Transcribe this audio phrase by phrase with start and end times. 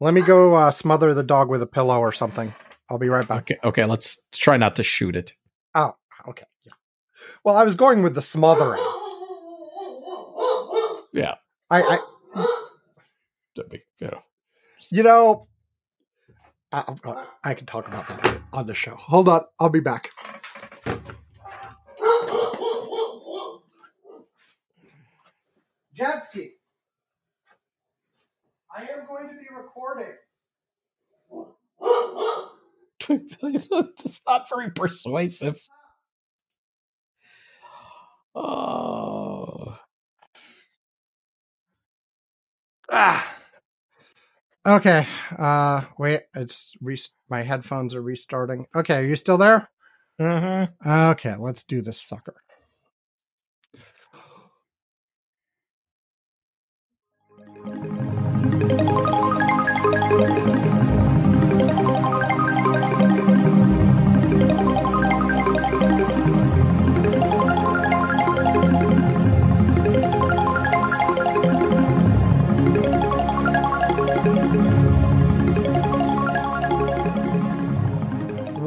[0.00, 2.54] Let me go uh, smother the dog with a pillow or something.
[2.88, 3.42] I'll be right back.
[3.42, 5.34] Okay, okay, let's try not to shoot it.
[5.74, 5.94] Oh,
[6.26, 6.44] okay.
[6.64, 6.72] Yeah.
[7.44, 8.82] Well, I was going with the smothering.
[11.12, 11.34] Yeah.
[11.70, 11.98] I, I
[13.68, 14.22] be, you know.
[14.90, 15.48] you know,
[16.72, 16.84] I,
[17.44, 18.94] I- can talk about that on the show.
[18.96, 20.10] Hold on, I'll be back.
[25.96, 26.50] Jetsky,
[28.80, 30.14] I am going to be recording.
[33.08, 35.60] it's not very persuasive.
[38.34, 39.76] Oh.
[42.90, 43.36] Ah.
[44.66, 45.06] Okay.
[45.38, 46.22] Uh, wait.
[46.34, 48.66] It's re- my headphones are restarting.
[48.74, 49.68] Okay, are you still there?
[50.18, 50.90] Mm-hmm.
[50.90, 52.36] Okay, let's do this sucker.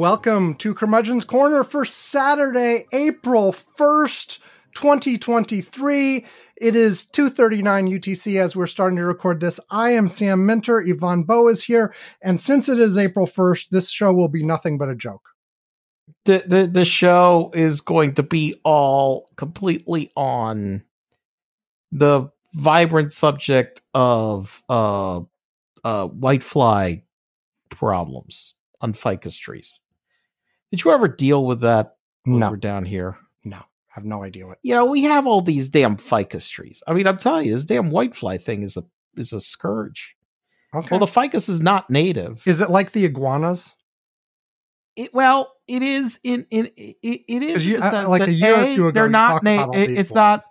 [0.04, 4.38] Welcome to Curmudgeon's Corner for Saturday, April 1st,
[4.74, 6.26] 2023.
[6.56, 9.58] It is 2:39 UTC as we're starting to record this.
[9.70, 13.90] I am Sam Minter, Ivan Bow is here, and since it is April 1st, this
[13.90, 15.30] show will be nothing but a joke.
[16.24, 20.82] The, the the show is going to be all completely on
[21.92, 25.18] the vibrant subject of uh
[25.84, 27.02] uh whitefly
[27.70, 29.80] problems on ficus trees.
[30.70, 33.16] Did you ever deal with that No, over down here?
[33.44, 33.62] no,
[33.94, 34.58] I have no idea what.
[34.62, 36.82] you know, we have all these damn ficus trees.
[36.88, 38.84] I mean, I'm telling you, this damn whitefly thing is a
[39.16, 40.16] is a scourge.
[40.74, 40.88] Okay.
[40.90, 42.42] Well, the ficus is not native.
[42.46, 43.72] is it like the iguanas?
[44.96, 48.32] It, well, it is in in it, it is you- the uh, like that, a
[48.32, 50.44] year A, ago, They're not talked na- it- It's not.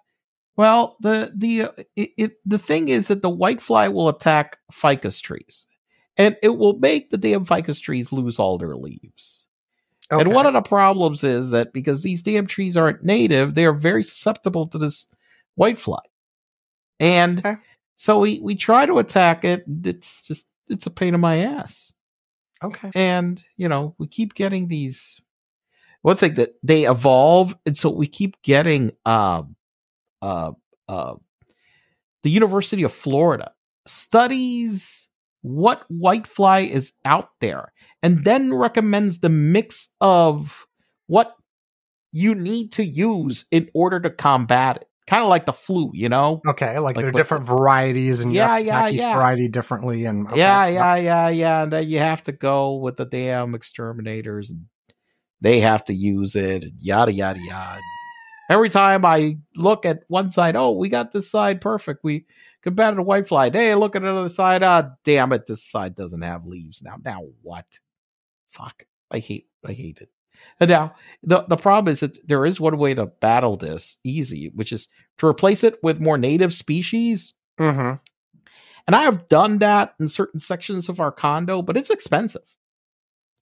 [0.55, 5.19] Well, the the uh, it, it the thing is that the whitefly will attack ficus
[5.19, 5.67] trees,
[6.15, 9.42] and it will make the damn ficus trees lose all their leaves.
[10.11, 10.21] Okay.
[10.21, 13.73] And one of the problems is that because these damn trees aren't native, they are
[13.73, 15.07] very susceptible to this
[15.55, 16.01] white fly.
[16.99, 17.55] And Okay.
[17.95, 19.63] so we, we try to attack it.
[19.85, 21.93] It's just, it's a pain in my ass.
[22.63, 22.91] okay.
[22.93, 25.19] And, you know, we keep getting these.
[26.01, 27.55] One thing that they evolve.
[27.65, 29.55] And so we keep getting, um,
[30.21, 30.51] uh,
[30.89, 31.15] uh,
[32.23, 33.53] the University of Florida
[33.85, 35.02] studies
[35.43, 37.71] what whitefly is out there
[38.01, 40.65] and then recommends the mix of
[41.07, 41.35] what
[42.11, 44.87] you need to use in order to combat it.
[45.05, 46.41] Kind of like the flu, you know?
[46.47, 49.15] Okay, like, Like there are different varieties, and Yeah, yeah, yeah.
[49.15, 51.63] variety differently, and okay, yeah, yeah, yeah, yeah.
[51.63, 54.67] And then you have to go with the damn exterminators and
[55.41, 57.81] they have to use it and yada, yada, yada.
[58.49, 61.99] Every time I look at one side, oh, we got this side perfect.
[62.01, 62.25] We
[62.63, 63.53] combated a whitefly.
[63.53, 64.63] Hey, look at another side.
[64.63, 66.95] Ah, damn it, this side doesn't have leaves now.
[67.03, 67.79] Now what?
[68.51, 68.85] Fuck.
[69.11, 69.47] I hate.
[69.65, 70.09] I hate it.
[70.59, 74.51] And now the the problem is that there is one way to battle this easy,
[74.55, 74.87] which is
[75.19, 77.33] to replace it with more native species.
[77.59, 77.99] Mhm.
[78.87, 82.52] And I have done that in certain sections of our condo, but it's expensive.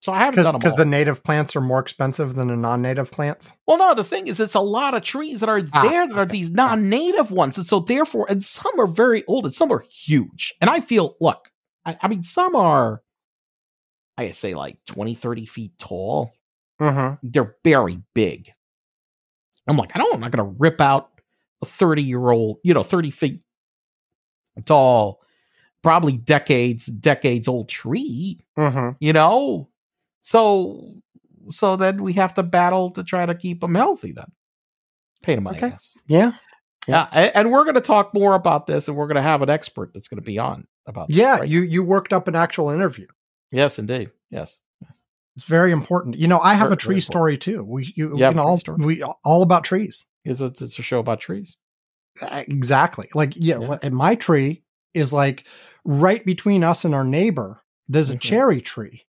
[0.01, 3.11] So I haven't done them because the native plants are more expensive than the non-native
[3.11, 3.53] plants.
[3.67, 6.17] well, no, the thing is, it's a lot of trees that are Ah, there that
[6.17, 9.83] are these non-native ones, and so therefore, and some are very old, and some are
[9.91, 10.55] huge.
[10.59, 11.51] And I feel, look,
[11.85, 13.03] I, I mean, some are,
[14.17, 16.31] I say, like 20, 30 feet tall.
[16.81, 17.15] Mm-hmm.
[17.21, 18.51] They're very big.
[19.67, 21.11] I'm like, I don't, I'm not going to rip out
[21.61, 23.41] a 30 year old, you know, 30 feet
[24.65, 25.21] tall,
[25.83, 28.89] probably decades, decades old tree Mm-hmm.
[28.99, 29.69] you know
[30.21, 30.93] so
[31.49, 34.31] so then we have to battle to try to keep them healthy then
[35.23, 35.67] pain in my Okay.
[35.71, 36.31] ass Yeah.
[36.87, 39.41] yeah a- and we're going to talk more about this and we're going to have
[39.41, 41.39] an expert that's going to be on about this, Yeah.
[41.39, 41.49] right?
[41.49, 43.07] You you worked up an actual interview.
[43.51, 44.57] yes indeed yes
[45.37, 46.17] It's very important.
[46.17, 47.63] You know, I have Very- a tree story too.
[47.63, 48.83] We you, You know all, story?
[48.85, 50.05] we all about trees.
[50.25, 51.57] it's a, it's a show about trees
[52.21, 53.09] Uh, Exactly.
[53.15, 53.77] Like yeah, Yeah.
[53.81, 54.63] and my tree
[54.93, 55.45] is like
[55.85, 57.61] right between us and our neighbor.
[57.87, 58.21] There's a Mhm.
[58.21, 59.03] cherry tree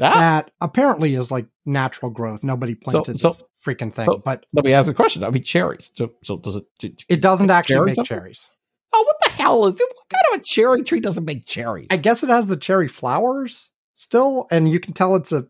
[0.00, 2.42] ah, that apparently is like natural growth.
[2.44, 5.42] Nobody planted so- this freaking thing, so- but let me ask a question i mean
[5.42, 8.48] cherries so, so does it do, it doesn't actually cherries make cherries.
[8.94, 11.86] oh what the hell is it what kind of a cherry tree doesn't make cherries
[11.90, 15.46] I guess it has the cherry flowers still, and you can tell it's a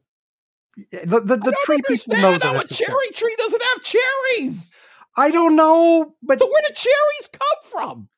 [0.76, 2.88] the the, the tree people know that how a a cherry.
[2.88, 4.72] cherry tree doesn't have cherries
[5.16, 8.08] I don't know, but so where do cherries come from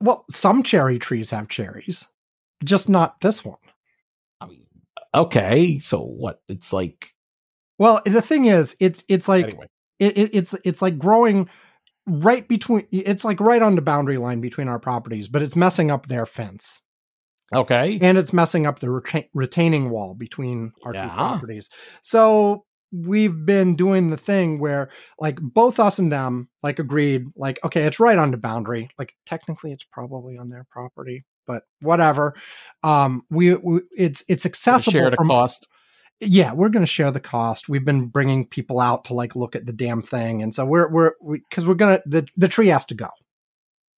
[0.00, 2.08] well, some cherry trees have cherries.
[2.64, 3.58] just not this one.
[5.14, 6.40] Okay, so what?
[6.48, 7.14] It's like
[7.78, 9.66] Well, the thing is, it's it's like anyway.
[9.98, 11.48] it, it, it's it's like growing
[12.06, 12.86] right between.
[12.90, 16.26] It's like right on the boundary line between our properties, but it's messing up their
[16.26, 16.80] fence
[17.54, 21.68] Okay, and it's messing up the retain, retaining wall between our two properties.
[22.02, 24.88] So we've been doing the thing where
[25.18, 29.12] like both us and them like agreed like okay it's right on the boundary like
[29.26, 32.34] technically it's probably on their property but whatever
[32.82, 35.68] um we, we it's it's accessible share the from cost.
[36.20, 39.56] yeah we're going to share the cost we've been bringing people out to like look
[39.56, 41.12] at the damn thing and so we're we're
[41.48, 43.08] because we, are gonna the, the tree has to go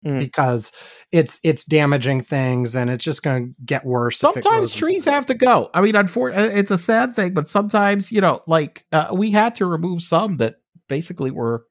[0.05, 0.21] Mm.
[0.21, 0.71] because
[1.11, 5.35] it's it's damaging things and it's just going to get worse Sometimes trees have to
[5.35, 5.69] go.
[5.75, 9.55] I mean, unfortunately, it's a sad thing, but sometimes you know, like uh, we had
[9.57, 10.57] to remove some that
[10.89, 11.65] basically were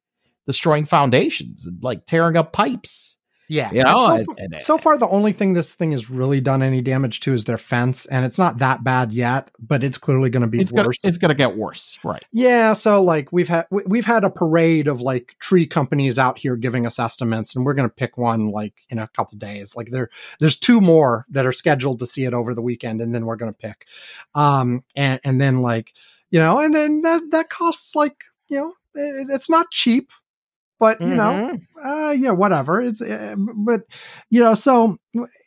[0.48, 3.18] destroying foundations and like tearing up pipes.
[3.48, 6.10] Yeah You know, so, and- far, and- so far the only thing this thing has
[6.10, 9.84] really done any damage to is their fence and it's not that bad yet but
[9.84, 12.24] it's clearly going to be it's gonna worse it's gonna get worse, right?
[12.32, 16.38] Yeah, so like we've had we- we've had a parade of like tree companies out
[16.40, 19.76] here giving us estimates, and we're gonna pick one like in a couple days.
[19.76, 20.10] Like there
[20.40, 23.36] there's two more that are scheduled to see it over the weekend, and then we're
[23.36, 23.86] gonna pick.
[24.34, 25.94] Um, and and then like
[26.32, 30.12] you know, and then that that costs like you know it, it's not cheap,
[30.80, 32.10] but you know Mhm.
[32.10, 32.82] uh, yeah, whatever.
[32.82, 33.82] It's uh, but
[34.30, 34.98] you know, so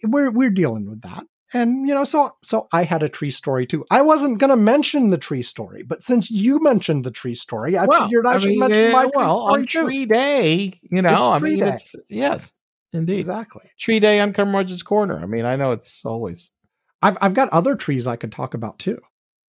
[0.04, 1.24] we're we're dealing with that.
[1.54, 3.84] And you know, so so I had a tree story too.
[3.90, 7.76] I wasn't going to mention the tree story, but since you mentioned the tree story,
[7.78, 9.84] I well, figured I, should mean, mention uh, my tree well story on too.
[9.84, 10.78] Tree Day.
[10.90, 11.72] You know, I Tree mean, Day.
[11.72, 12.52] it's yes,
[12.92, 13.18] indeed.
[13.20, 13.62] Exactly.
[13.78, 15.18] Tree Day on Curmudgeon's Corner.
[15.18, 16.52] I mean, I know it's always.
[17.00, 18.98] I've I've got other trees I could talk about too.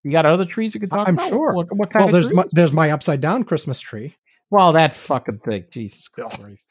[0.03, 1.27] You got other trees you could talk I'm about?
[1.29, 1.53] sure.
[1.53, 4.15] What, what kind Well, there's my, there's my upside down Christmas tree,
[4.49, 5.65] well, that fucking thing.
[5.71, 6.65] Jesus Christ.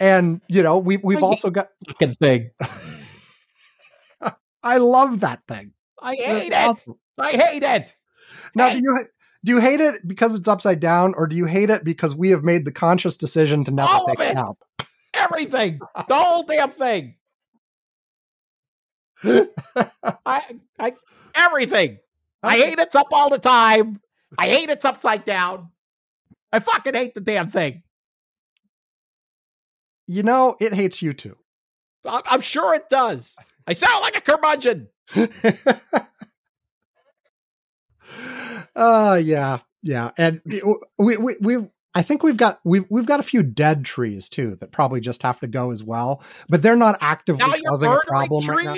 [0.00, 1.68] and you know we we've Oh, also got.
[1.86, 2.50] fucking thing.
[4.62, 5.72] I love that thing.
[6.00, 6.54] I It's hate it.
[6.54, 6.94] awesome.
[7.18, 7.96] I hate it.
[8.54, 8.76] Now, Hey.
[8.76, 9.06] do you
[9.44, 12.30] do you hate it because it's upside down, or do you hate it because we
[12.30, 14.36] have made the conscious decision to never All take it it.
[14.36, 14.56] out?
[15.14, 15.80] Everything.
[16.08, 17.16] The whole damn thing.
[19.24, 20.42] I,
[20.78, 20.94] I,
[21.34, 21.98] everything.
[22.42, 24.00] I hate it's up all the time.
[24.38, 25.71] I hate it's upside down.
[26.52, 27.82] I fucking hate the damn thing.
[30.06, 31.36] You know, it hates you too.
[32.06, 33.36] I- I'm sure it does.
[33.66, 34.88] I sound like a curmudgeon.
[38.74, 40.10] uh yeah, yeah.
[40.18, 40.42] And
[40.98, 44.56] we we we I think we've got we've we've got a few dead trees too
[44.56, 47.98] that probably just have to go as well, but they're not actively Now causing a
[48.06, 48.76] problem right now.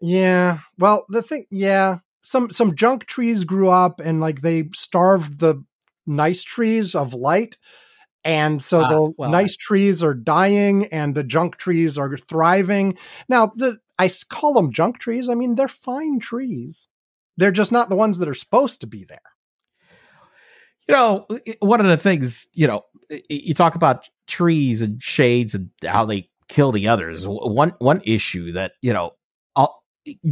[0.00, 0.58] Yeah.
[0.78, 5.62] Well, the thing, yeah, some some junk trees grew up and like they starved the
[6.06, 7.56] nice trees of light,
[8.24, 12.96] and so Ah, the well, nice trees are dying and the junk trees are thriving.
[13.28, 15.28] Now, the I call them junk trees.
[15.28, 16.88] I mean, they're fine trees.
[17.36, 19.20] They're just not the ones that are supposed to be there.
[20.88, 21.26] you know,
[21.60, 22.82] one of the things, you know,
[23.28, 27.26] you talk about trees and shades and how they kill the others.
[27.26, 29.12] One one issue that you know,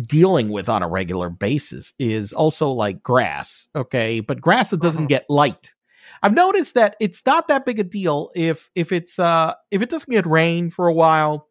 [0.03, 3.69] dealing with on a regular basis is also like grass.
[3.75, 5.09] Okay, but grass that doesn't Mhm.
[5.09, 5.75] get light.
[6.23, 9.91] I've noticed that it's not that big a deal if if it's uh if it
[9.91, 11.49] doesn't get rain for a while.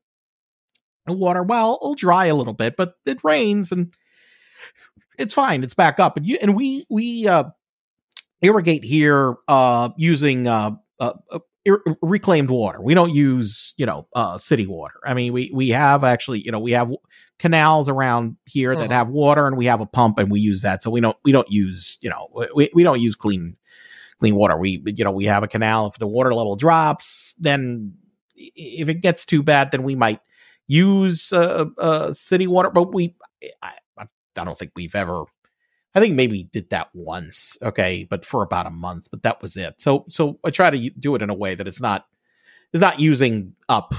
[1.06, 3.94] The water, well, it'll dry a little bit, but it rains and
[5.18, 5.64] it's fine.
[5.64, 7.46] It's back up, and you and we we uh
[8.42, 12.82] irrigate here uh using uh, uh, uh ir- reclaimed water.
[12.82, 15.00] We don't use you know uh city water.
[15.06, 16.92] I mean we we have actually you know we have
[17.40, 18.94] canals around here that Mhm.
[18.94, 20.82] have water and we have a pump and we use that.
[20.84, 23.56] So we don't we don't use you know we, we don't use clean
[24.20, 24.58] clean water.
[24.58, 25.88] We you know we have a canal.
[25.88, 27.94] If the water level drops then
[28.36, 30.22] if it gets too bad then we might
[30.68, 33.16] use uh, uh city water but we
[33.62, 35.24] I, I don't think we've ever
[35.96, 39.58] I think maybe did that once, okay, but for about a month, but that was
[39.58, 39.82] it.
[39.82, 42.06] So so I try to do it in a way that it's not
[42.74, 43.94] it's not using up,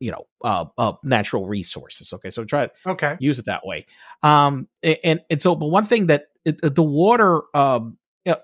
[0.00, 2.12] you know, uh, uh natural resources.
[2.12, 3.16] Okay, so try to Okay.
[3.20, 3.86] use it that way.
[4.22, 8.36] Um, and and so, but one thing that it, the water, um, uh,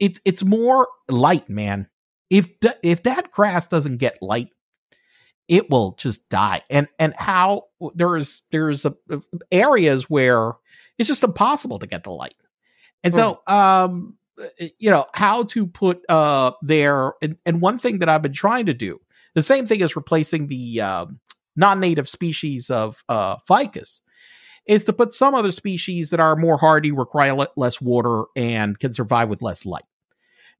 [0.00, 1.88] it it's more light, man.
[2.30, 4.48] If th- if that grass doesn't get light,
[5.48, 6.62] it will just die.
[6.70, 8.94] And and how there's there's a,
[9.50, 10.54] areas where
[11.02, 12.36] it's just impossible to get the light.
[13.04, 14.16] And so, um,
[14.78, 18.66] you know, how to put uh there, and, and one thing that I've been trying
[18.66, 19.00] to do,
[19.34, 21.20] the same thing as replacing the um,
[21.56, 24.00] non-native species of uh, ficus,
[24.66, 28.92] is to put some other species that are more hardy, require less water, and can
[28.92, 29.84] survive with less light.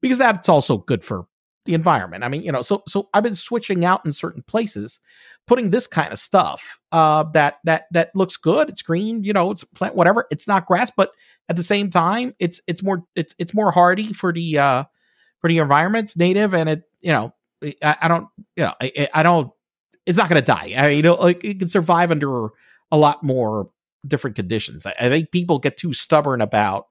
[0.00, 1.26] Because that's also good for
[1.64, 2.24] the environment.
[2.24, 5.00] I mean, you know, so so I've been switching out in certain places,
[5.46, 8.68] putting this kind of stuff uh, that that that looks good.
[8.68, 10.26] It's green, you know, it's plant whatever.
[10.30, 11.12] It's not grass, but
[11.48, 14.84] at the same time, it's it's more it's it's more hardy for the uh,
[15.40, 19.22] for the environment's native, and it you know I, I don't you know I, I
[19.22, 19.52] don't
[20.06, 20.74] it's not going to die.
[20.76, 22.48] I mean, you know, like it can survive under
[22.90, 23.70] a lot more
[24.06, 24.84] different conditions.
[24.84, 26.88] I, I think people get too stubborn about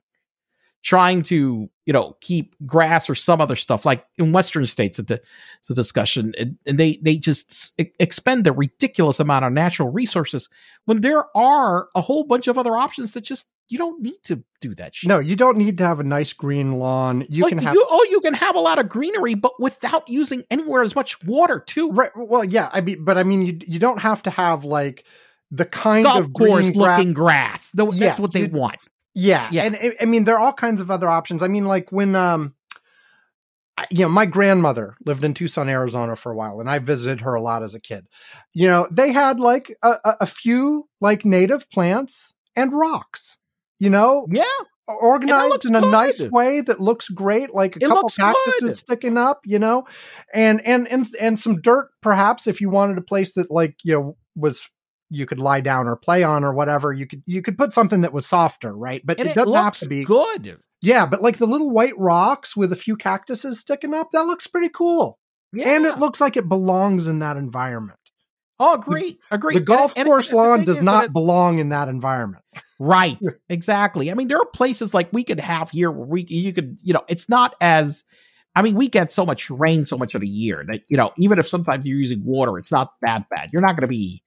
[0.84, 5.12] trying to you know keep grass or some other stuff like in western states it's
[5.12, 5.20] a,
[5.60, 10.50] it's a discussion and, and they they just expend a ridiculous amount of natural resources
[10.86, 14.44] when there are a whole bunch of other options that just you don't need to
[14.60, 15.08] do that shit.
[15.08, 17.26] No, you don't need to have a nice green lawn.
[17.30, 20.10] You like, can have you, oh, you can have a lot of greenery, but without
[20.10, 21.90] using anywhere as much water too.
[21.90, 22.12] Right.
[22.14, 22.70] Well, yeah.
[22.74, 25.06] I mean, but I mean, you you don't have to have like
[25.52, 27.72] the kind Golf of course looking grass.
[27.72, 28.76] That's Yes, what they you- want.
[29.14, 29.64] Yeah, Yeah.
[29.64, 31.44] and I- mean there are all kinds of other options.
[31.44, 32.56] I mean, like when um,
[33.90, 37.34] you know, my grandmother lived in Tucson, Arizona for a while, and I visited her
[37.34, 38.06] a lot as a kid.
[38.54, 43.38] You know, they had like a, a, few like native plants and rocks.
[43.80, 44.44] You know, Yeah,
[44.88, 48.76] organized in a nice way that looks great, like a It couple cactuses good.
[48.78, 49.86] sticking up, you know,
[50.34, 53.94] and and and and some dirt, perhaps, if you wanted a place that like you
[53.94, 54.70] know was
[55.12, 56.92] you could lie down or play on or whatever.
[56.92, 59.02] You could you could put something that was softer, right?
[59.06, 60.04] But and it it, doesn't have to be.
[60.04, 60.58] good.
[60.82, 64.48] Yeah, but like the little white rocks with a few cactuses sticking up, that looks
[64.48, 65.20] pretty cool,
[65.54, 65.70] Yeah.
[65.76, 68.00] and it looks like it belongs in that environment.
[68.60, 69.56] oh, agree, agree.
[69.56, 72.44] The golf and- course and lawn does not it- belong in that environment.
[72.80, 73.18] Right.
[73.50, 74.10] Exactly.
[74.10, 76.94] I mean, there are places like we could have here where we you could, you
[76.94, 78.04] know, it's not as
[78.56, 81.12] I mean, we get so much rain so much of the year that, you know,
[81.18, 83.50] even if sometimes you're using water, it's not that bad.
[83.54, 84.22] You're not going to be,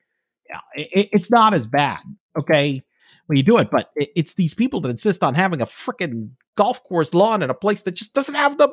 [0.77, 2.01] it, it's not as bad.
[2.39, 2.83] Okay.
[3.27, 6.31] When you do it, but it, it's these people that insist on having a freaking
[6.57, 8.69] golf course lawn in a place that just doesn't have the,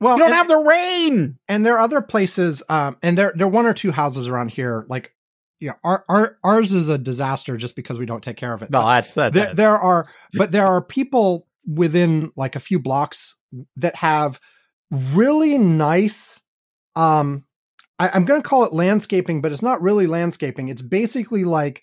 [0.00, 1.38] Well, you don't and- have the rain.
[1.48, 4.50] and there are other places um and there there are one or two houses around
[4.50, 5.12] here like
[5.60, 8.70] yeah our, our ours is a disaster just because we don't take care of it
[8.70, 12.78] No, But that's uh, there, there are but there are people within like a few
[12.80, 13.36] blocks
[13.76, 14.40] that have
[15.14, 16.40] really nice
[16.96, 17.44] um
[17.98, 21.82] I, i'm going to call it landscaping but it's not really landscaping it's basically like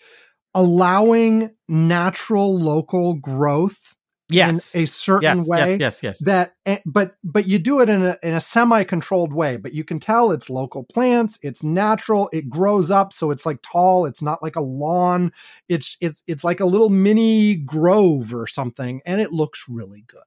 [0.53, 3.96] allowing natural local growth
[4.30, 4.75] yes.
[4.75, 6.20] in a certain yes, way yes, yes, yes.
[6.20, 9.74] that eh, but but you do it in a in a semi controlled way but
[9.74, 14.06] you can tell it's local plants it's natural it grows up so it's like tall
[14.06, 15.32] it's not like a lawn
[15.70, 20.22] it's it's it's like a little mini grove or something and it looks really good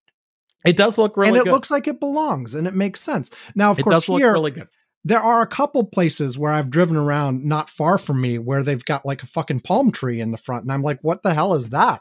[0.64, 1.36] It does look really good.
[1.38, 1.52] and it good.
[1.52, 4.68] looks like it belongs and it makes sense now of it course here really good.
[5.04, 8.84] There are a couple places where i've driven around not far from me where they've
[8.84, 11.54] got like a fucking palm tree in the front and i'm like what the hell
[11.54, 12.00] is that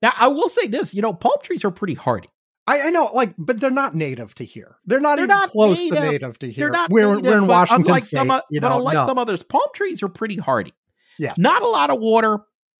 [0.00, 2.30] Now, I will say this, you know, palm trees are pretty hardy.
[2.66, 4.76] I, I know, like, but they're not native to here.
[4.86, 5.98] They're not They're even not close native.
[5.98, 6.64] to native to here.
[6.64, 8.16] They're not we're, native, we're in Washington unlike State.
[8.16, 9.06] some, you but know, unlike no.
[9.06, 10.72] some others, palm trees are pretty hardy.
[11.18, 11.36] yes.
[11.38, 12.38] Not a lot of water.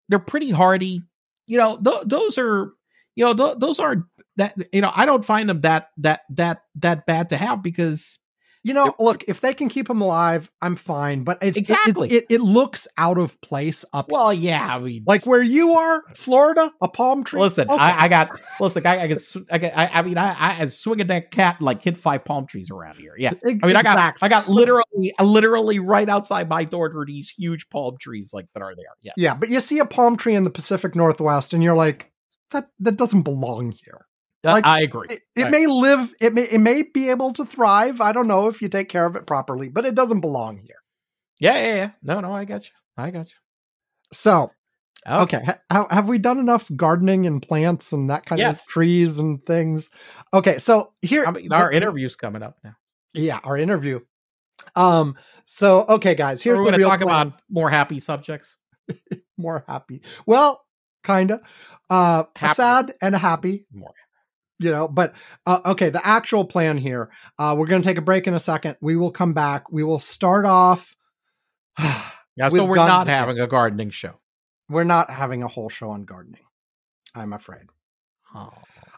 [0.09, 1.03] They're pretty hardy.
[1.47, 2.73] You know, th- those are,
[3.15, 4.55] you know, th- those are that.
[4.73, 8.19] You know, I don't find them that that that that bad to have because
[8.67, 11.23] you know, they're- look, if they can keep them alive, I'm fine.
[11.25, 12.11] But it's, it- Exactly.
[12.11, 15.73] it, it, it looks out of place up well, yeah, I mean, like where you
[15.73, 17.41] are, Florida, a palm tree.
[17.41, 17.81] Listen, Okay.
[17.83, 18.31] I, I got
[18.61, 18.85] listen.
[18.87, 21.61] I, I, get, sw- I, get, I, I mean, I, I as swinging that cat
[21.63, 23.15] like hit five palm trees around here.
[23.17, 24.17] Yeah, I mean, I got.
[24.21, 28.63] I got literally, literally right outside my door are these huge palm trees like that
[28.63, 28.87] are there.
[29.03, 32.11] Yeah, yeah, but you see a palm tree in the Pacific Northwest, and you're like,
[32.51, 34.06] that that doesn't belong here.
[34.47, 35.09] I- Like, I agree.
[35.11, 35.51] It, it Right.
[35.51, 38.01] may live, it may it may be able to thrive.
[38.01, 40.77] I don't know if you take care of it properly, but it doesn't belong here.
[41.39, 41.91] Yeah, yeah, yeah.
[42.03, 42.75] No, no, I got you.
[42.97, 43.37] I got you.
[44.13, 44.51] So
[45.09, 45.43] Okay.
[45.45, 48.63] ha- ha- have we done enough gardening and plants and that kind Yes.
[48.63, 49.91] of trees and things?
[50.33, 50.59] Okay.
[50.59, 52.75] So here, I mean, our the- interview's coming up now.
[53.15, 54.01] yeah, our interview.
[54.75, 55.17] Um.
[55.45, 57.29] So okay, guys, here We're going to talk plan.
[57.29, 58.57] about more happy subjects.
[59.39, 60.03] more happy.
[60.27, 60.65] Well,
[61.05, 61.41] kinda.
[61.89, 62.55] Uh, Happy.
[62.55, 63.67] sad and happy.
[63.73, 63.95] More.
[64.59, 65.15] You know, but
[65.47, 65.91] uh, okay.
[65.91, 67.11] The actual plan here.
[67.39, 68.77] Uh, we're going to take a break in a second.
[68.81, 69.71] We will come back.
[69.71, 70.97] We will start off.
[72.39, 74.21] Yeah, so we're not having a gardening show.
[74.69, 76.43] we're not having a whole show on gardening.
[77.15, 77.63] I'm afraid.
[78.35, 78.53] Oh.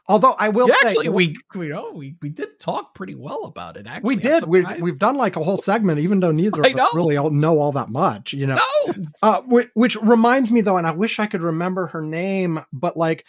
[0.08, 3.44] Although I will Yeah, say, actually, we we know we, we did talk pretty well
[3.44, 3.86] about it.
[3.86, 6.76] Actually, we did we, we've done like a whole segment, even though neither I of
[6.78, 8.32] us really all know all that much.
[8.32, 8.56] You know,
[8.88, 8.94] no.
[9.22, 12.96] uh, which, which reminds me though, and I wish I could remember her name, but
[12.96, 13.24] like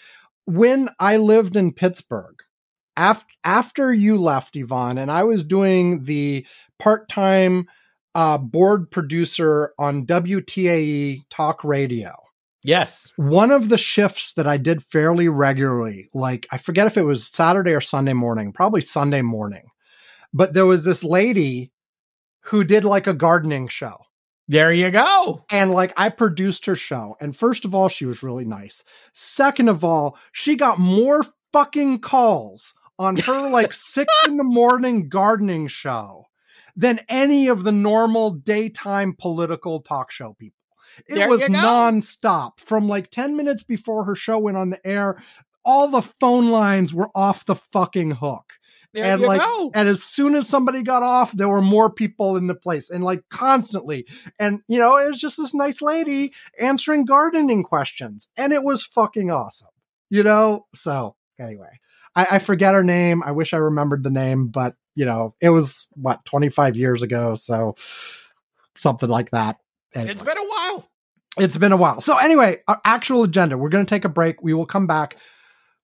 [0.49, 2.35] when I lived in Pittsburgh,
[2.97, 6.45] after after you left, Ivan, and I was doing the
[6.79, 7.67] part time
[8.15, 12.15] uh, board producer on WTAE talk radio.
[12.63, 13.13] Yes.
[13.15, 17.25] One of the shifts that I did fairly regularly, like I forget if it was
[17.25, 19.67] Saturday or Sunday morning, probably Sunday morning.
[20.33, 21.71] but there was this lady
[22.45, 23.97] who did like a gardening show.
[24.49, 25.45] There you go.
[25.51, 27.15] And like I produced her show.
[27.21, 28.83] And first of all, she was really nice.
[29.13, 35.07] Second of all, she got more fucking calls on her like six in the morning
[35.07, 36.25] gardening show
[36.75, 40.55] than any of the normal daytime political talk show people.
[41.07, 45.21] It There was nonstop from like 10 minutes before her show went on the air.
[45.63, 48.53] All the phone lines were off the fucking hook.
[48.93, 49.71] There and like, go.
[49.75, 53.03] and as soon as somebody got off, there were more people in the place and
[53.03, 54.07] like constantly.
[54.39, 58.29] And, you know, it was just this nice lady answering gardening questions.
[58.35, 59.69] And it was fucking awesome,
[60.09, 60.65] you know?
[60.73, 61.79] So anyway,
[62.15, 63.21] I, I forget her name.
[63.23, 67.35] I wish I remembered the name, but, you know, it was what, 25 years ago.
[67.35, 67.75] So
[68.75, 69.57] something like that.
[69.93, 70.89] Anyway It's been a while.
[71.37, 72.01] it's been a while.
[72.01, 73.55] So anyway, our actual agenda.
[73.55, 74.41] We're going to take a break.
[74.41, 75.15] We will come back.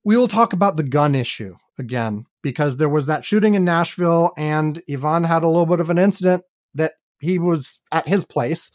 [0.04, 4.32] We will talk about the gun issue again because there was that shooting in Nashville,
[4.38, 6.44] and Ivan had a little bit of an incident
[6.76, 8.72] that he was at his place.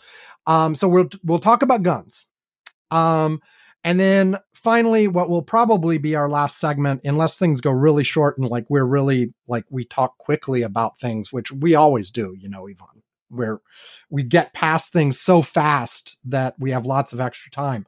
[0.47, 2.27] Um, so we'll we'll talk about guns.
[2.91, 3.41] Um,
[3.85, 8.37] and then finally, what will probably be our last segment, unless things go really short
[8.37, 12.49] and like we're really like we talk quickly about things, which we always do, you
[12.49, 13.61] know, Ivan, where
[14.11, 17.87] we get past things so fast that we have lots of extra time.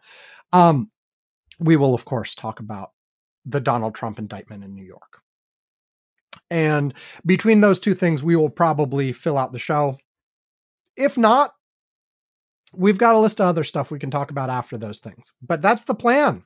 [0.53, 0.91] Um,
[1.59, 2.93] we will, of course, talk about
[3.45, 5.21] the Donald Trump indictment in New York.
[6.51, 6.95] And
[7.25, 9.99] between those two things, we will probably fill out the show.
[10.97, 11.55] If not,
[12.75, 15.33] we've got a list of other stuff we can talk about after those things.
[15.41, 16.45] But that's the plan.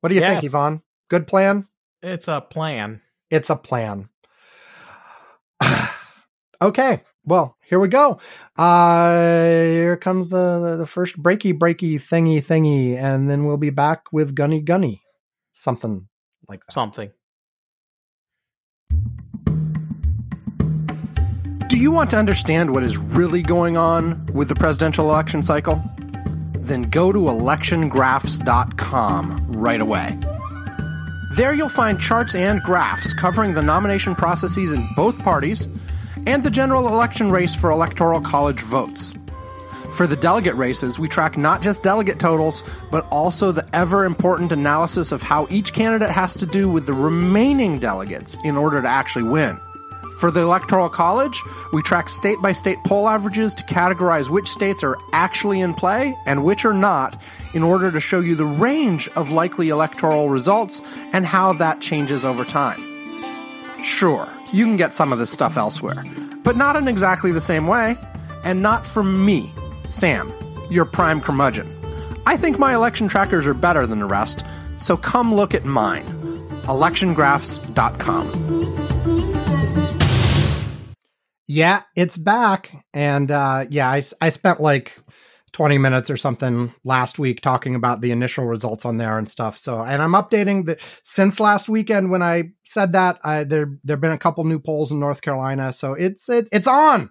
[0.00, 0.54] What do you think, Yes.
[0.54, 0.82] Ivan?
[1.08, 1.64] Good plan?
[2.02, 3.00] It's a plan.
[3.30, 4.08] It's a plan.
[6.62, 7.02] okay.
[7.24, 8.20] Well, here we go.
[8.56, 13.70] Uh here comes the, the the first breaky breaky thingy thingy, and then we'll be
[13.70, 15.02] back with gunny gunny.
[15.56, 16.06] Something
[16.48, 16.72] like that.
[16.74, 17.10] Something.
[21.68, 25.82] Do you want to understand what is really going on with the presidential election cycle?
[26.58, 30.18] Then go to electiongraphs.com right away.
[31.34, 35.68] There you'll find charts and graphs covering the nomination processes in both parties
[36.26, 39.14] and the general election race for electoral college votes.
[39.96, 44.52] For the delegate races, we track not just delegate totals, but also the ever important
[44.52, 48.88] analysis of how each candidate has to do with the remaining delegates in order to
[48.88, 49.58] actually win.
[50.18, 54.84] For the Electoral College, we track state by state poll averages to categorize which states
[54.84, 57.18] are actually in play and which are not
[57.54, 60.82] in order to show you the range of likely electoral results
[61.14, 62.80] and how that changes over time.
[63.82, 66.04] Sure, you can get some of this stuff elsewhere,
[66.42, 67.96] but not in exactly the same way,
[68.44, 69.54] and not from me,
[69.86, 70.32] Sam,
[70.68, 71.72] your prime curmudgeon.
[72.26, 74.44] I think my election trackers are better than the rest,
[74.76, 76.04] so come look at mine.
[76.64, 78.74] electiongraphs.com.
[81.48, 82.84] Yeah, it's back.
[82.92, 84.98] And uh, yeah, I, I spent like
[85.52, 89.56] 20 minutes or something last week talking about the initial results on there and stuff.
[89.56, 94.00] So, and I'm updating the since last weekend when I said that I, there there've
[94.00, 97.10] been a couple new polls in North Carolina, so it's it, it's on.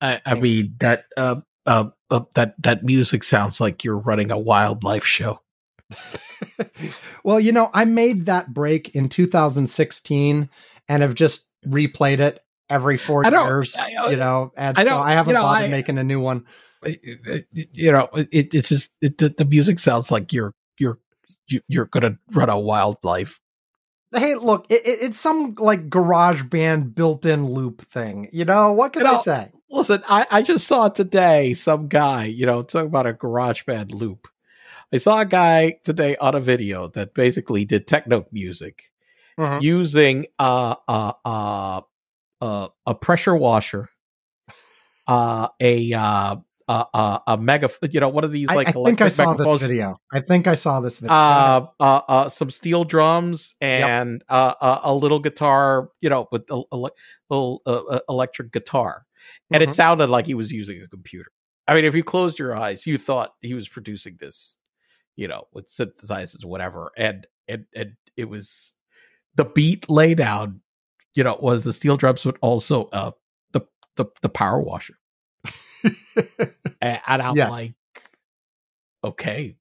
[0.00, 1.36] I, I mean that uh,
[1.66, 5.40] uh, uh that that music sounds like you're running a wildlife show.
[7.24, 10.48] well, you know, I made that break in 2016
[10.88, 13.76] and have just replayed it every four years.
[13.76, 15.98] I- I- you know, and I so don't- I haven't you know, bothered I- making
[15.98, 16.46] a new one.
[17.52, 20.98] You know, it, it's just it, the, the music sounds like you're you're
[21.46, 23.38] you- you're gonna run a wildlife.
[24.12, 28.28] Hey, look, it, it, it's some like garage band built-in loop thing.
[28.32, 29.52] You know what can You I say?
[29.70, 33.92] Listen, I, I just saw today some guy, you know, talking about a garage band
[33.92, 34.26] loop.
[34.92, 38.90] I saw a guy today on a video that basically did techno music
[39.38, 39.62] Mhm.
[39.62, 41.80] using uh, uh, uh,
[42.40, 43.88] uh, a pressure washer,
[45.06, 46.36] uh, a uh,
[46.68, 49.60] uh, uh, a mega, you know, one of these like I think I saw megaphones,
[49.60, 50.00] this video.
[50.12, 51.14] I think I saw this video.
[51.14, 56.42] uh, uh, uh, some steel drums and uh, uh, a little guitar, you know, with
[56.50, 56.90] a, a li-
[57.30, 59.06] little uh, electric guitar,
[59.52, 59.68] and Mhm.
[59.68, 61.30] it sounded like he was using a computer.
[61.68, 64.58] I mean, if you closed your eyes, you thought he was producing this,
[65.16, 68.74] you know, with synthesizers, whatever, and and and it was
[69.36, 70.60] the beat lay down,
[71.14, 73.12] you know, was the steel drums, but also uh
[73.52, 73.60] the
[73.96, 74.94] the the power washer,
[75.84, 77.50] and, and I'm Yes.
[77.50, 77.74] like,
[79.04, 79.56] okay,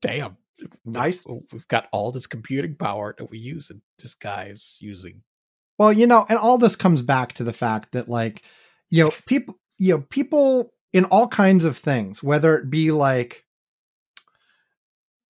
[0.00, 0.36] damn,
[0.84, 1.24] nice.
[1.52, 5.22] we've got all this computing power that we use, and this guy's using.
[5.78, 8.42] Well, you know, and all this comes back to the fact that like,
[8.92, 13.44] you know, people, you know, people in all kinds of things, whether it be like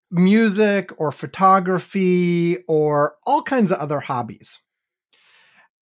[0.10, 4.60] music or photography or all kinds of other hobbies,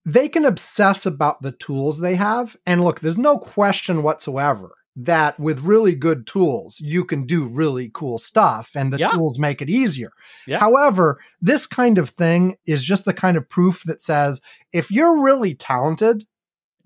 [0.05, 2.57] they can obsess about the tools they have.
[2.65, 7.91] And look, there's no question whatsoever that with really good tools, you can do really
[7.93, 9.11] cool stuff and the Yeah.
[9.11, 10.09] tools make it easier.
[10.47, 10.57] Yeah.
[10.59, 14.41] However, this kind of thing is just the kind of proof that says
[14.73, 16.25] if you're really talented,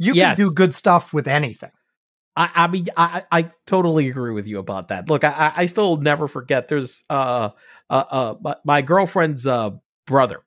[0.02, 0.38] you Yes.
[0.38, 1.72] can do good stuff with anything.
[2.36, 5.10] I, I mean, I, I totally agree with you about that.
[5.10, 6.68] Look, I, I- still never forget.
[6.70, 7.50] There's uh,
[7.90, 9.72] uh, uh my, my girlfriend's uh
[10.08, 10.42] brother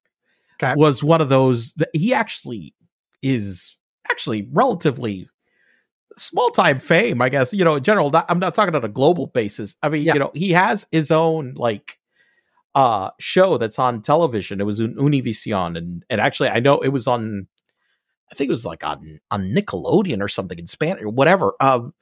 [0.62, 0.74] Okay.
[0.76, 1.72] was one of those.
[1.74, 2.74] That he actually
[3.22, 3.76] is
[4.10, 5.28] actually relatively
[6.16, 7.52] small time fame, I guess.
[7.52, 8.10] You know, in general.
[8.10, 9.76] Not, I'm not talking on a global basis.
[9.82, 10.14] I mean, Yeah.
[10.14, 11.98] you know, he has his own like
[12.74, 14.60] uh show that's on television.
[14.60, 17.46] It was on Univision, and and actually, I know it was on.
[18.34, 21.52] I think it was like on on Nickelodeon or something in Spanish or whatever.
[21.60, 21.94] Um,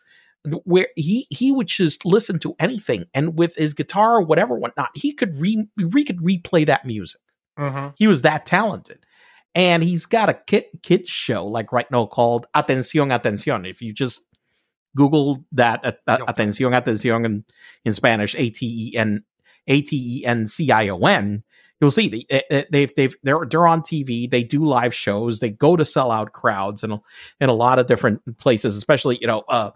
[0.65, 4.91] where he he would just listen to anything, and with his guitar or whatever whatnot,
[4.95, 7.21] he could re he could replay that music.
[7.97, 9.05] He was that talented.
[9.55, 13.69] And he's got a kid kids show like right now called Atención Atención.
[13.69, 14.23] If you just
[14.97, 16.19] Google that uh, uh.
[16.27, 17.45] Atención Atención in,
[17.85, 19.25] in Spanish, A T E N
[19.69, 21.45] A T E N C I O N,
[21.83, 24.31] you'll see they, they- they've they've they're they're on TV.
[24.31, 25.41] They do live shows.
[25.41, 27.01] They go to sell out crowds and
[27.41, 29.41] in a lot of different places, especially you know.
[29.49, 29.73] uh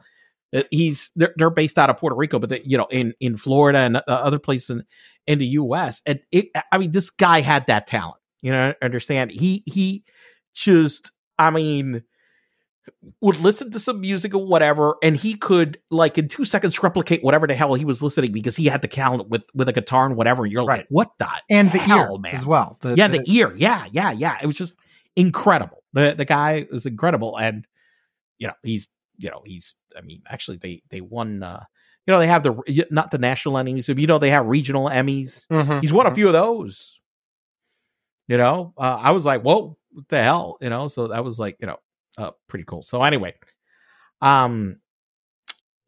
[0.54, 3.36] uh, He's they're, they're based out of Puerto Rico, but they, you know in in
[3.36, 4.84] Florida and uh, other places in,
[5.26, 6.02] in the U.S.
[6.06, 8.16] And it, I mean, this guy had that talent.
[8.42, 9.32] You know, understand?
[9.32, 10.04] He he
[10.54, 12.04] just, I mean,
[13.20, 17.22] would listen to some music or whatever, and he could like in two seconds replicate
[17.24, 20.06] whatever the hell he was listening because he had the talent with with a guitar
[20.06, 20.44] and whatever.
[20.44, 22.34] And you're like, what the And the hell, ear man?
[22.34, 22.76] as well.
[22.80, 23.52] The- yeah, the ear.
[23.56, 24.38] Yeah, yeah, yeah.
[24.42, 24.76] It was just
[25.16, 25.82] incredible.
[25.92, 27.66] The the guy was incredible, and
[28.38, 29.74] you know he's you know he's.
[29.96, 31.42] I mean, actually, they they won.
[31.42, 31.64] uh
[32.06, 34.88] You know, they have the not the national Emmys, but you know they have regional
[34.88, 35.46] Emmys.
[35.48, 35.80] Mhm.
[35.80, 37.00] He's won a few of those.
[38.28, 40.58] You know, uh, I was like, whoa, what the hell?
[40.60, 41.78] You know, so that was like, you know,
[42.16, 42.82] uh, pretty cool.
[42.82, 43.34] So anyway,
[44.20, 44.80] um,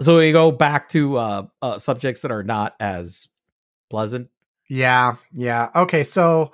[0.00, 3.28] so we go back to uh, uh subjects that are not as
[3.90, 4.28] pleasant.
[4.68, 5.70] Yeah, yeah.
[5.74, 6.52] Okay, so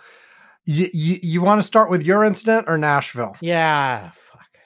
[0.64, 3.36] you you, you want to start with your incident or Nashville?
[3.40, 4.58] Yeah, fuck.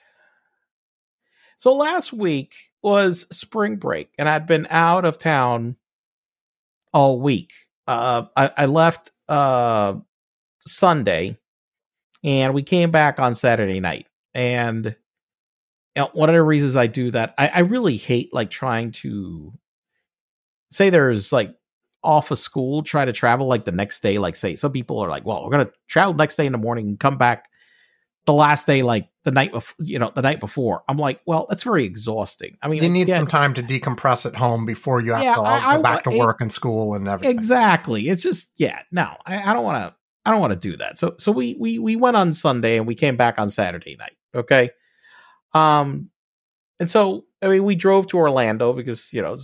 [1.57, 5.75] So last week was spring break, and I'd been out of town
[6.93, 7.51] all week.
[7.87, 9.95] Uh, I, I left uh
[10.61, 11.37] Sunday,
[12.23, 14.05] and we came back on Saturday night.
[14.39, 14.95] And
[15.97, 19.53] know, one of the reasons I do that, I, I really hate like trying to
[20.71, 21.53] say there's like
[22.03, 24.17] off of school, try to travel like the next day.
[24.17, 26.87] Like, say, some people are like, well, we're gonna travel next day in the morning
[26.87, 27.49] and come back
[28.25, 30.83] the last day, like the night before, you know, the night before.
[30.87, 32.57] I'm like, well, that's very exhausting.
[32.61, 35.41] I mean, You need some time to decompress at home before you have Yeah, to
[35.41, 37.35] all I- go back to it- work and school and everything.
[37.37, 38.07] Exactly.
[38.07, 38.79] It's just yeah.
[38.91, 39.95] No, I, I don't want to.
[40.25, 40.99] I don't want to do that.
[40.99, 44.13] So so we we we went on Sunday and we came back on Saturday night.
[44.35, 44.71] Okay.
[45.53, 46.09] Um,
[46.79, 49.37] and so I mean we drove to Orlando because you know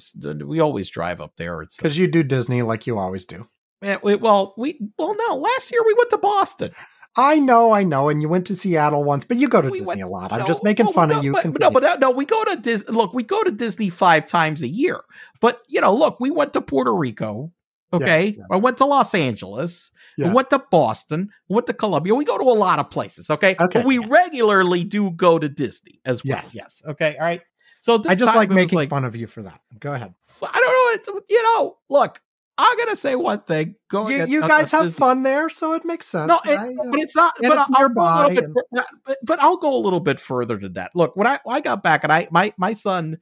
[0.45, 1.61] we always drive up there.
[1.61, 3.47] It's Because you do Disney like you always do.
[3.81, 6.71] yeah, we, well we well no last year we went to Boston.
[7.17, 9.79] I know, I know, and you went to Seattle once, but you go to We
[9.79, 10.33] Disney went- a lot.
[10.33, 11.31] I'm No, just making no, fun no, of you.
[11.31, 12.93] But, no, but uh, no, we go to Disney.
[12.93, 14.99] Look, we go to Disney five times a year.
[15.39, 17.53] But you know, look, we went to Puerto Rico.
[17.93, 18.43] Okay, yeah.
[18.51, 19.91] I went to Los Angeles.
[20.17, 20.27] Yeah.
[20.27, 21.29] We went to Boston.
[21.49, 22.15] We went to Columbia.
[22.15, 23.29] We go to a lot of places.
[23.29, 24.05] Okay, Okay, but we yeah.
[24.09, 26.37] regularly do go to Disney as well.
[26.37, 26.55] Yes.
[26.55, 26.81] Yes.
[26.85, 27.15] Okay.
[27.17, 27.41] All right.
[27.79, 29.61] So this I just like making like, fun of you for that.
[29.79, 30.13] Go ahead.
[30.41, 31.15] I don't know.
[31.19, 32.19] It's you know, look,
[32.57, 33.75] I'm gonna say one thing.
[33.89, 36.27] Going You, you guys have Disney- fun there, so it makes sense.
[36.27, 37.33] no, I, uh, but it's not.
[37.39, 38.85] but it's I'll, go a little bit.
[39.05, 40.91] but, but I'll go a little bit further than that.
[40.95, 43.17] Look, when I when I got back and I my my son,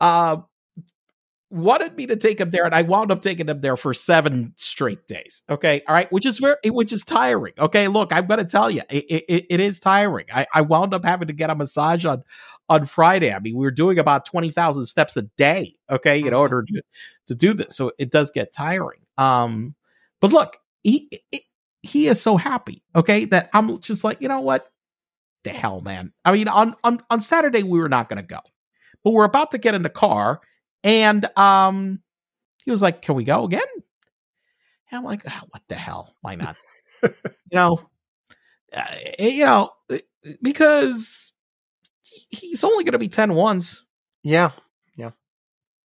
[0.00, 0.38] uh,
[1.54, 4.52] wanted me to take him there, and I wound up taking him there for seven
[4.56, 5.42] straight days.
[5.48, 7.54] Okay, all right, which is very which is tiring.
[7.58, 10.26] Okay, look, I'm gonna tell you, it, it, it is tiring.
[10.32, 12.24] I, I wound up having to get a massage on
[12.68, 13.32] on Friday.
[13.32, 15.74] I mean, we were doing about twenty thousand steps a day.
[15.90, 16.82] Okay, in order to
[17.28, 19.00] to do this, so it does get tiring.
[19.16, 19.74] Um,
[20.20, 21.08] but look, he
[21.82, 22.82] he is so happy.
[22.96, 24.70] Okay, that I'm just like, you know what?
[25.44, 26.12] The hell, man.
[26.24, 28.40] I mean, on on on Saturday we were not going to go,
[29.04, 30.40] but we're about to get in the car,
[30.84, 32.00] and um,
[32.64, 33.62] he was like, "Can we go again?"
[34.90, 36.14] And I'm like, "Ah, "What the hell?
[36.20, 36.56] Why not?"
[37.02, 37.10] you
[37.52, 37.80] know,
[38.72, 38.84] uh,
[39.18, 39.70] you know,
[40.42, 41.32] because
[42.30, 43.84] he's only going to be ten once,
[44.22, 44.52] yeah.
[44.96, 45.10] Yeah.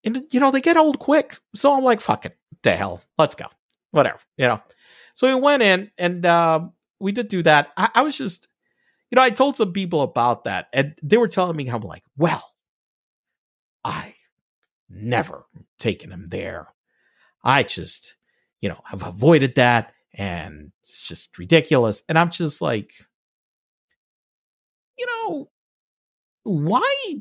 [0.04, 1.38] And you know they get old quick.
[1.54, 3.46] So I'm like, "Fuck it, the hell, let's go."
[3.92, 4.62] Whatever, you know.
[5.14, 6.60] So we went in, and uh,
[7.00, 7.72] we did do that.
[7.76, 8.48] I, I was just,
[9.10, 11.82] you know, I told some people about that, and they were telling me how I'm
[11.84, 12.44] like, well,
[13.84, 14.15] I
[14.88, 15.46] never
[15.78, 16.68] taken him there.
[17.44, 18.16] I just,
[18.60, 22.02] you know, have avoided that, and it's just ridiculous.
[22.08, 22.92] And I'm just like,
[24.98, 25.50] you know,
[26.42, 27.14] why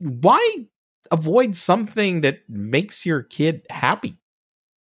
[0.00, 0.66] why
[1.10, 4.14] avoid something that makes your kid happy?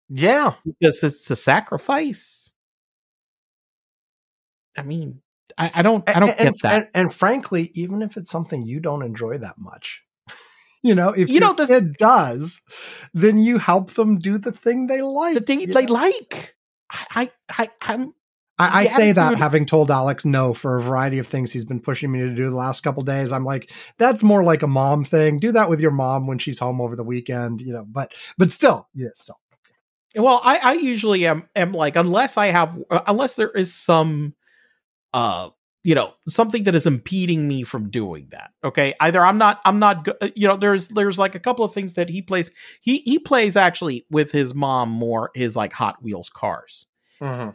[0.08, 0.54] Yeah.
[0.64, 2.52] Because it's a sacrifice.
[4.76, 5.20] I mean,
[5.56, 6.72] I, I don't I don't and, get that.
[6.72, 10.02] And, and, frankly, even if it's something you don't enjoy that much,
[10.82, 12.60] you know, if You your know, the- kid does,
[13.14, 15.34] then you help them do the thing they like.
[15.34, 15.92] the thing they know?
[15.94, 16.54] like.
[16.90, 18.14] I I I I'm
[18.60, 21.78] I, I say that having told Alex no for a variety of things he's been
[21.80, 23.30] pushing me to do the last couple days.
[23.30, 25.38] I'm like, that's more like a mom thing.
[25.38, 27.84] Do that with your mom when she's home over the weekend, you know.
[27.86, 29.38] But but still, yeah, still.
[30.16, 34.34] Well, I, I usually am am like unless I have uh, unless there is some
[35.14, 35.50] uh
[35.88, 38.50] you know something that is impeding me from doing that.
[38.62, 41.94] Okay, either I'm not I'm not you know there's there's like a couple of things
[41.94, 42.50] that he plays
[42.82, 46.84] he he plays actually with his mom more his like Hot Wheels cars.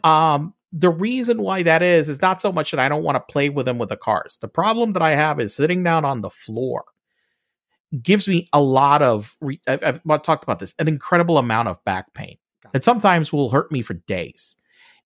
[0.02, 3.32] Um the reason why that is is not so much that I don't want to
[3.32, 4.36] play with him with the cars.
[4.40, 6.86] The problem that I have is sitting down on the floor
[8.02, 11.84] gives me a lot of re- I've, I've talked about this an incredible amount of
[11.84, 12.38] back pain
[12.72, 14.56] that sometimes will hurt me for days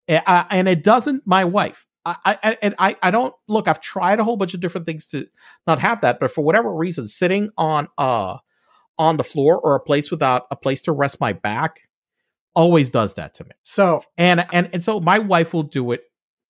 [0.09, 1.85] and it doesn't my wife
[2.25, 5.07] I, I and I I don't look I've tried a whole bunch of different things
[5.09, 5.27] to
[5.67, 8.39] not have that but for whatever reason sitting on uh
[8.99, 11.81] on the floor or a place without a place to rest my back
[12.55, 16.03] always does that to me So and and and so my wife will do it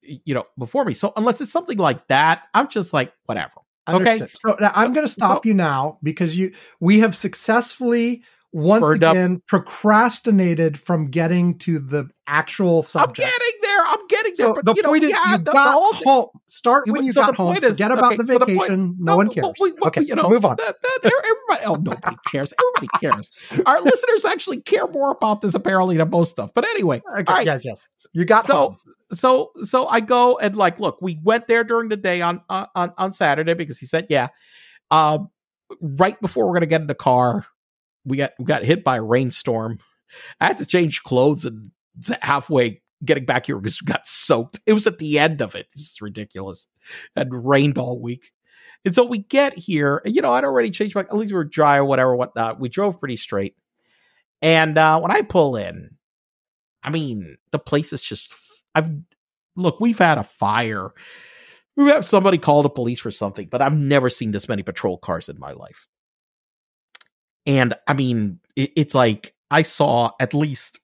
[0.03, 3.53] you know before me so unless it's something like that i'm just like whatever
[3.91, 4.19] Okay.
[4.45, 8.83] So now I'm going to stop So- you now because you we have successfully once
[8.83, 9.13] Burned up.
[9.17, 13.19] again procrastinated from getting to the actual i'm subject.
[13.31, 13.68] getting there
[13.99, 15.93] i'm getting there but the you know, point is, yeah, you the- the got whole
[15.95, 16.27] home.
[16.47, 17.53] Start when you so got the home.
[17.55, 18.97] point is- Forget about okay, the so the point- vacation.
[18.99, 19.47] no, one cares.
[19.61, 20.57] we- but okay, you know, move on.
[20.57, 22.55] that- that- everybody, oh, nobody cares.
[22.59, 23.31] Everybody cares.
[23.67, 26.51] Our listeners actually care more about this apparently than most stuff.
[26.55, 27.47] But anyway, Okay, all right.
[27.47, 27.89] Yes, yes.
[28.13, 28.77] You got so home.
[29.13, 32.69] so so I go and like, look, we went there during the day on on
[32.97, 34.29] on Saturday because he said, yeah.
[34.91, 35.29] Um,
[35.83, 37.45] right before we're gonna get in the car,
[38.07, 39.79] we got we got hit by a rainstorm.
[40.41, 41.71] I had to change clothes and
[42.23, 44.61] halfway getting back here because we got soaked.
[44.67, 45.67] It was at the end of it.
[45.75, 46.67] It's ridiculous.
[47.17, 48.33] It rained all week.
[48.85, 51.45] And so we get here, you know, I'd already changed my, at least we were
[51.45, 52.61] dry or whatever, whatnot.
[52.61, 53.57] We drove pretty straight.
[54.41, 55.97] And uh, when I pull in,
[56.83, 58.33] I mean, the place is just,
[58.75, 58.91] I've,
[59.57, 60.91] look, we've had a fire.
[61.77, 64.97] We have somebody call the police for something, but I've never seen this many patrol
[64.97, 65.89] cars in my life.
[67.47, 70.81] And I mean, it, it's like I saw at least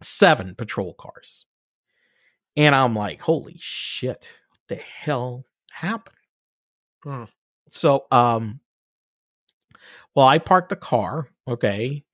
[0.00, 1.46] seven patrol cars.
[2.56, 6.16] And I'm like, holy shit, what the hell happened?
[7.04, 7.24] Hmm.
[7.70, 8.60] So, um,
[10.14, 12.04] well, I parked the car, okay.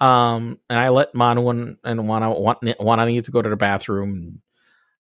[0.00, 4.40] Um, and I let Manu and, and Juana, Juana, needed to go to the bathroom.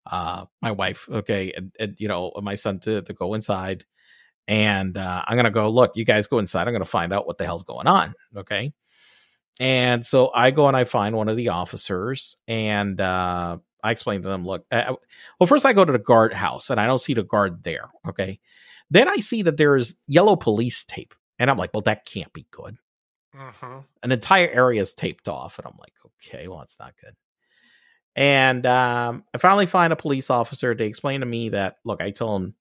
[0.06, 3.86] Uh, my wife, okay, and, and you know, my son to, to go inside.
[4.48, 6.68] And uh, I'm gonna go, look, you guys go inside.
[6.68, 8.16] I'm gonna find out what the hell's going on.
[8.36, 8.74] Okay.
[9.60, 14.22] And so I go and I find one of the officers, and uh, I explain
[14.22, 14.96] to them, look, uh,
[15.40, 17.90] well, first I go to the guard house and I don't see the guard there.
[18.08, 18.40] Okay.
[18.90, 21.14] Then I see that there is yellow police tape.
[21.38, 22.78] And I'm like, well, that can't be good.
[24.04, 25.58] An entire area is taped off.
[25.58, 27.16] And I'm like, okay, well, that's not good.
[28.16, 30.76] And um, I finally find a police officer.
[30.76, 32.56] They explain to me that, look, I tell them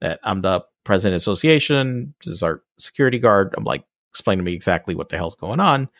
[0.00, 2.14] that I'm the president of the association.
[2.24, 3.54] This is our security guard.
[3.56, 5.90] I'm like, explain to me exactly what the hell's going on.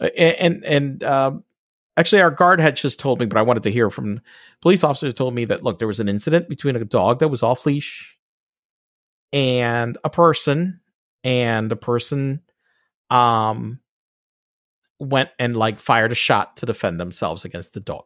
[0.00, 1.44] Uh, And, and, um,
[1.96, 4.20] actually, our guard had just told me, but I wanted to hear from
[4.60, 5.14] police officers.
[5.14, 8.16] told me that, look, there was an incident between a dog that was off leash
[9.32, 10.80] and a person
[11.24, 12.40] and the person
[13.10, 13.80] um
[14.98, 18.04] went and like fired a shot to defend themselves against the dog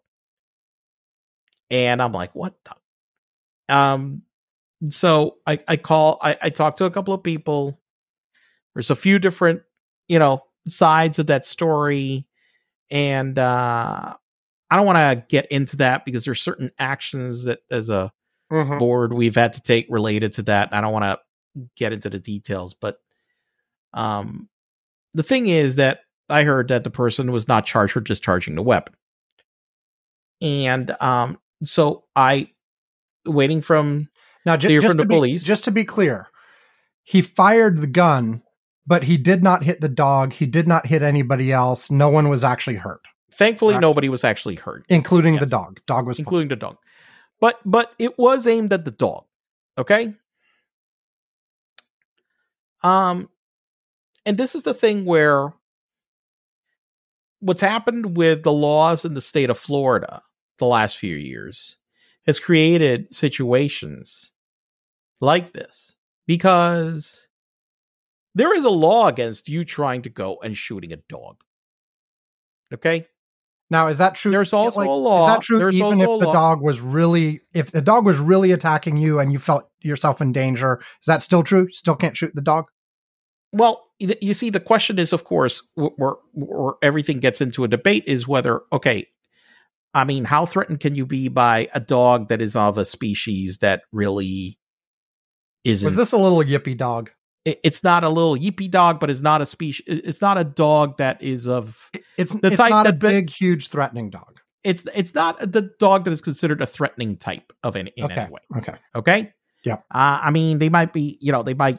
[1.71, 4.23] and i'm like what the um
[4.91, 7.81] so i i call i i talked to a couple of people
[8.75, 9.63] there's a few different
[10.09, 12.27] you know sides of that story
[12.91, 14.15] and uh
[14.71, 18.13] i don't want to get into that because there's certain actions that as a
[18.53, 18.79] Mhm.
[18.79, 20.69] board we've had to take related to that.
[20.73, 21.19] I don't want to
[21.77, 22.99] get into the details, but
[23.93, 24.49] um,
[25.15, 28.63] the thing is that I heard that the person was not charged for discharging the
[28.63, 28.95] weapon,
[30.41, 32.51] and um, so I
[33.27, 34.09] waiting from
[34.45, 35.43] Now, ju- just from to the be, police?
[35.45, 36.29] just to be clear,
[37.03, 38.43] he fired the gun,
[38.87, 40.33] but he did not hit the dog.
[40.33, 41.91] He did not hit anybody else.
[41.91, 43.81] No one was actually hurt, thankfully Right.
[43.81, 45.81] nobody was actually hurt, including the dog.
[45.87, 46.23] Dog was fine.
[46.25, 46.77] including the dog,
[47.41, 49.25] but but it was aimed at the dog.
[49.79, 50.15] Okay.
[52.83, 53.29] Um,
[54.25, 55.53] and this is the thing where
[57.41, 60.23] what's happened with the laws in the state of Florida
[60.59, 61.77] the last few years
[62.27, 64.33] has created situations
[65.21, 65.97] like this
[66.27, 67.26] because
[68.37, 71.43] there is a law against you trying to go and shooting a dog.
[72.73, 73.07] Okay?
[73.71, 74.31] Now, is that true?
[74.31, 75.27] There's also like, a law.
[75.27, 78.53] Is that true There's even if the dog was really, if the dog was really
[78.53, 80.81] attacking you and you felt yourself in danger?
[81.01, 81.67] Is that still true?
[81.73, 82.67] Still can't shoot the dog?
[83.53, 87.69] Well, you see, the question is, of course, where, where, where everything gets into a
[87.69, 89.07] debate is whether, okay,
[89.95, 93.59] I mean, how threatened can you be by a dog that is of a species
[93.59, 94.59] that really
[95.65, 95.89] isn't?
[95.89, 97.11] Was this a little yippy dog?
[97.47, 99.85] It- it's not a little yippy dog, but it's not a species.
[99.87, 101.91] It's not a dog that is of.
[102.19, 104.41] It's, The it's type not a that- but- big, huge, threatening dog.
[104.65, 108.15] It's it's not the dog that is considered a threatening type of any in Okay.
[108.23, 108.41] any way.
[108.59, 108.75] Okay.
[108.97, 109.33] Okay.
[109.65, 109.85] Yep.
[109.93, 111.19] Uh, I mean, they might be.
[111.21, 111.79] You know, they might.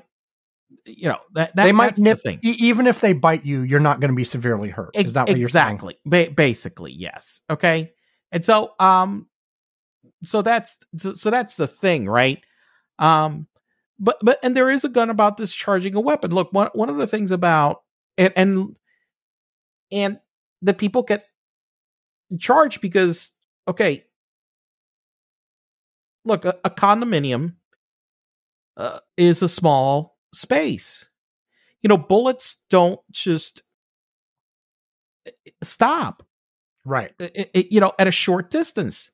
[0.86, 3.82] You know that, that they might that's the e- even if they bite you, you're
[3.82, 4.92] not going to be severely hurt.
[4.96, 5.68] Is that what you're saying?
[5.76, 7.92] exactly ba- basically yes okay
[8.32, 9.28] and so um
[10.24, 12.42] so that's so, so that's the thing right
[13.00, 13.48] um
[14.00, 16.32] but but and there is a gun about discharging a weapon.
[16.32, 17.84] Look one one of the things about
[18.18, 18.78] and and
[19.92, 20.20] and
[20.62, 21.26] the people get
[22.40, 23.32] charged because
[23.68, 24.06] okay.
[26.26, 27.56] Look a, a condominium
[28.76, 31.06] uh, is a small space.
[31.82, 33.64] You know bullets don't just
[35.26, 36.24] eh, eh, stop.
[36.86, 37.14] Right.
[37.20, 39.12] i- i- you know at a short distance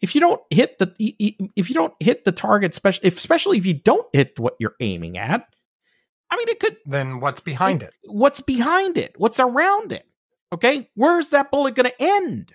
[0.00, 3.66] if you don't hit the if you don't hit the target especially if, especially if
[3.66, 5.46] you don't hit what you're aiming at
[6.30, 7.94] i mean it could Then what's behind it?
[8.04, 10.06] what's behind it what's around it
[10.52, 10.88] okay?
[10.94, 12.54] Where's that bullet going to end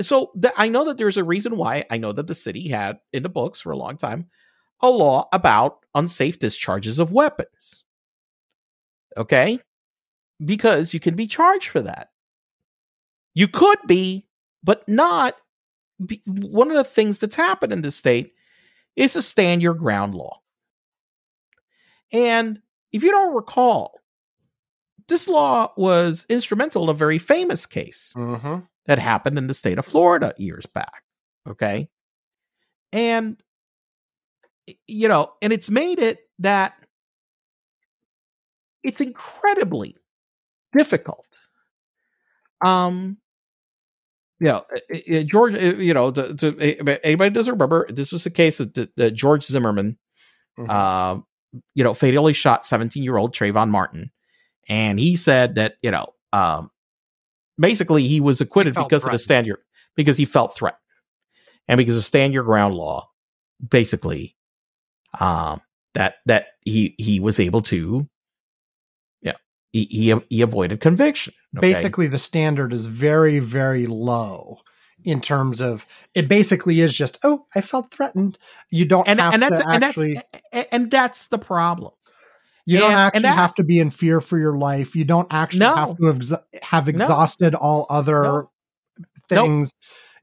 [0.00, 2.98] so the, i know that there's a reason why i know that the city had
[3.12, 4.26] in the books for a long time
[4.80, 7.84] a law about unsafe discharges of weapons
[9.18, 9.58] okay?
[10.42, 12.10] Because you can be charged for that.
[13.34, 14.26] You could be
[14.62, 15.36] but not
[16.04, 18.34] be, one of the things that's happened in the state
[18.96, 20.40] is a stand your ground law
[22.12, 22.60] and
[22.92, 24.00] if you don't recall
[25.08, 28.56] this law was instrumental in a very famous case Mm-hmm.
[28.86, 31.02] that happened in the state of Florida years back.
[31.48, 31.88] Okay.
[32.92, 33.42] And,
[34.86, 36.74] you know, and it's made it that
[38.82, 39.96] it's incredibly
[40.76, 41.38] difficult.
[42.64, 43.16] Um,
[44.44, 46.48] uh, uh, George, uh, you know, to, to
[46.80, 49.98] uh, anybody doesn't remember, this was the case that, that, George Zimmerman,
[50.58, 50.70] Mhm.
[50.70, 51.24] um,
[51.74, 54.10] you know, fatally shot 17 year old Trayvon Martin.
[54.68, 56.70] And he said that, you know, um,
[57.58, 59.58] basically he was acquitted felt because of the stand your,
[59.96, 60.80] because he felt threatened
[61.66, 63.08] and because of stand your ground law,
[63.66, 64.36] basically,
[65.18, 65.60] um,
[65.94, 68.08] that, that he, he was able to, yeah,
[69.86, 71.34] he, he, he avoided conviction.
[71.56, 71.72] okay?
[71.72, 74.60] Basically, the standard is very, very low
[75.04, 76.28] in terms of it.
[76.28, 78.38] Basically, is just oh, I felt threatened.
[78.70, 80.14] You don't and, have and that's, to and actually.
[80.14, 81.92] that's, and, and that's the problem.
[82.66, 84.96] you don't and- actually and that- have to be in fear for your life.
[84.96, 85.74] You don't actually No.
[85.74, 88.50] have to have, have exhausted all other No.
[89.28, 89.72] things.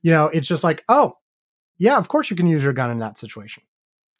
[0.01, 1.17] You know, it's just like oh,
[1.77, 3.63] yeah, of course you can use your gun in that situation.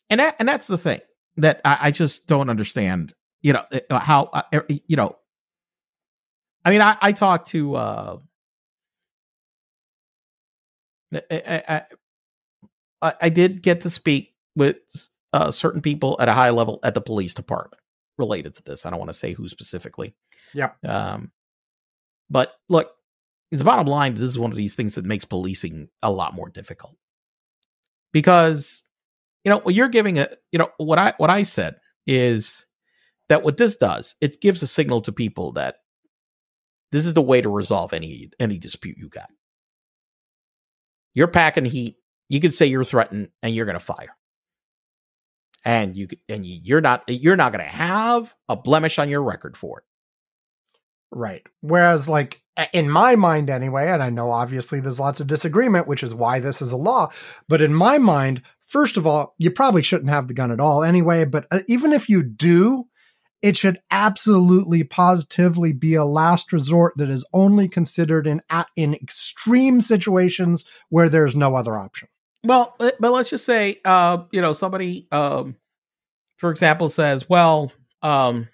[0.10, 1.02] and that and that's the thing
[1.38, 3.14] that I, I just don't understand.
[3.42, 5.18] You know uh, how uh, you know.
[6.66, 7.76] I mean, I, I talked to.
[7.76, 8.18] uh
[11.14, 11.84] I, I,
[13.02, 14.78] I, I did get to speak with
[15.32, 17.82] uh, certain people at a high level at the police department
[18.18, 18.86] related to this.
[18.86, 20.14] I don't want to say who specifically.
[20.54, 20.78] Yep.
[20.84, 21.32] Um,
[22.30, 22.92] but look,
[23.52, 26.50] the bottom line this is one of these things that makes policing a lot more
[26.50, 26.96] difficult
[28.12, 28.84] because
[29.44, 31.76] you know you're giving a you know what i what i said
[32.08, 32.66] is
[33.30, 35.78] that what this does it gives a signal to people that
[36.96, 39.30] this is the way to resolve any any dispute you got
[41.14, 41.98] you're packing heat
[42.30, 44.16] you can say you're threatened and you're going to fire
[45.64, 49.58] and you and you're not you're not going to have a blemish on your record
[49.58, 49.86] for it
[51.16, 51.44] Right.
[51.62, 52.42] Whereas, like,
[52.74, 56.42] in my mind anyway, and I know obviously there's lots of disagreement, which is why
[56.42, 57.10] this is a law,
[57.48, 60.84] but in my mind, first of all, you probably shouldn't have the gun at all
[60.84, 61.24] anyway.
[61.24, 62.88] But uh, even if you do,
[63.42, 68.42] it should absolutely positively be a last resort that is only considered in
[68.76, 72.08] in extreme situations where there's no other option.
[72.44, 75.56] Well, uh, but let's just say, uh, you know, somebody, um,
[76.38, 77.72] for example, says, "Well,
[78.02, 78.50] um,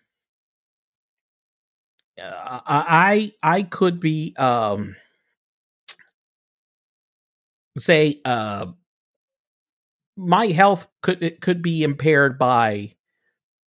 [2.21, 4.95] uh, I I could be, um,
[7.77, 8.67] say, uh,
[10.17, 12.93] my health could it could be impaired by,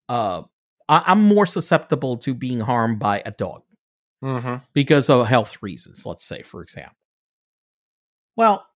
[0.09, 0.43] uh,
[0.89, 3.63] I, I'm more susceptible to being harmed by a dog."
[4.23, 4.65] Mm-hmm.
[4.73, 6.97] because of health reasons, let's say, for example.
[8.37, 8.67] Well,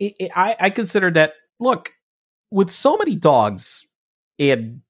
[0.00, 1.92] it, it, I, I consider that, look,
[2.50, 3.86] with so many dogs
[4.38, 4.82] in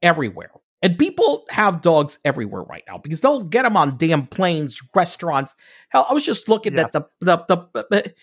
[0.00, 0.50] everywhere,
[0.80, 5.54] and people have dogs everywhere right now because they'll get them on damn planes, restaurants.
[5.90, 6.94] Hell, I was just looking Yes.
[6.94, 8.14] at the the, the the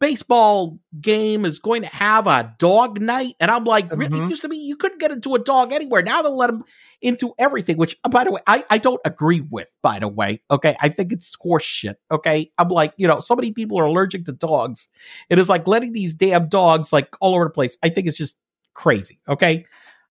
[0.00, 4.18] baseball game is going to have a dog night, and I'm like, really?
[4.18, 4.26] Mhm.
[4.26, 6.02] It used to be you couldn't get into a dog anywhere.
[6.02, 6.64] Now they'll let them
[7.02, 7.76] into everything.
[7.76, 9.68] Which, uh, by the way, I I don't agree with.
[9.82, 11.98] By the way, okay, I think it's horse shit.
[12.10, 14.88] Okay, I'm like, you know, so many people are allergic to dogs.
[15.28, 17.76] It is like letting these damn dogs like all over the place.
[17.82, 18.38] I think it's just
[18.72, 19.20] crazy.
[19.28, 19.66] Okay,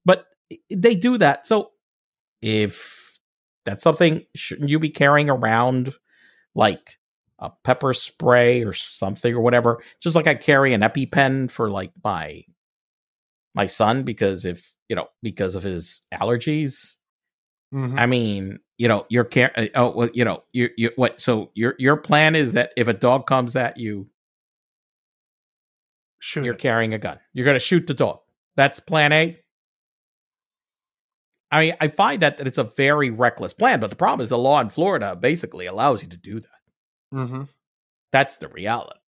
[0.05, 0.25] but
[0.69, 1.47] they do that.
[1.47, 1.71] So
[2.41, 3.17] if
[3.65, 5.93] that's something, shouldn't you be carrying around
[6.53, 6.97] like
[7.39, 9.81] a pepper spray or something or whatever?
[10.01, 12.43] Just like I carry an EpiPen for like my
[13.55, 16.95] my son because if you know because of his allergies.
[17.73, 17.99] Mhm.
[17.99, 19.51] I mean, you know, your care.
[19.57, 21.19] uh, Oh, well, you know, you you what?
[21.19, 24.07] So your your plan is that if a dog comes at you,
[26.19, 26.59] Shoot you're it.
[26.59, 27.19] carrying a gun.
[27.33, 28.19] You're going to shoot the dog.
[28.55, 29.39] That's plan A.
[31.51, 34.29] I mean, I find that, that it's a very reckless plan, but the problem is
[34.29, 36.49] the law in Florida basically allows you to do that.
[37.13, 37.47] Mhm.
[38.11, 38.99] That's the reality.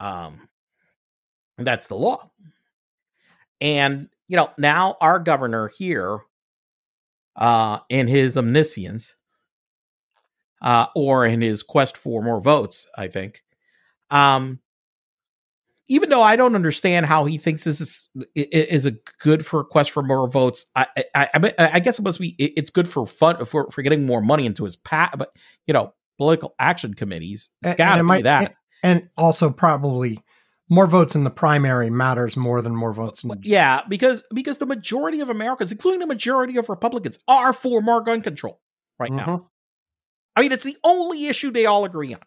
[0.00, 0.48] Um,
[1.58, 2.30] that's the law.
[3.60, 6.20] And you know, now our governor here,
[7.36, 9.14] uh, in his omniscience,
[10.62, 13.42] uh, or in his quest for more votes, I think,
[14.10, 14.60] um,
[15.88, 19.64] even though I don't understand how he thinks this is is a good for a
[19.64, 23.06] quest for more votes, I I, I, I guess it must be it's good for
[23.06, 25.30] fun for for getting more money into his PAC, but
[25.66, 27.50] you know, political action committees.
[27.62, 28.54] And- It's got to be might- that.
[28.82, 30.20] And also probably
[30.68, 34.66] more votes in the primary matters more than more votes in Yeah, because because the
[34.66, 38.60] majority of Americans, including the majority of Republicans, are for more gun control
[38.98, 39.24] right now.
[39.26, 39.46] Mhm.
[40.36, 42.20] I mean, it's the only issue they all agree on.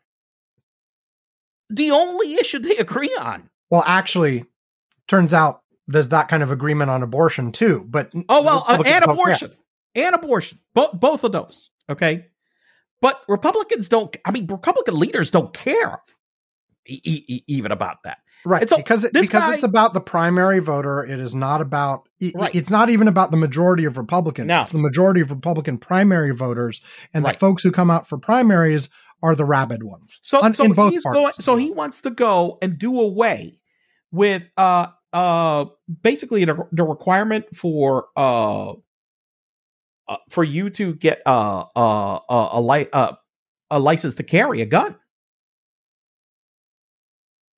[1.70, 3.50] The only issue they agree on.
[3.70, 4.46] Well, actually,
[5.08, 7.86] turns out there's that kind of agreement on abortion too.
[7.88, 9.52] But Oh well, uh, and abortion,
[9.96, 11.70] and abortion, both both of those.
[11.90, 12.28] Okay,
[13.02, 14.16] but Republicans don't.
[14.26, 16.00] I mean, Republican leaders don't care
[16.88, 18.20] e- e- even about that.
[18.46, 18.62] right?
[18.62, 21.04] And so because it, because guy- it's about the primary voter.
[21.04, 22.08] It is not about.
[22.20, 22.54] it- Right.
[22.56, 24.48] It's not even about the majority of Republicans.
[24.48, 24.62] No.
[24.62, 26.82] It's the majority of Republican primary voters,
[27.14, 27.34] and Right.
[27.36, 28.90] the folks who come out for primaries
[29.22, 30.20] are the rabid ones.
[30.22, 31.22] So, On- so in both he's parties.
[31.22, 31.34] going.
[31.40, 33.60] So he wants to go and do away
[34.12, 35.66] with uh uh
[36.02, 38.72] basically the, the requirement for uh,
[40.08, 43.14] uh for you to get uh uh uh, a li- uh
[43.72, 44.96] a license to carry a gun.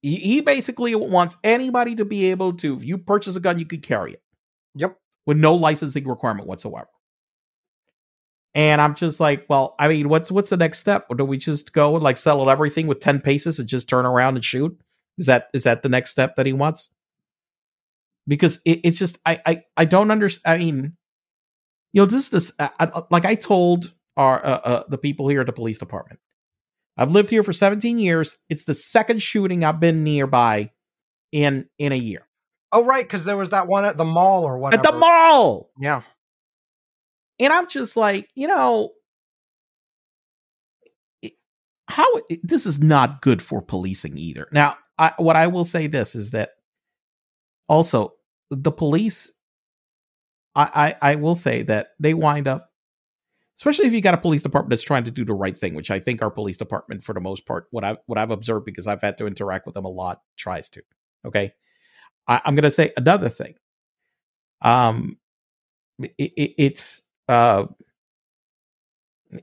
[0.02, 3.66] He, he basically wants anybody to be able to, if you purchase a gun, you
[3.66, 4.24] could carry it
[4.76, 4.98] Yep.
[5.28, 6.88] with no licensing requirement whatsoever.
[8.54, 11.06] And I'm just like, well, I mean, what's what's the next step?
[11.10, 14.06] Or do we just go and like settle everything with ten paces and just turn
[14.06, 14.78] around and shoot?
[15.18, 16.92] Is that is that the next step that he wants?
[18.28, 20.62] Because it, it's just I I I don't understand.
[20.62, 20.98] I mean,
[21.94, 25.28] you know, this is this I, I- like I told our uh, uh, the people
[25.30, 26.20] here at the police department.
[26.98, 28.38] I've lived here for 17 years.
[28.50, 30.72] It's the second shooting I've been nearby
[31.32, 32.28] in in a year
[32.74, 34.86] Oh, right, because there was that one at the mall or whatever.
[34.86, 35.72] at the mall.
[35.80, 36.02] Yeah.
[37.42, 38.92] And I'm just like, you know,
[41.88, 42.08] how
[42.44, 44.48] this is not good for policing either.
[44.52, 46.52] Now, I, what I will say this is that
[47.68, 48.14] also
[48.52, 49.32] the police,
[50.56, 52.70] I, I, I will say that they wind up,
[53.58, 55.90] especially if you got a police department that's trying to do the right thing, which
[55.90, 58.86] I think our police department, for the most part, what I what I've observed because
[58.86, 60.84] I've had to interact with them a lot, tries to.
[61.26, 61.54] Okay,
[62.28, 63.56] I, I'm going to say another thing.
[64.62, 65.18] Um,
[66.00, 67.68] it, it, it's uh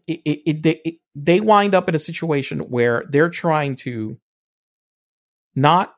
[0.07, 4.19] it, it, it, they, they wind up in a situation where they're trying to
[5.55, 5.95] not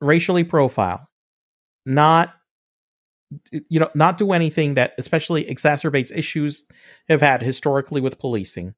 [0.00, 1.08] racially profile
[1.86, 2.34] not
[3.68, 6.64] you know not do anything that especially exacerbates issues
[7.08, 8.74] have had historically with policing.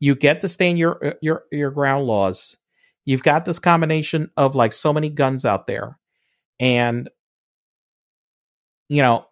[0.00, 2.56] You get to stand your your your ground laws.
[3.04, 5.98] You've got this combination of like so many guns out there.
[6.60, 7.10] And
[8.88, 9.26] you know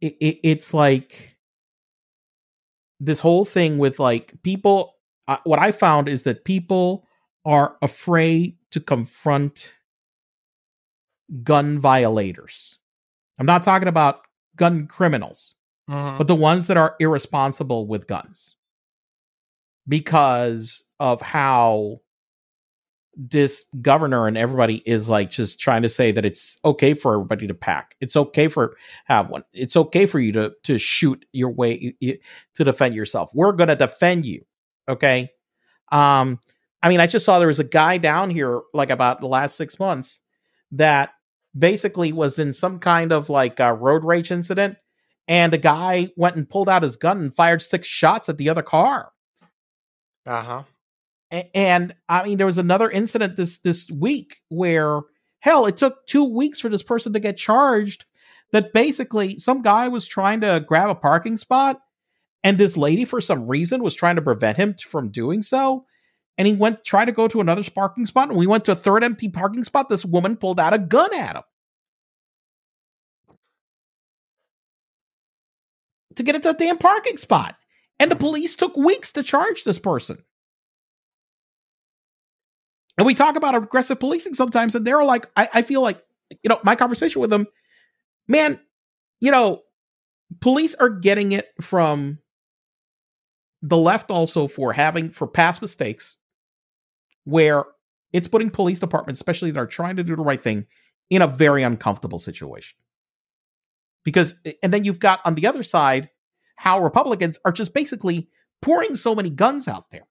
[0.00, 1.35] it, it's like
[3.00, 4.94] this whole thing with like people
[5.28, 7.06] uh, what i found is that people
[7.44, 9.74] are afraid to confront
[11.42, 12.78] gun violators
[13.38, 14.20] i'm not talking about
[14.56, 15.54] gun criminals
[15.88, 16.18] Mhm.
[16.18, 18.56] but the ones that are irresponsible with guns
[19.86, 22.00] because of how
[23.16, 27.46] this governor and everybody is like just trying to say that it's okay for everybody
[27.46, 31.50] to pack it's okay for have one it's okay for you to to shoot your
[31.50, 31.94] way
[32.54, 34.44] to defend yourself we're going to defend you
[34.86, 35.30] okay
[35.92, 36.38] um
[36.82, 39.56] i mean i just saw there was a guy down here like about the last
[39.56, 40.20] six months
[40.72, 41.10] that
[41.58, 44.76] basically was in some kind of like a road rage incident,
[45.28, 48.48] and the guy went and pulled out his gun and fired six shots at the
[48.48, 49.10] other car.
[50.24, 50.62] Uh huh.
[50.62, 50.75] A-
[51.54, 55.00] And I mean, there was another incident this this week where
[55.40, 58.04] hell, it took two weeks for this person to get charged.
[58.52, 61.80] That basically some guy was trying to grab a parking spot,
[62.44, 65.84] and this lady, for some reason, was trying to prevent him from doing so.
[66.38, 68.76] And he went try to go to another parking spot, and we went to a
[68.76, 69.88] third empty parking spot.
[69.88, 71.42] This woman pulled out a gun at him
[76.14, 77.56] to get into a damn parking spot,
[77.98, 80.18] and the police took weeks to charge this person.
[82.98, 86.02] And we talk about aggressive policing sometimes, and they're like, I, I feel like,
[86.42, 87.46] you know, my conversation with them,
[88.26, 88.58] man,
[89.20, 89.62] you know,
[90.40, 92.18] police are getting it from
[93.62, 96.16] the left also for having for past mistakes
[97.24, 97.64] where
[98.12, 100.66] it's putting police departments, especially that are trying to do the right thing,
[101.10, 102.78] in a very uncomfortable situation.
[104.04, 106.10] Because, and then you've got on the other side
[106.56, 108.28] how Republicans are just basically
[108.62, 110.06] pouring so many guns out there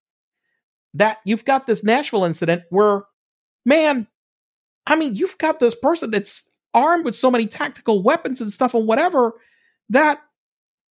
[0.95, 3.03] that you've got this Nashville incident where,
[3.65, 4.07] man,
[4.87, 8.73] I mean, you've got this person that's armed with so many tactical weapons and stuff
[8.73, 9.33] and whatever
[9.89, 10.21] that,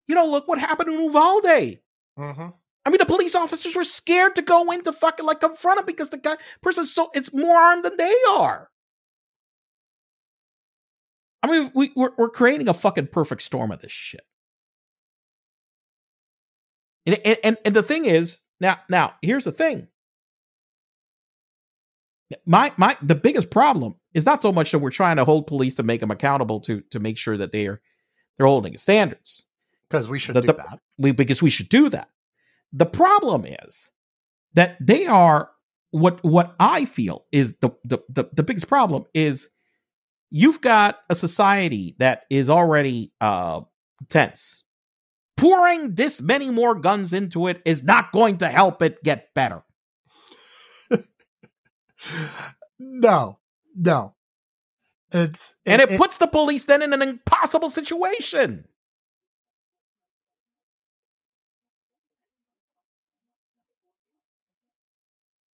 [0.07, 1.79] you know, look what happened in Uvalde.
[2.19, 2.47] Mm-hmm.
[2.85, 5.85] I mean, the police officers were scared to go in to fucking like confront him
[5.85, 8.69] because the guy person's so it's more armed than they are.
[11.41, 14.25] I mean, we, we're we're creating a fucking perfect storm of this shit.
[17.05, 19.87] And and and, and the thing is now now here's the thing.
[22.45, 25.75] My my the biggest problem is not so much that we're trying to hold police
[25.75, 27.81] to make them accountable to to make sure that they're
[28.37, 29.45] they're holding standards
[29.89, 30.79] because we should The- do the- that.
[30.97, 32.09] we because we should do that.
[32.71, 33.89] The problem is
[34.53, 35.49] that they are
[35.91, 39.49] what what I feel is the the the, the biggest problem is
[40.31, 43.61] you've got a society that is already uh
[44.09, 44.63] tense.
[45.35, 49.63] Pouring this many more guns into it is not going to help it get better.
[52.79, 53.39] No,
[53.75, 54.15] no.
[55.11, 58.65] It's And it, puts the police then in an impossible situation.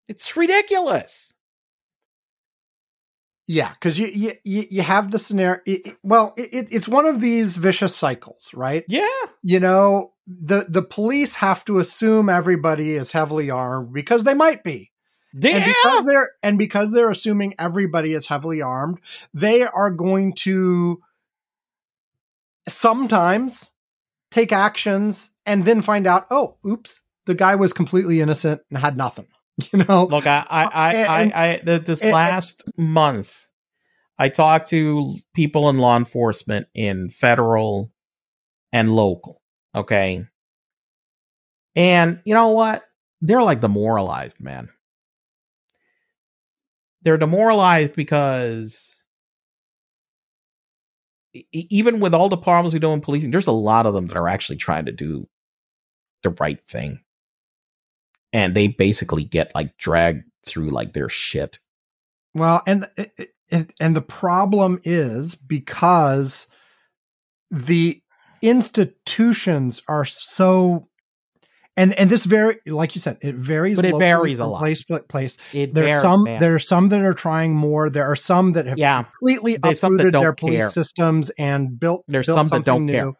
[0.08, 1.32] It's ridiculous.
[3.46, 5.60] Yeah, because you, you you have the scenario.
[5.66, 8.84] It, it- well, it, it- it's one of these vicious cycles, right?
[8.88, 9.06] Yeah.
[9.42, 14.62] You know, the the police have to assume everybody is heavily armed because they might
[14.64, 14.92] be,
[15.34, 18.98] and because they're and because they're assuming everybody is heavily armed,
[19.34, 21.00] they are going to
[22.68, 23.70] sometimes
[24.30, 28.96] take actions and then find out, oh, oops, the guy was completely innocent and had
[28.96, 29.26] nothing.
[29.72, 33.36] You know, Look, I, I, uh, I, And- I, I th- this and- last month,
[34.16, 37.90] I talked to people in law enforcement in federal
[38.72, 39.42] and local.
[39.74, 40.24] Okay.
[41.74, 42.84] And you know what?
[43.20, 44.68] They're like demoralized, man.
[47.08, 49.00] They're demoralized because
[51.52, 54.16] even with all the problems we do in policing, there's a lot of them that
[54.18, 55.26] are actually trying to do
[56.22, 57.00] the right thing.
[58.34, 61.58] And they basically get like dragged through like their shit.
[62.34, 66.46] Well, and eh, eh, and and the problem is because
[67.50, 68.02] the
[68.42, 70.90] institutions are so
[71.78, 74.58] and and this very like you said it varies But it locally varies a lot.
[74.60, 76.40] place place It there are some man.
[76.40, 79.80] there are some that are trying more there are some that have yeah, completely There's
[79.80, 80.68] some that uprooted don't their police care.
[80.70, 83.04] systems and built There's built some that don't something care.
[83.06, 83.14] new.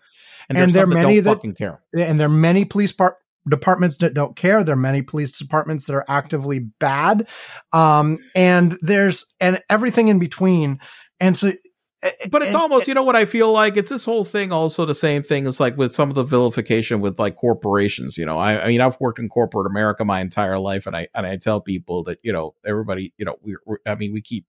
[0.51, 1.81] and, and there are that many that- fucking care.
[1.97, 3.17] and there are many police par-
[3.49, 7.27] departments that don't care there are many police departments that are actively bad
[7.73, 10.79] um and there's and everything in between
[11.21, 11.53] and so
[12.01, 13.77] But it's and- almost, you know what I feel like?
[13.77, 17.01] It's this whole thing also the same thing as like with some of the vilification
[17.01, 18.39] with like corporations, you know.
[18.39, 21.37] I, I mean, I've worked in corporate America my entire life and I and I
[21.37, 24.47] tell people that, you know, everybody, you know, we're, we're I mean, we keep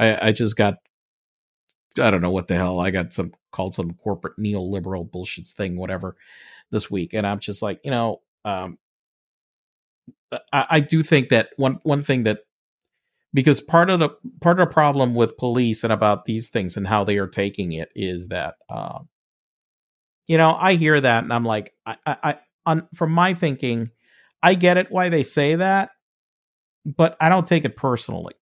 [0.00, 0.74] I, I just got
[2.00, 2.80] I don't know what the hell.
[2.80, 6.16] I got some called some corporate neoliberal bullshit thing, whatever,
[6.72, 7.12] this week.
[7.12, 8.78] And I'm just like, you know, um
[10.52, 12.40] I, I do think that one one thing that
[13.34, 14.10] because part of the
[14.40, 17.72] part of the problem with police and about these things and how they are taking
[17.72, 19.00] it is that uh,
[20.26, 23.90] you know I hear that and I'm like I I, I on from my thinking
[24.42, 25.90] I get it why they say that
[26.84, 28.34] but I don't take it personally.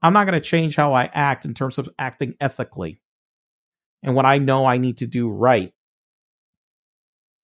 [0.00, 3.00] I'm not going to change how I act in terms of acting ethically
[4.02, 5.72] and when I know I need to do right.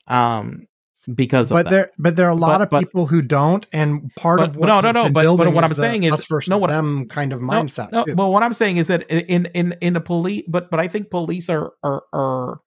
[0.07, 0.67] Um
[1.15, 1.71] because of but that.
[1.71, 4.49] there but there are a lot But- of but- people who don't and part But-
[4.51, 7.09] of what no, no, no, but- but what I'm saying is- versus no, what- them
[7.09, 8.15] kind of mindset No, too.
[8.15, 11.11] but what I'm saying is that in in in the police, but but I think
[11.11, 12.61] police are are are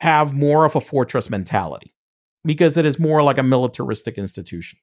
[0.00, 1.92] have more of a fortress mentality
[2.44, 4.78] because it is more like a militaristic institution,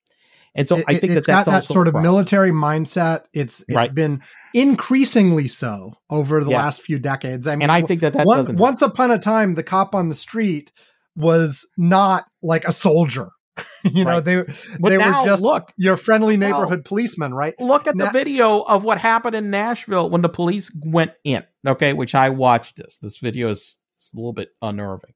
[0.56, 3.94] and so It- I think that that's that sort of military mindset it's it's Right.
[3.94, 4.22] been
[4.54, 6.58] increasingly so over the Yeah.
[6.64, 8.56] last few decades i mean and I think that that one- doesn't.
[8.58, 10.72] once upon a time the cop on the street
[11.16, 13.30] was not like a soldier
[13.86, 14.26] you know Right.
[14.26, 14.44] they
[14.80, 18.12] but they now were just look your friendly neighborhood policeman right look at Now- the
[18.12, 21.44] video of what happened in Nashville when the police went in.
[21.66, 22.98] Okay, which I watched this.
[23.02, 25.14] This video is, is a little bit unnerving,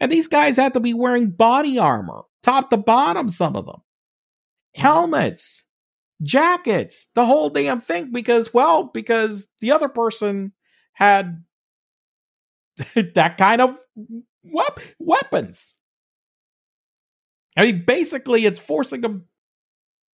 [0.00, 3.28] and these guys had to be wearing body armor, top to bottom.
[3.28, 3.82] Some of them,
[4.74, 5.62] helmets,
[6.22, 8.10] jackets, the whole damn thing.
[8.10, 10.52] Because well, because the other person
[10.94, 11.44] had
[13.14, 13.76] that kind of
[14.52, 15.74] wep- weapons.
[17.56, 19.26] I mean, basically, it's forcing them.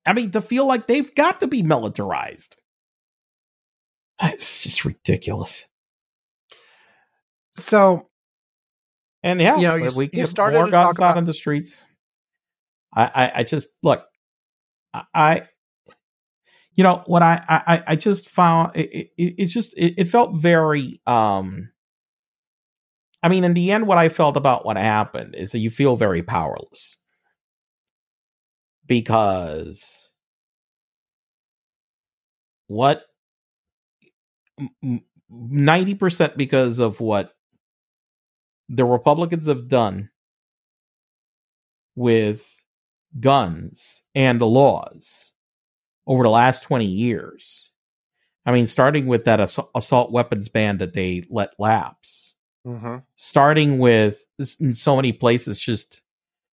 [0.06, 2.56] I mean, to feel like they've got to be militarized.
[4.22, 5.66] It's just ridiculous.
[7.56, 8.08] so
[9.24, 11.12] And yeah, You know, you- we you can get started more to guns talk out
[11.12, 11.82] about- in the streets.
[12.96, 14.06] I, I, I just look.
[14.94, 15.48] I, I,
[16.74, 20.36] you know, what I, I, I just found it, it, it's just it, it felt
[20.38, 21.02] very.
[21.06, 21.70] um
[23.24, 25.96] I mean, in the end, what I felt about what happened is that you feel
[25.98, 26.98] very powerless
[28.86, 30.10] because
[32.68, 33.04] what
[35.30, 37.34] ninety percent because of what
[38.70, 40.10] the Republicans have done
[41.96, 42.46] with
[43.20, 45.34] guns and the laws
[46.08, 47.72] over the last 20 years.
[48.46, 52.27] I mean, starting with that ass- assault weapons ban that they let lapse,
[52.66, 52.98] Mm-hmm.
[53.16, 54.26] starting with
[54.60, 56.02] in so many places just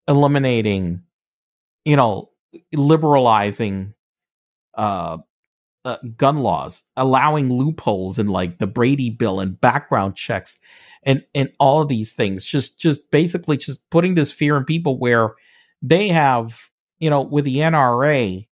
[0.08, 1.02] eliminating,
[1.86, 2.30] you know,
[2.72, 3.96] liberalizing
[4.76, 5.18] uh,
[5.86, 10.58] uh, gun laws, allowing loopholes in like the Brady bill and background checks
[11.04, 12.46] and and all of these things.
[12.46, 15.34] Just just basically just putting this fear in people where
[15.82, 18.48] they have you know with the NRA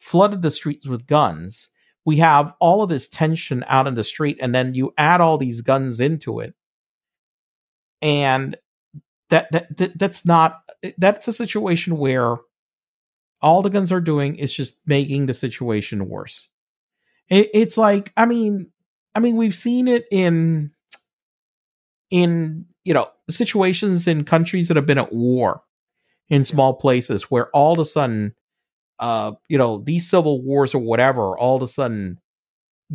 [0.00, 1.68] flooded the streets with guns.
[2.06, 5.36] We have all of this tension out in the street and then you add all
[5.36, 6.54] these guns into it
[8.02, 8.56] and
[9.28, 10.62] that that, that that's not
[10.98, 12.36] that's a situation where
[13.42, 16.48] all the guns are doing is just making the situation worse.
[17.28, 18.70] It, it's like i mean
[19.14, 20.72] i mean we've seen it in
[22.10, 25.62] in you know situations in countries that have been at war
[26.28, 28.34] in small places where all of a sudden
[28.98, 32.18] uh you know these civil wars or whatever all of a sudden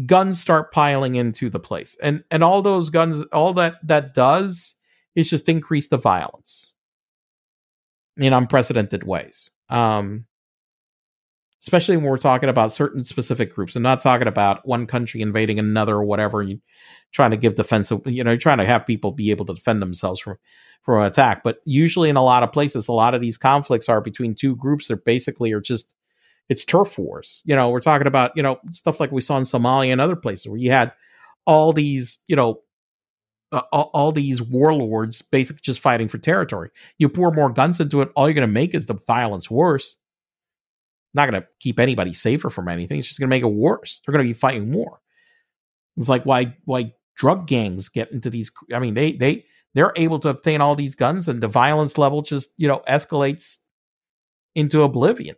[0.05, 1.95] guns start piling into the place.
[2.01, 4.74] And and all those guns all that that does
[5.15, 6.73] is just increase the violence
[8.17, 9.49] in unprecedented ways.
[9.69, 10.25] Um
[11.65, 13.75] especially when we're talking about certain specific groups.
[13.75, 16.61] And not talking about one country invading another or whatever you
[17.11, 20.19] trying to give defensive you know trying to have people be able to defend themselves
[20.19, 20.37] from
[20.83, 21.43] from an attack.
[21.43, 24.55] But usually in a lot of places a lot of these conflicts are between two
[24.55, 25.93] groups that basically are just
[26.47, 27.41] it's turf wars.
[27.45, 30.15] You know we're talking about you know stuff like we saw in somalia and other
[30.15, 30.93] places where you had
[31.45, 32.61] all these you know
[33.55, 36.69] uh, all, all these warlords basically just fighting for territory.
[36.97, 39.95] You pour more guns into it all you're going to make is the violence worse.
[41.13, 44.01] Not going to keep anybody safer from anything it's just going to make it worse.
[44.05, 44.99] They're going to be fighting more.
[45.95, 50.19] It's like why why drug gangs get into these i mean they they they're able
[50.19, 53.59] to obtain all these guns and the violence level just you know escalates
[54.53, 55.37] into oblivion.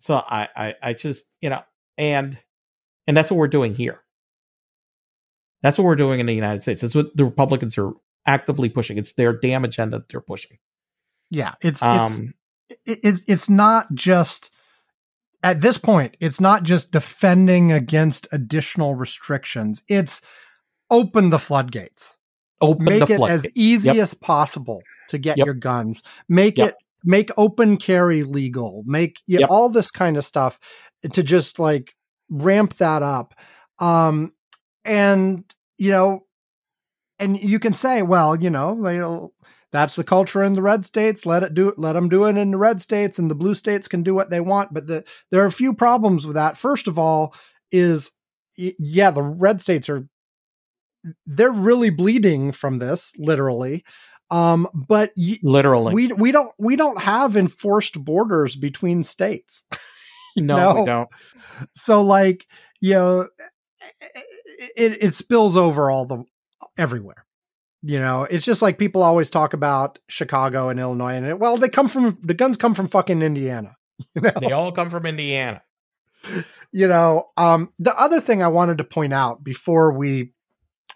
[0.00, 1.62] So i i, I just you know
[1.96, 2.36] and
[3.06, 4.00] and that's what we're doing here
[5.62, 6.80] that's what we're doing in the united states.
[6.80, 7.92] That's what the republicans are
[8.26, 8.98] actively pushing.
[8.98, 10.58] It's their damn agenda that they're pushing.
[11.30, 12.34] Yeah it's it's um
[12.84, 14.50] it, it, it's not just
[15.42, 19.82] at this point it's not just defending against additional restrictions.
[19.88, 20.20] It's
[20.90, 22.16] open the floodgates.
[22.60, 23.96] Open make the it as easy Yep.
[23.96, 25.44] as possible to get Yep.
[25.46, 26.02] your guns.
[26.28, 26.68] Make Yep.
[26.70, 28.82] it make open carry legal.
[28.86, 29.50] Make yeah, Yep.
[29.50, 30.58] all this kind of stuff
[31.12, 31.94] to just like
[32.30, 33.34] ramp that up.
[33.78, 34.32] Um
[34.86, 35.44] and
[35.78, 36.24] you know
[37.18, 39.32] and you can say well you know they'll
[39.72, 42.36] that's the culture in the red states let it do it let them do it
[42.36, 45.04] in the red states and the blue states can do what they want but the
[45.30, 46.56] there are a few problems with that.
[46.56, 47.34] First of all
[47.72, 48.12] is
[48.56, 50.08] yeah the red states are
[51.26, 53.84] they're really bleeding from this literally
[54.30, 55.94] um but y- literally.
[55.94, 59.64] we we don't we don't have enforced borders between states.
[60.38, 60.80] No, no.
[60.80, 61.08] we don't.
[61.74, 62.46] So like
[62.82, 63.28] you know
[64.58, 66.24] it, it spills over all the
[66.78, 67.26] everywhere
[67.82, 71.56] You know, it's just like people always talk about Chicago and Illinois, and it, well,
[71.56, 73.76] they come from the guns come from fucking Indiana.
[74.14, 75.62] You know, They all come from Indiana.
[76.72, 77.28] you know.
[77.36, 80.32] Um, the other thing I wanted to point out before we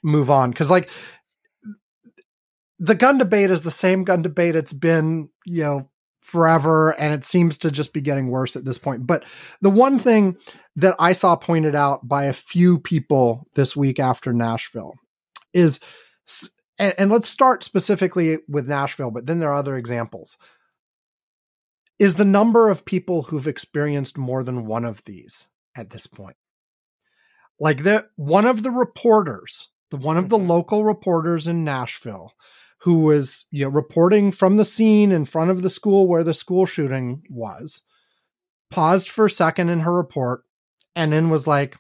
[0.03, 0.91] move on, because like
[2.79, 5.90] the gun debate is the same gun debate it's been, you know,
[6.31, 9.07] forever, and it seems to just be getting worse at this point.
[9.07, 9.25] But
[9.61, 10.37] the one thing
[10.77, 14.95] that I saw pointed out by a few people this week after Nashville
[15.53, 15.81] is,
[16.79, 20.39] and, and let's start specifically with Nashville, but then there are other examples.
[21.99, 26.37] Is the number of people who've experienced more than one of these at this point?
[27.59, 30.49] Like the one of the reporters, the one of the Mhm.
[30.49, 32.33] local reporters in Nashville,
[32.83, 36.35] who was you know reporting from the scene in front of the school where the
[36.35, 37.83] school shooting was,
[38.71, 40.43] paused for a second in her report
[40.97, 41.77] and then was like,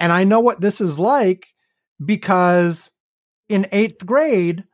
[0.00, 1.46] and I know what this is like
[2.04, 2.90] because
[3.48, 4.64] in eighth grade,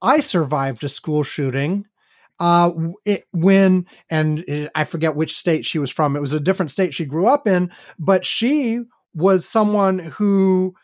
[0.00, 1.86] I survived a school shooting.
[2.40, 2.72] Uh,
[3.04, 6.16] it, when, and uh, I forget which state she was from.
[6.16, 8.82] It was a different state she grew up in, but she
[9.14, 10.74] was someone who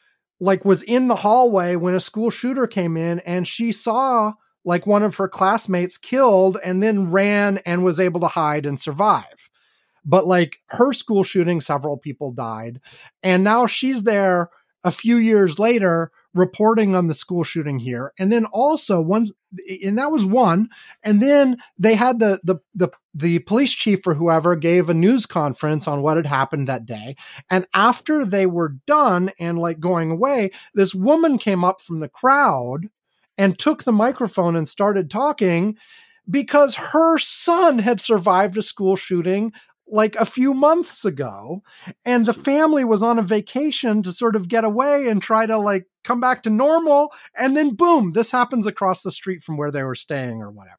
[0.41, 4.33] like was in the hallway when a school shooter came in and she saw
[4.65, 8.81] like one of her classmates killed and then ran and was able to hide and
[8.81, 9.51] survive.
[10.05, 12.81] But like her school shooting, several people died.
[13.23, 14.51] And now she's there
[14.83, 18.13] a few years later reporting on the school shooting here.
[18.19, 19.31] And then also one
[19.83, 20.69] and that was one.
[21.03, 25.27] And then they had the the the the police chief or whoever gave a news
[25.27, 27.17] conference on what had happened that day.
[27.51, 32.09] And after they were done and like going away, this woman came up from the
[32.09, 32.89] crowd
[33.37, 35.77] and took the microphone and started talking
[36.29, 39.53] because her son had survived a school shooting
[39.91, 41.63] like a few months ago
[42.05, 42.43] and the hmm.
[42.43, 46.21] family was on a vacation to sort of get away and try to like come
[46.21, 49.95] back to normal and then boom this happens across the street from where they were
[49.95, 50.77] staying or whatever.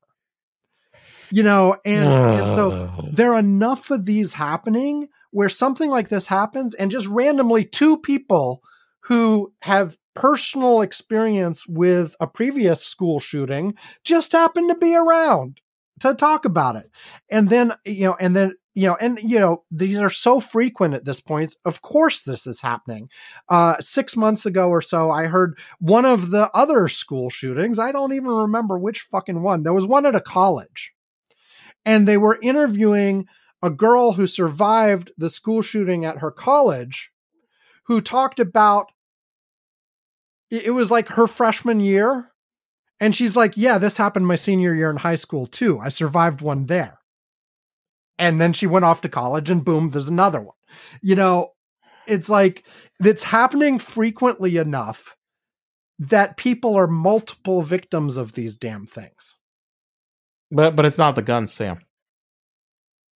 [1.30, 6.28] You know and, and so there are enough of these happening where something like this
[6.28, 8.62] happens and just randomly two people
[9.05, 15.62] who have personal experience with a previous school shooting just happen to be around
[16.01, 16.89] to talk about it.
[17.30, 20.93] And then you know and then you know and you know these are so frequent
[20.93, 21.55] at this point.
[21.65, 23.09] Of course this is happening.
[23.49, 27.80] Uh 6 months ago or so i heard one of the other school shootings.
[27.80, 29.63] I don't even remember which fucking one.
[29.63, 30.93] There was one at a college.
[31.84, 33.26] And they were interviewing
[33.63, 37.11] a girl who survived the school shooting at her college
[37.86, 38.91] who talked about
[40.49, 42.32] it was like her freshman year.
[42.99, 45.80] And she's like yeah this happened my senior year in high school too.
[45.80, 47.01] I survived one there
[48.22, 50.55] and then she went off to college and boom there's another one
[51.01, 51.51] you know
[52.07, 52.63] it's like
[53.03, 55.17] it's happening frequently enough
[55.99, 59.38] that people are multiple victims of these damn things
[60.51, 61.82] But but it's not the guns, Sam.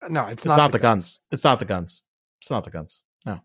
[0.09, 1.20] no it's, It's, not, not, the the guns.
[1.30, 2.03] It's not the guns.
[2.40, 3.03] It's not the guns.
[3.24, 3.38] No.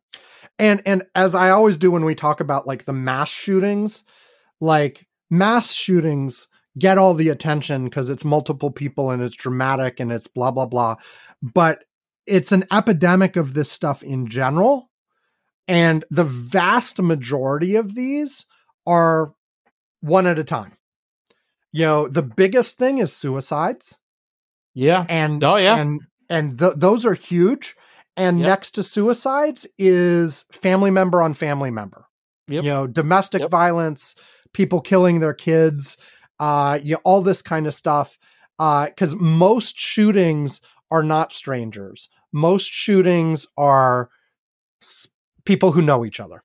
[0.57, 4.03] and and as i always do when we talk about like the mass shootings
[4.59, 6.47] like mass shootings
[6.79, 10.65] get all the attention because it's multiple people and it's dramatic and it's blah blah
[10.65, 10.95] blah
[11.41, 11.83] but
[12.25, 14.89] it's an epidemic of this stuff in general
[15.67, 18.45] and the vast majority of these
[18.85, 19.33] are
[20.01, 20.73] one at a time
[21.71, 23.97] you know the biggest thing is suicides
[24.73, 25.05] Yeah.
[25.09, 25.77] and Oh, yeah.
[25.77, 27.75] and and th- those are huge
[28.15, 28.47] and Yep.
[28.47, 32.05] next to suicides is family member on family member
[32.47, 32.63] Yep.
[32.63, 33.49] you know domestic Yep.
[33.51, 34.15] violence
[34.53, 35.97] people killing their kids
[36.39, 38.17] uh you know, all this kind of stuff
[38.59, 40.61] uh because most shootings
[40.91, 42.09] are not strangers.
[42.31, 44.09] Most shootings are
[45.45, 46.43] people who know each other.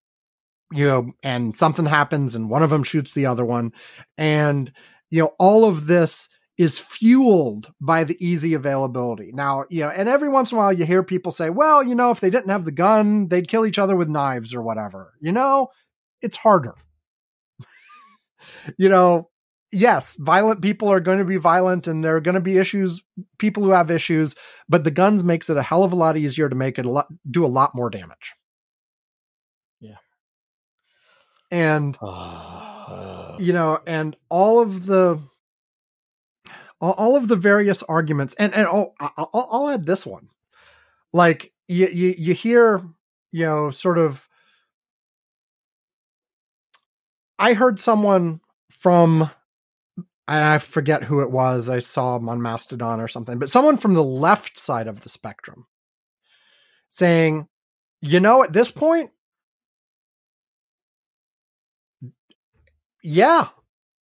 [0.72, 3.72] You know and something happens and one of them shoots the other one.
[4.16, 4.72] And
[5.11, 9.32] you know all of this is fueled by the easy availability.
[9.34, 11.95] Now you know and every once in a while you hear people say well you
[11.95, 15.12] know if they didn't have the gun they'd kill each other with knives or whatever.
[15.20, 15.68] You know
[16.22, 16.74] it's harder.
[18.78, 19.28] You know
[19.72, 23.02] yes violent people are going to be violent and there are going to be issues
[23.38, 24.34] people who have issues
[24.68, 26.90] but the guns makes it a hell of a lot easier to make it a
[26.90, 28.34] lot do a lot more damage.
[29.80, 29.96] Yeah.
[31.50, 31.96] and
[32.92, 35.18] Uh, you know and all of the
[36.80, 40.28] all, all of the various arguments and and oh I'll, I'll add this one.
[41.12, 42.82] Like you, you you hear
[43.30, 44.28] you know sort of
[47.38, 49.30] i heard someone from
[50.41, 53.95] i forget who it was i saw him on mastodon or something but someone from
[53.95, 55.66] the left side of the spectrum
[56.89, 57.47] saying
[58.01, 59.11] you know at this point
[63.03, 63.49] yeah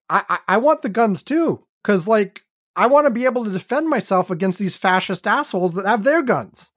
[0.08, 2.40] I, I, I want the guns too, because like
[2.74, 6.22] I want to be able to defend myself against these fascist assholes that have their
[6.22, 6.70] guns.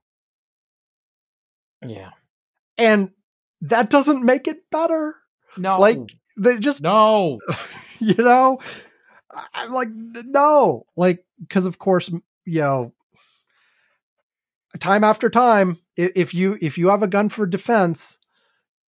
[1.85, 2.11] Yeah.
[2.77, 3.11] And
[3.61, 5.15] that doesn't make it better.
[5.57, 5.79] No.
[5.79, 5.99] Like
[6.37, 7.39] they just no.
[7.99, 8.59] you know
[9.53, 12.09] i'm like no like because of course
[12.45, 12.93] you know
[14.79, 18.17] time after time if you if you have a gun for defense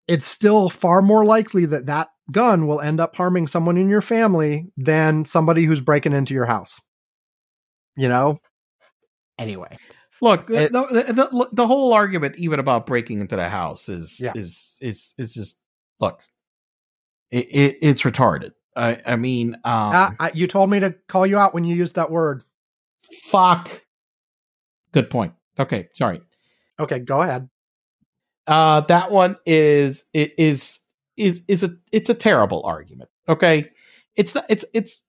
[0.07, 4.01] it's still far more likely that that gun will end up harming someone in your
[4.01, 6.79] family than somebody who's breaking into your house
[7.95, 8.39] you know
[9.37, 9.77] anyway
[10.23, 10.85] Look, the, It- the,
[11.31, 14.33] the, the whole argument, even about breaking into the house, is Yeah.
[14.35, 15.57] is is is just
[15.99, 16.19] look.
[17.31, 18.51] It, it, it's retarded.
[18.75, 21.75] I, I mean, um, Ah, I, you told me to call you out when you
[21.75, 22.43] used that word
[23.23, 23.69] fuck.
[24.93, 25.33] Good point.
[25.59, 26.21] Okay, sorry.
[26.79, 27.49] okay go ahead
[28.47, 30.79] Uh, that one is it is
[31.17, 33.09] is is a it's a terrible argument.
[33.29, 33.69] Okay,
[34.15, 35.01] it's not it's it's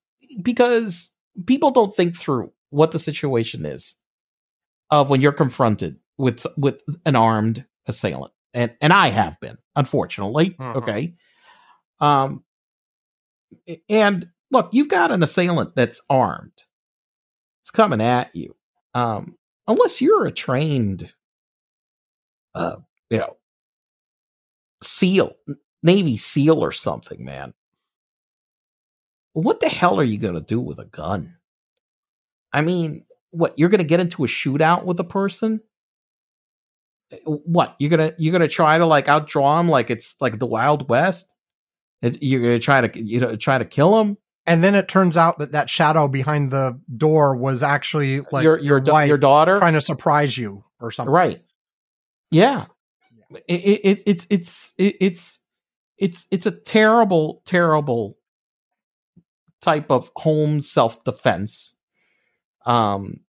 [0.43, 1.11] because
[1.47, 3.97] people don't think through what the situation is
[4.91, 10.51] of when you're confronted with with an armed assailant, and and I have been unfortunately.
[10.51, 10.77] Mhm.
[10.77, 11.15] Okay,
[12.01, 12.45] um,
[13.89, 16.65] and look, you've got an assailant that's armed.
[17.63, 18.55] It's coming at you.
[18.95, 19.37] Um,
[19.67, 21.13] unless you're a trained,
[22.55, 22.77] uh,
[23.11, 23.37] you know,
[24.83, 25.35] SEAL,
[25.83, 27.55] Navy SEAL or something, man.
[29.33, 31.37] What the hell are you going to do with a gun?
[32.53, 35.61] I mean, what, you're going to get into a shootout with a person?
[37.25, 40.89] What, you're to you're to try to like outdraw him like it's like the Wild
[40.89, 41.33] West?
[42.03, 44.19] It- You're going to try to you know try to kill him?
[44.45, 48.59] and then it turns out that that shadow behind the door was actually like your
[48.59, 49.59] your wife your daughter?
[49.59, 51.43] trying to surprise you or something Right.
[52.31, 52.67] Yeah.
[53.47, 55.39] It, it, it it's it's it, it's
[55.97, 58.19] it's it's a terrible terrible
[59.61, 61.77] type of home self defense.
[62.67, 63.21] Um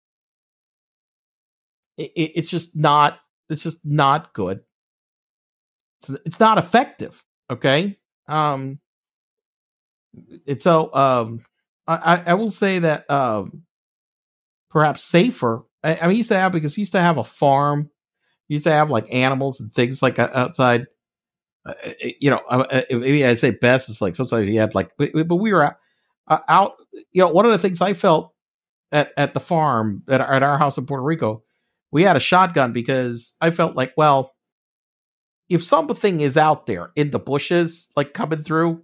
[1.99, 3.19] it- it's just not
[3.51, 4.61] it's just not good.
[6.01, 7.99] It's it's not effective, okay?
[8.29, 8.81] Um
[10.47, 11.45] it's so um
[11.87, 13.63] I I- I will say that um
[14.71, 15.65] perhaps safer.
[15.85, 17.91] I, I used to have because used to have a farm
[18.49, 20.87] used to have like animals and things like uh, outside.
[21.67, 21.75] Uh,
[22.21, 23.89] you know, uh, uh, maybe I say best.
[23.91, 25.77] It's like sometimes you had like, but, but we were out,
[26.29, 26.73] uh, out.
[27.13, 28.35] You know, one of the things I felt
[28.93, 31.45] at at the farm at, at our house in Puerto Rico,
[31.93, 34.32] we had a shotgun because I felt like, well,
[35.53, 38.83] if something is out there in the bushes, like coming through,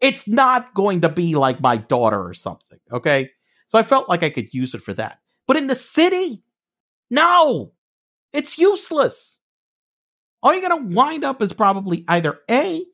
[0.00, 2.78] it's not going to be like my daughter or something.
[2.92, 3.30] Okay,
[3.66, 5.18] so I felt like I could use it for that.
[5.46, 6.42] But in the city,
[7.10, 7.72] no,
[8.32, 9.38] it's useless.
[10.42, 12.84] All you're going to wind up is probably either A,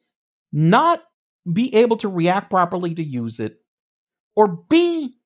[0.53, 1.03] not
[1.51, 3.59] be able to react properly to use it,
[4.37, 5.17] or B,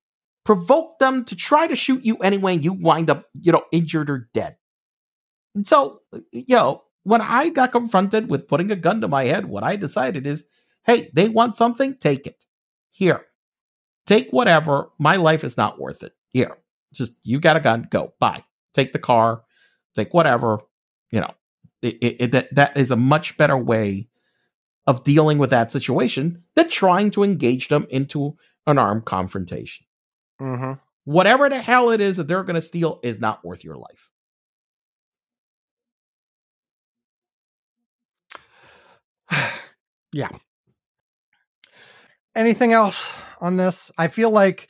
[0.44, 4.11] provoke them to try to shoot you anyway and you wind up, you know, injured
[4.11, 4.57] or dead.
[5.55, 6.01] And so,
[6.32, 9.76] you know, when I got confronted with putting a gun to my head, what I
[9.76, 10.44] decided is,
[10.84, 12.44] hey, they want something, take it.
[12.90, 13.22] Here.
[14.07, 14.90] Take whatever.
[14.98, 16.12] My life is not worth it.
[16.28, 16.57] Here.
[16.92, 18.14] Just you got a gun, go.
[18.20, 18.44] Bye.
[18.72, 19.42] Take the car
[19.96, 20.61] take whatever
[21.11, 21.34] you know
[21.82, 24.09] it, it, it- that that is a much better way
[24.86, 28.36] of dealing with that situation than trying to engage them into
[28.66, 29.86] an armed confrontation
[30.40, 30.72] mm-hmm.
[31.04, 34.11] whatever the hell it is that they're going to steal is not worth your life
[40.12, 40.31] yeah.
[42.35, 43.91] Anything else on this?
[43.97, 44.68] I feel like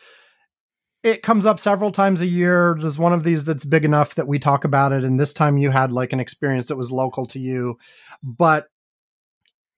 [1.03, 2.77] it comes up several times a year.
[2.81, 5.05] There's one of these that's big enough that we talk about it.
[5.05, 7.77] And this time you had like an experience that was local to you.
[8.23, 8.67] But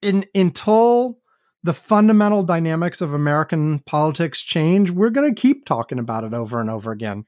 [0.01, 1.18] in until
[1.64, 6.61] the fundamental dynamics of American politics change, we're going to keep talking about it over
[6.61, 7.24] and over again.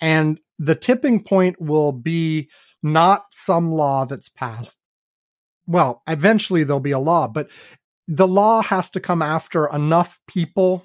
[0.00, 2.50] And the tipping point will be
[2.82, 4.78] not some law that's passed.
[5.70, 7.48] Well, eventually there'll be a law, but
[8.08, 10.84] the law has to come after enough people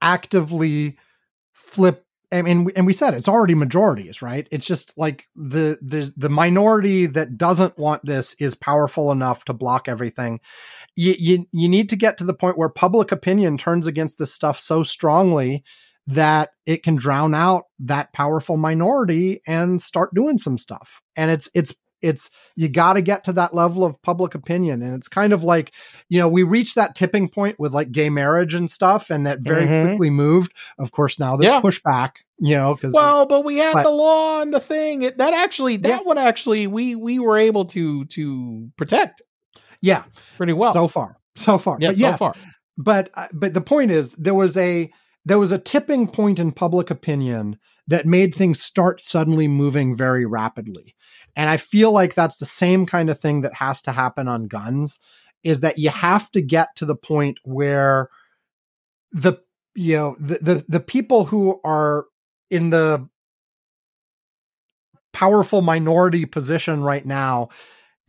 [0.00, 0.98] actively
[1.52, 4.48] flip I mean, and we said it's already majorities, right?
[4.50, 9.52] It's just like the the the minority that doesn't want this is powerful enough to
[9.52, 10.40] block everything.
[10.96, 14.32] You you you need to get to the point where public opinion turns against this
[14.32, 15.62] stuff so strongly
[16.06, 21.02] that it can drown out that powerful minority and start doing some stuff.
[21.16, 24.94] And it's it's it's you got to get to that level of public opinion and
[24.94, 25.72] it's kind of like
[26.08, 29.40] you know we reached that tipping point with like gay marriage and stuff and that
[29.40, 29.86] very Mhm.
[29.88, 31.60] quickly moved of course now there's Yeah.
[31.60, 35.18] pushback you know because well but we had but- the law and the thing it,
[35.18, 35.98] that actually that Yeah.
[36.00, 39.22] one actually we we were able to to protect
[39.80, 40.02] yeah
[40.36, 42.34] pretty well so far so far yeah but so yes far
[42.76, 44.90] but uh, but the point is there was a
[45.24, 47.56] there was a tipping point in public opinion
[47.88, 50.94] that made things start suddenly moving very rapidly.
[51.36, 54.48] And I feel like that's the same kind of thing that has to happen on
[54.48, 54.98] guns
[55.42, 58.08] is that you have to get to the point where
[59.12, 59.34] the
[59.74, 62.06] you know the the, the people who are
[62.50, 63.08] in the
[65.12, 67.48] powerful minority position right now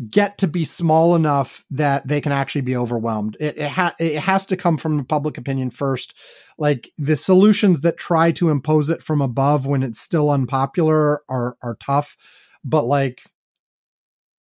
[0.09, 3.38] get to be small enough that they can actually be overwhelmed.
[3.39, 6.13] It it, ha- it has to come from public opinion first.
[6.57, 11.57] Like the solutions that try to impose it from above when it's still unpopular are
[11.61, 12.17] are tough,
[12.64, 13.24] but like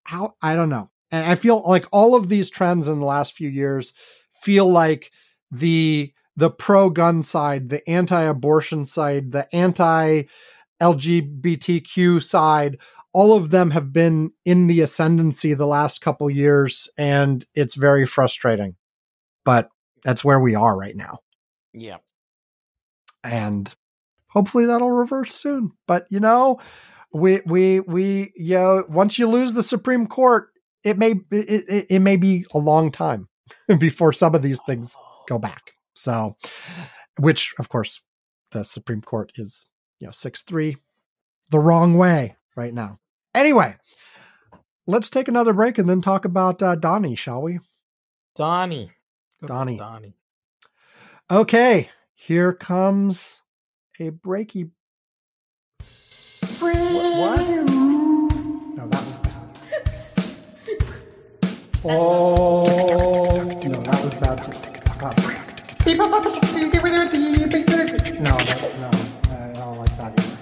[0.04, 0.90] how I don't know.
[1.10, 3.94] And I feel like all of these trends in the last few years
[4.42, 5.10] feel like
[5.50, 10.22] the the pro gun side, the anti abortion side, the anti
[10.80, 12.78] LGBTQ side
[13.14, 18.06] all of them have been in the ascendancy the last couple years and it's very
[18.06, 18.74] frustrating
[19.44, 19.68] but
[20.02, 21.18] that's where we are right now
[21.72, 21.98] Yeah.
[23.22, 23.72] and
[24.28, 26.58] hopefully that'll reverse soon but you know
[27.12, 30.48] we we we you know once you lose the supreme court
[30.84, 33.28] it may it, it, it may be a long time
[33.78, 34.96] before some of these things
[35.28, 36.36] go back so
[37.20, 38.00] which of course
[38.52, 39.66] the supreme court is
[39.98, 40.76] you know 6-3
[41.50, 42.98] the wrong way right now
[43.34, 43.76] Anyway,
[44.86, 47.60] let's take another break and then talk about uh, Donnie, shall we?
[48.36, 48.92] Donnie.
[49.44, 49.78] Donnie.
[49.78, 50.14] Donnie.
[51.30, 53.40] Okay, here comes
[53.98, 54.70] a breaky.
[56.94, 57.38] What?
[58.76, 59.46] No, that was bad.
[61.84, 62.64] Oh,
[63.64, 64.38] no, that was bad.
[68.20, 68.90] No, that, no,
[69.32, 70.38] I don't like that either.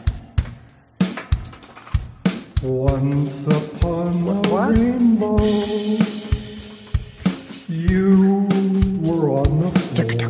[2.62, 4.14] Once upon a
[4.50, 4.76] What?
[4.76, 5.36] rainbow,
[7.68, 8.46] you
[9.00, 10.26] were on the floor,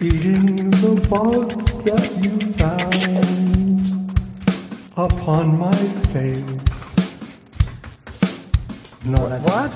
[0.00, 3.41] eating the bugs that you found
[4.96, 5.74] upon my
[6.12, 6.44] face.
[9.04, 9.72] No, that's What?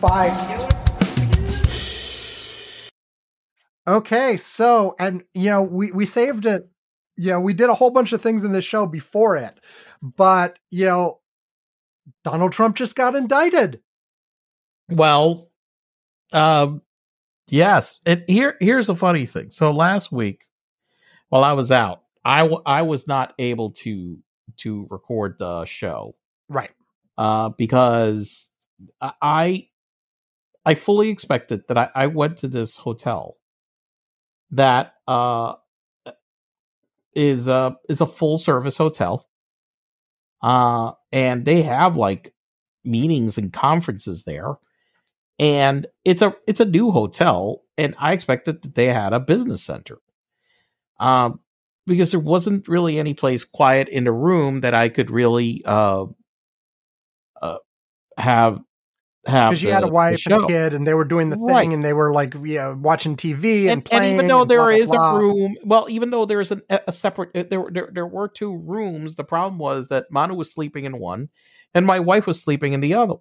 [0.00, 0.68] Bye.
[3.88, 6.68] Okay, so and you know we we saved it.
[7.16, 9.58] You know we did a whole bunch of things in this show before it,
[10.02, 11.20] but you know
[12.24, 13.80] Donald Trump just got indicted.
[14.88, 15.50] Well,
[16.32, 16.82] um,
[17.48, 17.98] yes.
[18.06, 19.50] And here, here's a funny thing.
[19.50, 20.46] So last week,
[21.28, 24.18] while I was out, I w- I was not able to
[24.58, 26.16] to record the show
[26.48, 26.70] Right.
[27.18, 28.50] uh, because
[29.22, 29.68] I
[30.64, 33.38] I fully expected that I, I went to this hotel
[34.52, 35.54] that uh,
[37.14, 39.26] is a is a full service hotel,
[40.42, 42.34] uh, and they have like
[42.84, 44.54] meetings and conferences there,
[45.38, 49.62] and it's a it's a new hotel, and I expected that they had a business
[49.62, 49.98] center,
[51.00, 51.40] um,
[51.86, 56.06] because there wasn't really any place quiet in the room that I could really uh,
[57.42, 57.56] uh
[58.18, 58.60] have
[59.26, 61.62] have Because you had a wife and a kid, and they were doing the Right.
[61.64, 64.66] thing, and they were like know, watching TV and, and, and even though and there
[64.68, 65.12] blah, is blah.
[65.12, 68.56] a room, well, even though there's an, a separate, uh, there, there there were two
[68.58, 69.16] rooms.
[69.16, 71.28] The problem was that Manu was sleeping in one,
[71.74, 73.16] and my wife was sleeping in the other.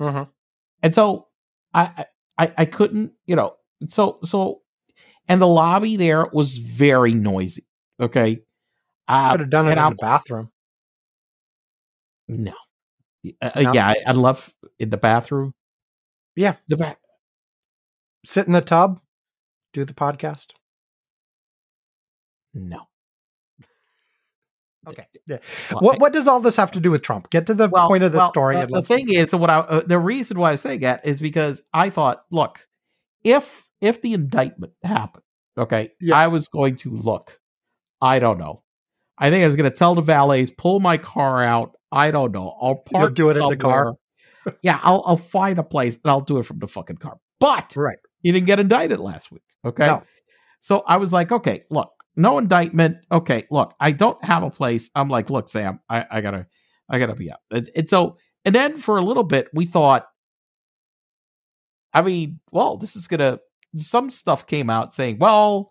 [0.00, 0.28] Mhm.
[0.82, 1.28] And so
[1.74, 2.06] I,
[2.38, 3.56] I I couldn't, you know,
[3.88, 4.62] so so,
[5.28, 7.65] and the lobby there was very noisy.
[8.00, 8.40] Okay,
[9.08, 10.50] I could have done it in and the bathroom.
[12.28, 12.52] no,
[13.40, 13.72] Uh, No?
[13.72, 15.54] yeah, I, I love in the bathroom.
[16.34, 16.56] Yeah.
[16.68, 16.98] the back.
[18.24, 19.00] Sit in the tub,
[19.72, 20.48] do the podcast.
[22.52, 22.88] No.
[24.88, 25.06] Okay.
[25.26, 25.38] Yeah.
[25.72, 27.30] Well, What what does all this have to do with Trump?
[27.30, 28.56] Get to the well, point of the well, story.
[28.56, 31.60] uh, the thing is, what I uh, the reason why I say that is because
[31.74, 32.58] I thought, look,
[33.24, 35.24] if if the indictment happened,
[35.58, 36.14] okay, Yes.
[36.14, 37.38] I was going to look.
[38.00, 38.62] I don't know.
[39.18, 41.72] I think I was going to tell the valets pull my car out.
[41.90, 42.54] I don't know.
[42.60, 43.94] I'll You'll park do it in the car?
[44.62, 47.18] yeah, I'll I'll find a place and I'll do it from the fucking car.
[47.40, 47.98] But right.
[48.22, 49.42] he didn't get indicted last week.
[49.64, 49.86] Okay.
[49.86, 50.02] No.
[50.60, 52.98] So I was like, okay, look, no indictment.
[53.12, 54.90] Okay, look, I don't have a place.
[54.94, 56.46] I'm like, look, Sam, I, I gotta,
[56.88, 57.40] I gotta be up.
[57.50, 60.06] And, and so, and then for a little bit, we thought,
[61.92, 63.38] I mean, well, this is gonna.
[63.76, 65.70] Some stuff came out saying, well,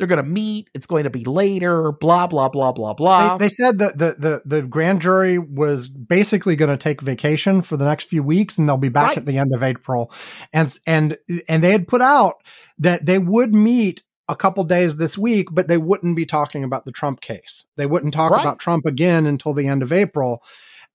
[0.00, 0.68] they're gonna meet.
[0.74, 1.92] It's going to be later.
[1.92, 3.36] Blah blah blah blah blah.
[3.38, 7.62] They, they said that the, the, the grand jury was basically going to take vacation
[7.62, 9.18] for the next few weeks, and they'll be back Right.
[9.18, 10.10] at the end of April.
[10.52, 11.16] And and
[11.48, 12.42] and they had put out
[12.78, 16.84] that they would meet a couple days this week, but they wouldn't be talking about
[16.84, 17.66] the Trump case.
[17.76, 18.40] They wouldn't talk Right.
[18.40, 20.42] about Trump again until the end of April,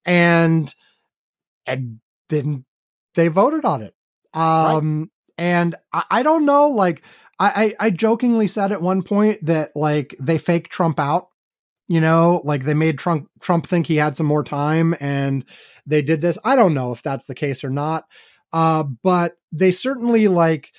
[0.06, 0.74] and
[1.66, 2.00] and
[2.30, 2.66] then
[3.16, 3.94] they voted on it.
[4.34, 7.04] Um, and I, I don't know, like
[7.40, 11.30] I, I I jokingly said at one point that like they faked Trump out.
[11.88, 15.46] You know, like they made Trump Trump think he had some more time, and
[15.86, 16.40] they did this.
[16.44, 18.06] I don't know if that's the case or not.
[18.52, 20.72] Uh, but they certainly like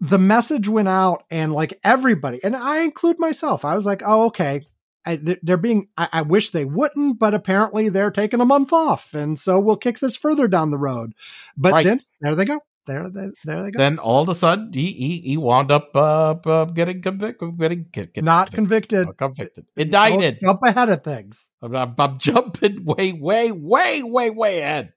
[0.00, 4.26] the message went out and like everybody and i include myself i was like oh
[4.26, 4.64] okay
[5.06, 9.14] I, they're being I, I, wish they wouldn't but apparently they're taking a month off
[9.14, 11.14] and so we'll kick this further down the road
[11.56, 11.84] but right.
[11.84, 13.78] then there they go there they there they go.
[13.78, 17.86] Then all of a sudden he he, he wound up uh, uh getting convicted getting
[17.92, 19.08] get, get, not convicted.
[19.08, 19.66] uh, convicted.
[19.76, 20.38] Indicted.
[20.40, 21.50] jump ahead of things.
[21.62, 24.92] I'm, I'm, jumping way way way way way ahead.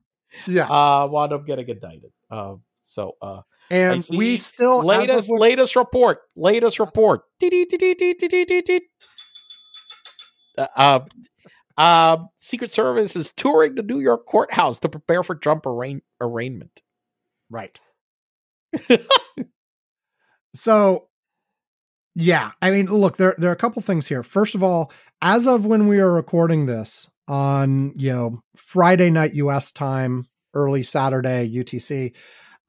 [0.48, 0.68] Yeah.
[0.68, 2.12] Uh wound up getting indicted.
[2.32, 6.22] Uh so uh and we still latest latest report.
[6.36, 7.22] Latest report.
[10.58, 11.00] Uh, uh,
[11.78, 16.82] uh, Secret Service is touring the New York courthouse to prepare for Trump arraign- arraignment.
[17.52, 17.78] Right.
[20.56, 21.10] so,
[22.16, 24.24] yeah, I mean, look, there there are a couple things here.
[24.24, 24.92] First of all,
[25.22, 29.72] as of when we are recording this on you know Friday night U.S.
[29.72, 32.14] time, early Saturday UTC,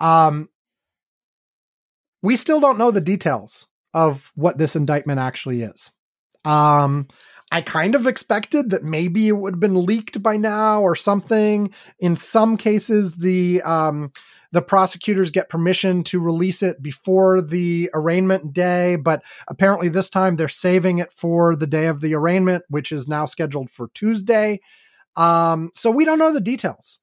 [0.00, 0.48] um,
[2.22, 5.92] we still don't know the details of what this indictment actually is.
[6.44, 7.06] Um,
[7.52, 11.72] I kind of expected that maybe it would have been leaked by now or something.
[12.00, 14.10] In some cases, the um,
[14.52, 20.36] the prosecutors get permission to release it before the arraignment day, but apparently this time
[20.36, 24.60] they're saving it for the day of the arraignment, which is now scheduled for Tuesday.
[25.16, 26.98] Um, so we don't know the details.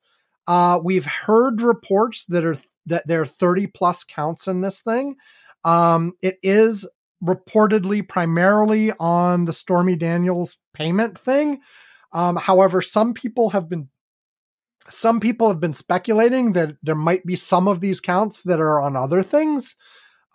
[0.47, 5.15] Uh, we've heard reports that are that there are 30 plus counts in this thing.
[5.63, 6.87] Um, it is
[7.23, 11.59] reportedly primarily on the Stormy Daniels payment thing.
[12.13, 13.89] Um, however, some people have been
[14.89, 18.81] some people have been speculating that there might be some of these counts that are
[18.81, 19.75] on other things.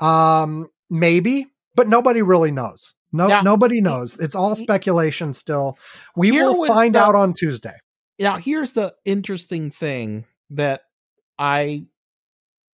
[0.00, 2.94] Um, maybe, but nobody really knows.
[3.12, 4.18] No, now, nobody knows.
[4.18, 5.78] It's all speculation still.
[6.16, 7.76] We will find the, out on Tuesday.
[8.18, 10.80] Now, here's the interesting thing that
[11.38, 11.86] I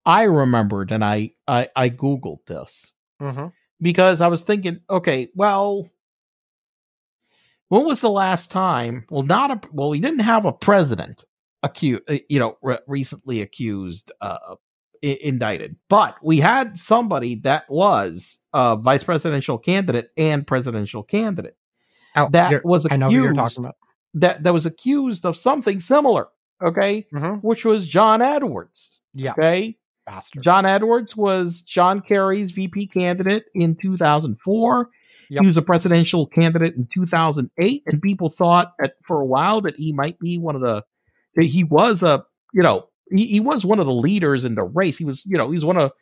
[0.07, 3.49] I remembered and I I, I googled this mm-hmm.
[3.81, 5.89] because I was thinking, okay, well,
[7.69, 9.07] when was the last time?
[9.11, 11.25] Well, not a well, we didn't have a president
[11.63, 14.57] accused, uh, you know, re- recently accused, uh,
[15.03, 21.57] I- indicted, but we had somebody that was a vice presidential candidate and presidential candidate
[22.17, 22.95] oh, that was accused.
[22.95, 23.77] I know you're talking about.
[24.15, 26.29] That that was accused of something similar.
[26.63, 27.47] Okay, mm-hmm.
[27.47, 29.01] which was John Edwards.
[29.15, 29.33] Yeah.
[29.33, 29.77] Okay.
[30.07, 30.43] Bastard.
[30.43, 34.89] John Edwards was John Kerry's VP candidate in 2004.
[35.31, 35.43] Yep.
[35.43, 39.77] He was a presidential candidate in 2008, and people thought that for a while that
[39.77, 40.83] he might be one of the.
[41.37, 44.65] That he was a, you know, he, he was one of the leaders in the
[44.65, 44.99] race.
[44.99, 45.93] He was, you know, he's one of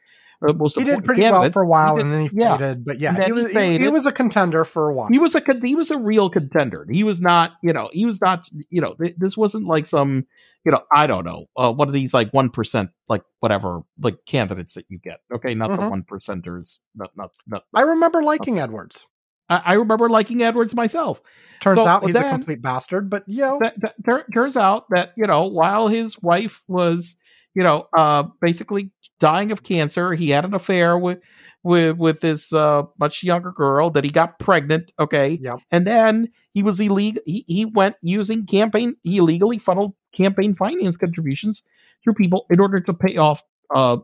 [0.46, 2.56] uh, most he did pretty well for a while, did, and then he yeah.
[2.56, 2.84] faded.
[2.84, 5.08] But yeah, he was, he, he, was a contender for a while.
[5.10, 6.86] He was a he was a real contender.
[6.90, 10.26] He was not, you know, he was not, you know, this wasn't like some,
[10.64, 14.18] you know, I don't know, uh, one of these like one percent, like whatever, like
[14.26, 15.20] candidates that you get.
[15.34, 15.84] Okay, not mm-hmm.
[15.84, 16.80] the one percenters.
[16.94, 19.06] Not, not, not, I remember liking Edwards.
[19.48, 21.20] I, I, remember liking Edwards myself.
[21.60, 23.74] Turns so, out he's then, a complete bastard, but you know, that,
[24.04, 27.16] that, turns out that you know, while his wife was
[27.56, 30.12] you know, uh, basically dying of cancer.
[30.12, 31.20] He had an affair with
[31.62, 34.92] with with this uh, much younger girl that he got pregnant.
[34.98, 37.22] Okay, yeah, and then he was illegal.
[37.24, 38.96] He he went using campaign.
[39.02, 41.62] He illegally funneled campaign finance contributions
[42.04, 43.42] through people in order to pay off
[43.74, 43.96] uh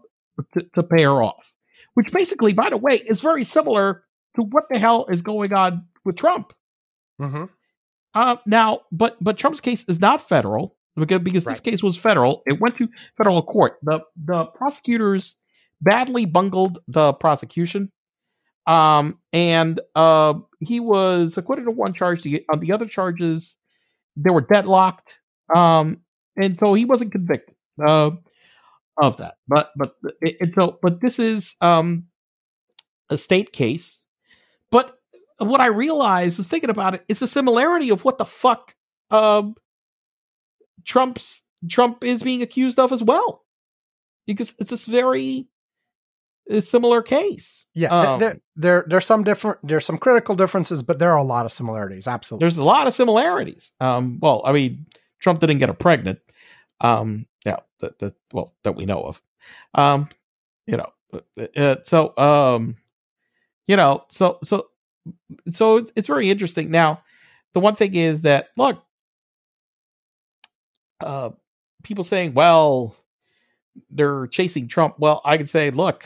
[0.55, 1.53] to, to pay her off.
[1.93, 4.03] Which basically, by the way, is very similar
[4.37, 6.53] to what the hell is going on with Trump.
[7.21, 7.45] Mm-hmm.
[8.15, 11.53] Uh, now, but but Trump's case is not federal because, because right.
[11.53, 12.43] this case was federal.
[12.47, 13.79] It went to federal court.
[13.83, 15.37] The the prosecutors
[15.81, 17.91] badly bungled the prosecution.
[18.67, 22.23] Um, and uh, he was acquitted of one charge.
[22.23, 23.57] The, on the other charges,
[24.15, 25.19] they were deadlocked.
[25.55, 26.03] Um,
[26.41, 28.13] and so he wasn't convicted uh,
[28.97, 29.35] of that.
[29.49, 32.05] But but it, it, so but this is um
[33.11, 34.02] a state case.
[34.73, 34.99] But
[35.39, 38.75] what I realized was thinking about it, it's a similarity of what the fuck
[39.11, 39.55] um
[40.85, 43.45] Trump's Trump is being accused of as well,
[44.27, 45.47] because it's this very
[46.51, 47.67] uh, similar case.
[47.75, 51.25] Yeah, um, there, there there's some different there's some critical differences, but there are a
[51.25, 52.09] lot of similarities.
[52.09, 53.73] Absolutely, there's a lot of similarities.
[53.81, 54.87] Um, well, I mean,
[55.21, 56.19] Trump didn't get her pregnant.
[56.81, 59.23] Um, yeah, that, that well that we know of.
[59.75, 60.09] Um,
[60.67, 62.77] you know, uh, uh so um,
[63.67, 64.67] you know, so so
[65.51, 66.71] so it's, it's very interesting.
[66.71, 67.03] Now,
[67.55, 68.83] the one thing is that look,
[71.01, 71.31] uh,
[71.83, 72.97] people saying, well,
[73.91, 74.99] they're chasing Trump.
[74.99, 76.05] Well, I can say, look,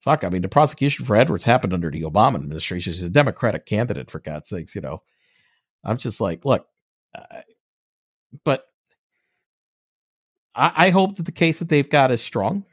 [0.00, 0.24] fuck.
[0.24, 2.92] I mean, the prosecution for Edwards happened under the Obama administration.
[2.92, 4.74] She's a Democratic candidate, for God's sakes.
[4.74, 5.02] You know,
[5.84, 6.66] I'm just like, look,
[7.16, 7.40] uh,
[8.44, 8.64] but
[10.54, 12.64] I, I hope that the case that they've got is strong.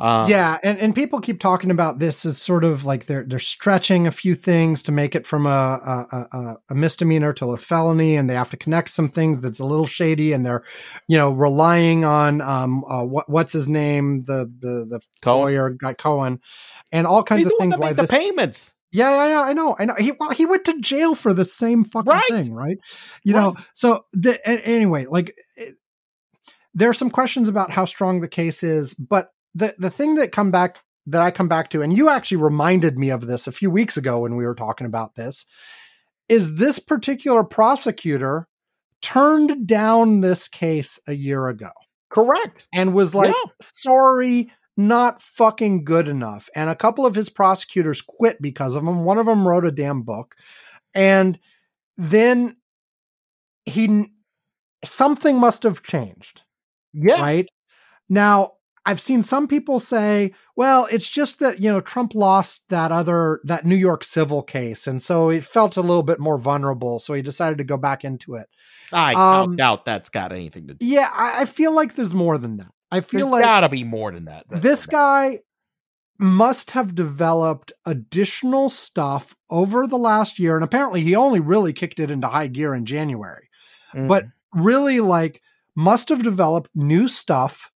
[0.00, 3.38] Um, yeah, and, and people keep talking about this as sort of like they're they're
[3.38, 7.58] stretching a few things to make it from a a, a a, misdemeanor to a
[7.58, 10.64] felony, and they have to connect some things that's a little shady, and they're
[11.06, 15.42] you know relying on um uh, what what's his name the the the Cohen.
[15.42, 16.40] lawyer guy Cohen,
[16.90, 17.76] and all kinds He's of things.
[17.76, 18.72] Why the this, payments?
[18.92, 19.94] Yeah, I know, I know, I know.
[19.98, 22.24] He well, he went to jail for the same fucking right.
[22.30, 22.78] thing, right?
[23.22, 23.42] You right.
[23.42, 25.34] know, so the, anyway, like.
[25.56, 25.76] It,
[26.72, 30.32] there are some questions about how strong the case is, but the the thing that
[30.32, 33.52] come back that I come back to, and you actually reminded me of this a
[33.52, 35.46] few weeks ago when we were talking about this,
[36.28, 38.46] is this particular prosecutor
[39.02, 41.70] turned down this case a year ago.
[42.10, 42.66] Correct.
[42.74, 43.52] And was like, yeah.
[43.60, 46.48] sorry, not fucking good enough.
[46.54, 49.04] And a couple of his prosecutors quit because of him.
[49.04, 50.34] One of them wrote a damn book.
[50.94, 51.38] And
[51.96, 52.56] then
[53.64, 54.06] he,
[54.84, 56.42] something must have changed.
[56.92, 57.20] Yeah.
[57.20, 57.48] Right.
[58.08, 58.52] Now,
[58.86, 63.40] I've seen some people say, well, it's just that, you know, Trump lost that other,
[63.44, 64.86] that New York civil case.
[64.86, 66.98] And so it felt a little bit more vulnerable.
[66.98, 68.48] So he decided to go back into it.
[68.92, 70.86] I um, doubt that's got anything to do.
[70.86, 71.10] Yeah.
[71.12, 72.72] I, I, feel like there's more than that.
[72.90, 74.46] I feel there's like gotta be more than that.
[74.48, 75.40] this guy
[76.18, 80.54] must have developed additional stuff over the last year.
[80.54, 83.48] And apparently he only really kicked it into high gear in January,
[83.94, 84.08] mm.
[84.08, 84.24] but
[84.54, 85.40] really like
[85.76, 87.70] must have developed new stuff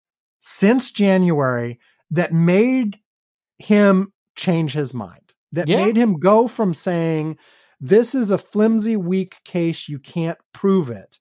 [0.46, 1.80] since January
[2.10, 2.98] that made
[3.56, 5.82] him change his mind, that yeah.
[5.82, 7.38] made him go from saying,
[7.80, 11.18] this is a flimsy, weak case, you can't prove it,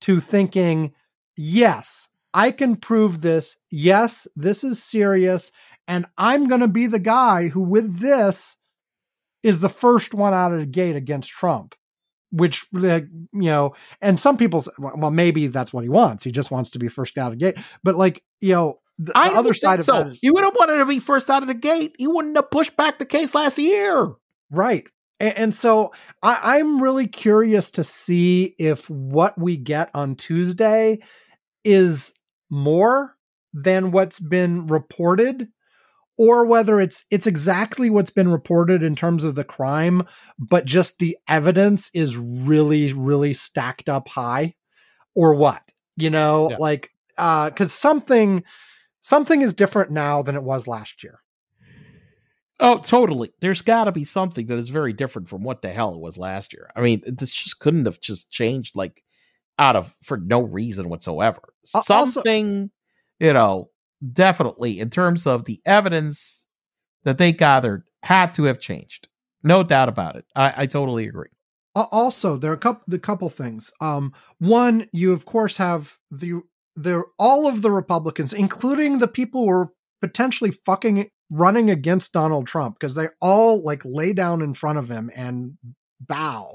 [0.00, 0.92] to thinking,
[1.36, 3.58] yes, I can prove this.
[3.70, 5.52] Yes, this is serious.
[5.86, 8.58] And I'm going to be the guy who, with this,
[9.44, 11.76] is the first one out of the gate against Trump
[12.34, 16.24] which you know and some people say, well maybe that's what he wants.
[16.24, 17.58] He just wants to be first out of the gate.
[17.82, 19.92] But like you know the, the other side of so.
[19.92, 21.94] that is, he would have wanted to be first out of the gate.
[21.98, 24.12] He wouldn't have pushed back the case last year.
[24.50, 24.86] Right.
[25.20, 25.92] And, and so
[26.22, 30.98] I, i'm really curious to see if what we get on tuesday
[31.64, 32.12] is
[32.50, 33.16] more
[33.52, 35.48] than what's been reported
[36.16, 40.02] or whether it's it's exactly what's been reported in terms of the crime
[40.38, 44.54] but just the evidence is really really stacked up high
[45.14, 45.62] or what
[45.96, 46.50] you know?
[46.50, 46.56] Yeah.
[46.58, 48.42] like uh cuz something
[49.00, 51.20] something is different now than it was last year.
[52.60, 53.32] Oh totally.
[53.40, 56.16] There's got to be something that is very different from what the hell it was
[56.16, 56.70] last year.
[56.74, 59.02] I mean this just couldn't have just changed like
[59.58, 61.40] out of for no reason whatsoever.
[61.64, 62.22] Something also,
[63.20, 63.70] you know
[64.12, 66.44] definitely in terms of the evidence
[67.04, 69.08] that they gathered had to have changed.
[69.42, 70.24] No doubt about it.
[70.34, 71.28] I, I totally agree.
[71.74, 73.72] Also, there are a couple the couple things.
[73.80, 76.40] Um, one, you of course have the
[76.76, 82.46] the all of the Republicans, including the people who are potentially fucking running against Donald
[82.46, 85.58] Trump, because they all like lay down in front of him and
[86.00, 86.54] bow.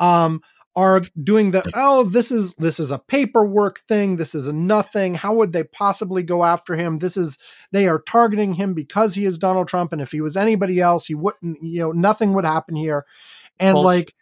[0.00, 0.40] Um,
[0.76, 4.16] are doing the oh this is this is a paperwork thing.
[4.16, 5.14] This is a nothing.
[5.14, 6.98] How would they possibly go after him?
[6.98, 7.38] This is
[7.72, 9.92] they are targeting him because he is Donald Trump.
[9.92, 13.04] And if he was anybody else he wouldn't you know nothing would happen here.
[13.58, 14.14] And like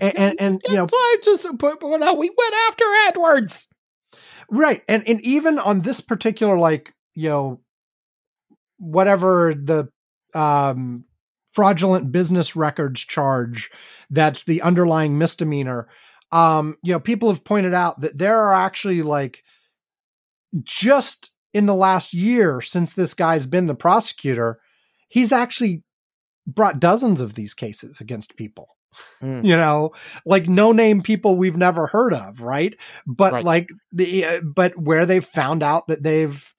[0.00, 3.68] and and, and you know why just but no we went after Edwards.
[4.48, 4.82] Right.
[4.88, 7.60] And and even on this particular like you know
[8.78, 9.88] whatever the
[10.34, 11.04] um
[11.56, 13.70] fraudulent business records charge
[14.10, 15.88] that's the underlying misdemeanor
[16.30, 19.42] um you know people have pointed out that there are actually like
[20.62, 24.60] just in the last year since this guy's been the prosecutor
[25.08, 25.82] he's actually
[26.46, 28.68] brought dozens of these cases against people
[29.22, 29.42] mm.
[29.42, 29.92] you know
[30.26, 32.76] like no name people we've never heard of right
[33.06, 33.44] but right.
[33.44, 36.54] like the uh, but where they've found out that they've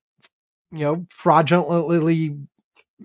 [0.72, 2.36] you know fraudulently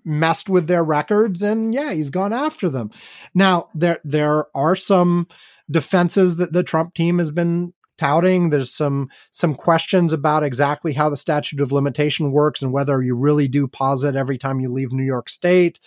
[0.05, 2.91] messed with their records and yeah he's gone after them.
[3.35, 5.27] Now there there are some
[5.71, 8.51] defenses that the trump team has been touting.
[8.51, 13.15] There's some some questions about exactly how the statute of limitation works and whether you
[13.15, 15.79] really do pause it every time you leave new york state.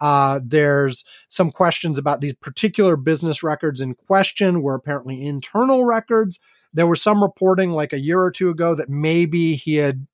[0.00, 6.40] Uh, there's some questions about these particular business records in question were apparently internal records.
[6.72, 10.06] There was some reporting like a year or two ago that maybe he had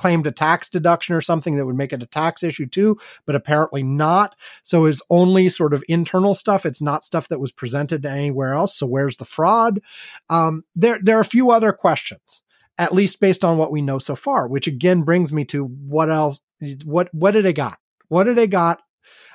[0.00, 2.96] claimed a tax deduction or something that would make it a tax issue too,
[3.26, 4.34] but apparently not.
[4.62, 6.64] So it's only sort of internal stuff.
[6.64, 8.76] It's not stuff that was presented anywhere else.
[8.78, 9.80] So where's the fraud?
[10.28, 12.42] Um, there, there are a few other questions.
[12.80, 16.10] at least based on what we know so far, which again brings me to what
[16.10, 16.40] else
[16.84, 17.78] what what did they got?
[18.08, 18.80] What did they got?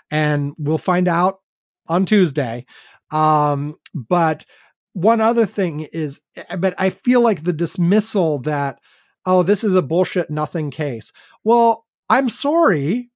[0.09, 1.39] And we'll find out
[1.87, 2.65] on Tuesday.
[3.11, 4.45] Um, but
[4.93, 6.21] one other thing is,
[6.57, 8.79] but I feel like the dismissal that,
[9.25, 11.11] oh, this is a bullshit nothing case.
[11.43, 13.11] Well, I'm sorry.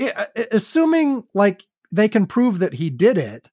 [0.00, 3.48] I- uh, assuming like they can prove that he did it,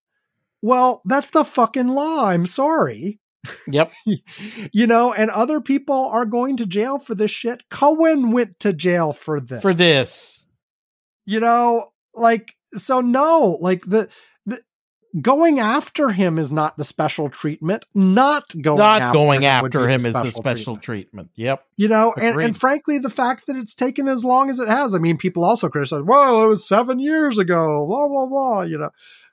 [0.62, 2.26] well, that's the fucking law.
[2.28, 3.20] I'm sorry.
[3.68, 3.92] Yep.
[4.72, 7.70] you know, and other people are going to jail for this shit.
[7.70, 9.62] Cohen went to jail for this.
[9.62, 10.46] For this.
[11.26, 14.10] You know, like so no, like the the
[15.22, 17.86] going after him is not the special treatment.
[17.94, 20.84] Not going Not after going him after him is the special treatment.
[20.84, 21.30] treatment.
[21.36, 21.64] Yep.
[21.78, 24.94] You know, and, and frankly, the fact that it's taken as long as it has,
[24.94, 28.78] I mean, people also criticize, well, it was seven years ago, blah, blah, blah, you
[28.78, 28.90] know.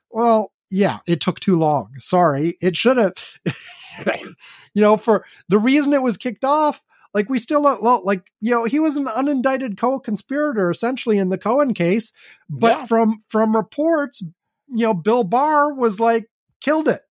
[0.09, 1.89] Well, yeah, it took too long.
[1.99, 2.57] Sorry.
[2.61, 3.13] It should have,
[4.73, 6.81] you know, for the reason it was kicked off,
[7.13, 11.29] like we still don't, well, like, you know, he was an unindicted co-conspirator essentially in
[11.29, 12.11] the Cohen case,
[12.49, 12.85] but Yeah.
[12.87, 14.23] from, from reports,
[14.67, 16.27] you know, Bill Barr was like,
[16.61, 17.01] killed it.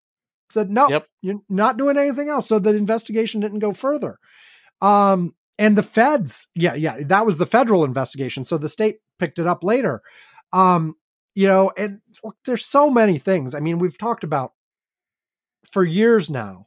[0.52, 1.06] Said, no, Yep.
[1.22, 2.46] you're not doing anything else.
[2.48, 4.18] So the investigation didn't go further.
[4.80, 8.44] Um, and the feds, yeah, yeah, that was the federal investigation.
[8.44, 10.02] So the state picked it up later.
[10.52, 10.94] Um,
[11.34, 13.54] you know, and look, there's so many things.
[13.54, 14.52] I mean, we've talked about
[15.70, 16.66] for years now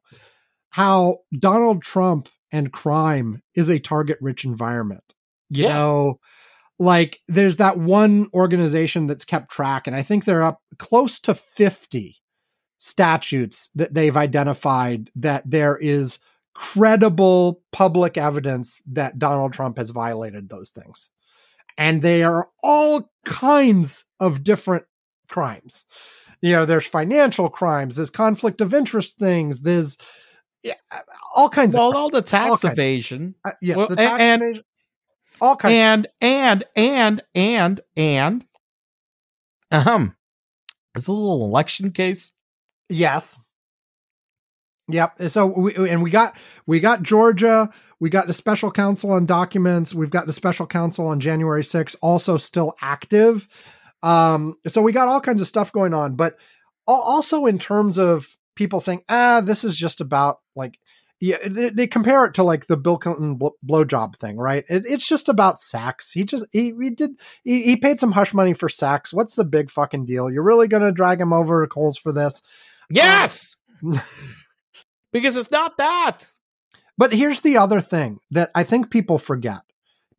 [0.69, 5.03] how Donald Trump and crime is a target rich environment.
[5.49, 5.73] You Yeah.
[5.73, 6.19] know,
[6.79, 11.33] like there's that one organization that's kept track, and I think they're up close to
[11.33, 12.17] 50
[12.79, 16.19] statutes that they've identified that there is
[16.53, 21.09] credible public evidence that Donald Trump has violated those things.
[21.77, 24.85] And they are all kinds of different
[25.27, 25.85] crimes.
[26.41, 29.97] You know, there's financial crimes, there's conflict of interest things, there's
[30.63, 30.73] yeah,
[31.35, 33.35] all kinds Well, of all the tax All evasion.
[33.45, 34.63] uh, yeah, well, the tax and- evasion,
[35.41, 35.73] all kinds.
[35.73, 38.45] And and and and and
[39.71, 40.15] um
[40.93, 42.31] there's a little election case.
[42.89, 43.37] Yes.
[44.89, 45.21] Yep.
[45.29, 46.35] So we and we got
[46.65, 47.69] we got Georgia,
[47.99, 51.95] we got the special counsel on documents, we've got the special counsel on January 6th
[52.01, 53.47] also still active.
[54.01, 56.37] Um so we got all kinds of stuff going on, but
[56.87, 60.79] also in terms of people saying, "Ah, this is just about like
[61.19, 64.63] yeah, they, they compare it to like the Bill Clinton bl- blowjob thing, right?
[64.69, 66.11] It, it's just about sex.
[66.11, 67.11] He just he, he did
[67.43, 69.13] he, he paid some hush money for sex.
[69.13, 70.29] What's the big fucking deal?
[70.31, 72.41] You're really gonna drag him over the coals for this?
[72.89, 73.55] Yes.
[75.11, 76.25] because it's not that.
[76.97, 79.61] But here's the other thing that I think people forget.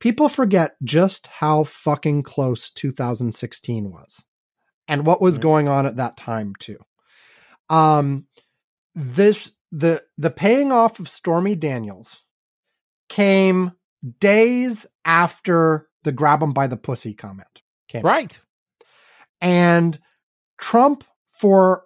[0.00, 4.24] People forget just how fucking close 2016 was
[4.86, 5.42] and what was Mhm.
[5.42, 6.78] going on at that time too.
[7.68, 8.26] Um
[8.94, 12.22] this the the paying off of Stormy Daniels
[13.08, 13.72] came
[14.20, 18.02] days after the grab him by the pussy comment came.
[18.02, 18.40] Right.
[19.40, 19.98] And
[20.58, 21.84] Trump for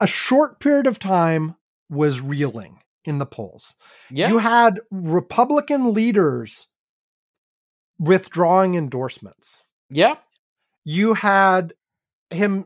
[0.00, 1.56] a short period of time
[1.88, 3.74] was reeling in the polls.
[4.10, 4.28] Yeah.
[4.28, 6.68] You had Republican leaders
[7.98, 9.62] withdrawing endorsements.
[9.90, 10.16] yeah.
[10.84, 11.74] You had
[12.30, 12.64] him,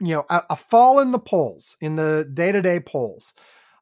[0.00, 3.32] you know, a, a fall in the polls, in the day to day polls.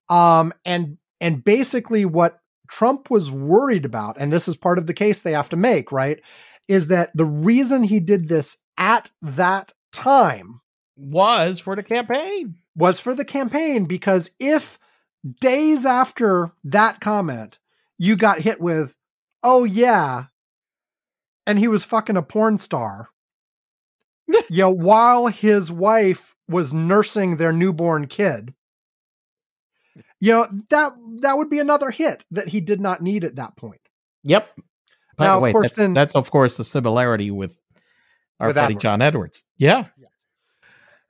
[0.09, 4.95] Um, and, and basically what Trump was worried about, and this is part of the
[4.95, 6.21] case they have to make, right?
[6.69, 10.61] Is that the reason he did this at that time
[10.97, 12.57] Was for the campaign.
[12.75, 14.79] was for the campaign because if
[15.41, 17.59] days after that comment
[17.99, 18.97] you got hit with
[19.43, 20.25] oh yeah
[21.47, 23.11] and he was fucking a porn star
[24.27, 28.55] you know while his wife was nursing their newborn kid
[30.23, 30.93] you know that
[31.23, 33.81] that would be another hit that he did not need at that point
[34.25, 34.49] Yep.
[35.17, 37.59] By Now, the of course, that's, then- that's of course the similarity with
[38.41, 38.83] our With buddy Edwards.
[38.83, 39.45] John Edwards.
[39.59, 39.87] Yeah.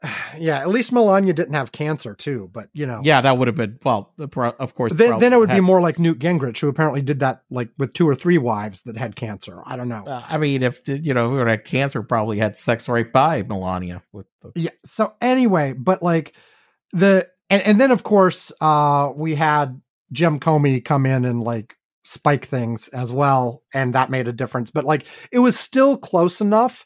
[0.39, 3.57] yeah at least melania didn't have cancer too but you know Yeah, that would have
[3.57, 4.93] been well, of course.
[4.95, 7.93] then, then it would be more like newt gingrich who apparently did that like with
[7.93, 11.15] two or three wives that had cancer i don't know Uh, I mean, if you
[11.15, 15.73] know, who had cancer, probably had sex right by Melania with the yeah so anyway
[15.73, 16.35] but like
[16.93, 19.81] the and, and then of course uh we had
[20.11, 24.71] jim comey come in and like spike things as well and that made a difference.
[24.71, 26.85] But like it was still close enough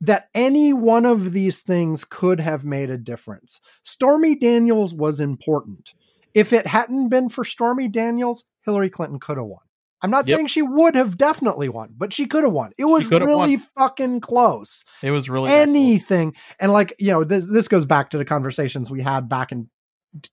[0.00, 3.60] that any one of these things could have made a difference.
[3.82, 5.94] Stormy daniels was important.
[6.34, 9.60] If it hadn't been for stormy daniels hillary clinton could have won.
[10.02, 10.36] I'm not Yep.
[10.36, 12.72] saying she would have definitely won but she could have won.
[12.76, 13.28] It was have won.
[13.28, 14.84] really fucking close.
[15.00, 16.34] It was really anything.
[16.58, 19.70] And like you know this this goes back to the conversations we had back in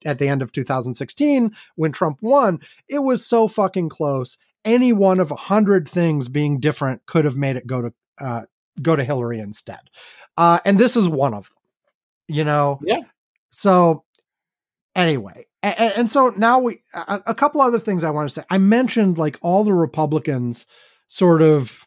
[0.05, 5.19] at the end of 2016 when Trump won it was so fucking close any one
[5.19, 8.41] of a hundred things being different could have made it go to uh,
[8.81, 9.79] go to Hillary instead.
[10.37, 12.35] Uh, and this is one of them.
[12.35, 12.79] You know.
[12.83, 13.01] Yeah.
[13.51, 14.03] So
[14.95, 18.43] anyway, and, and so now we a, a couple other things I want to say.
[18.49, 20.65] I mentioned like all the Republicans
[21.07, 21.85] sort of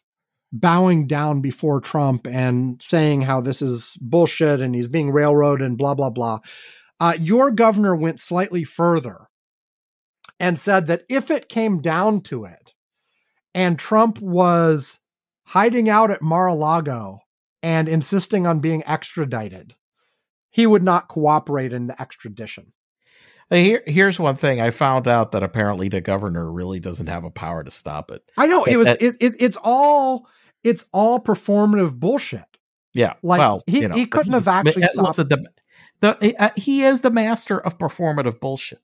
[0.53, 5.77] bowing down before Trump and saying how this is bullshit and he's being railroaded and
[5.77, 6.39] blah blah blah.
[6.99, 9.27] Uh, your governor went slightly further
[10.39, 12.73] and said that if it came down to it,
[13.53, 14.99] and Trump was
[15.45, 17.19] hiding out at Mar-a-Lago
[17.63, 19.75] and insisting on being extradited,
[20.49, 22.73] he would not cooperate in the extradition.
[23.49, 27.29] Here, here's one thing I found out that apparently the governor really doesn't have a
[27.31, 28.21] power to stop it.
[28.37, 30.27] I know it was it, it it's all
[30.63, 32.43] it's all performative bullshit.
[32.93, 35.47] Yeah, Like, well, he- you know, he couldn't have actually uh, stopped- listen,
[36.01, 38.79] the, the, uh, he is the master of performative bullshit.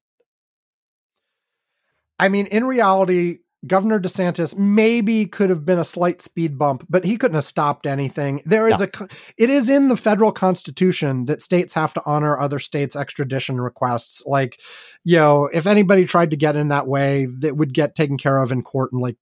[2.19, 7.05] I mean, in reality, Governor DeSantis maybe could have been a slight speed bump, but
[7.05, 8.41] he couldn't have stopped anything.
[8.45, 8.87] There is No.
[9.01, 9.07] a
[9.37, 14.21] it is in the federal constitution that states have to honor other states' extradition requests.
[14.25, 14.59] Like,
[15.05, 18.39] you know, if anybody tried to get in that way, that would get taken care
[18.41, 19.15] of in court and like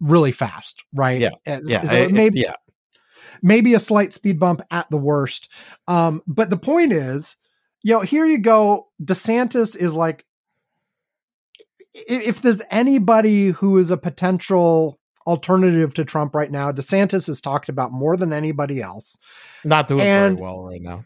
[0.00, 1.20] really fast, right?
[1.20, 1.30] Yeah.
[1.46, 2.52] As- Yeah, so it- maybe yeah.
[3.42, 5.48] Maybe a slight speed bump at the worst.
[5.88, 7.36] Um, but the point is,
[7.82, 8.88] you know, here you go.
[9.02, 10.24] DeSantis is like,
[11.94, 17.68] if there's anybody who is a potential alternative to Trump right now, DeSantis is talked
[17.68, 19.16] about more than anybody else.
[19.64, 21.04] Not doing And- very well right now.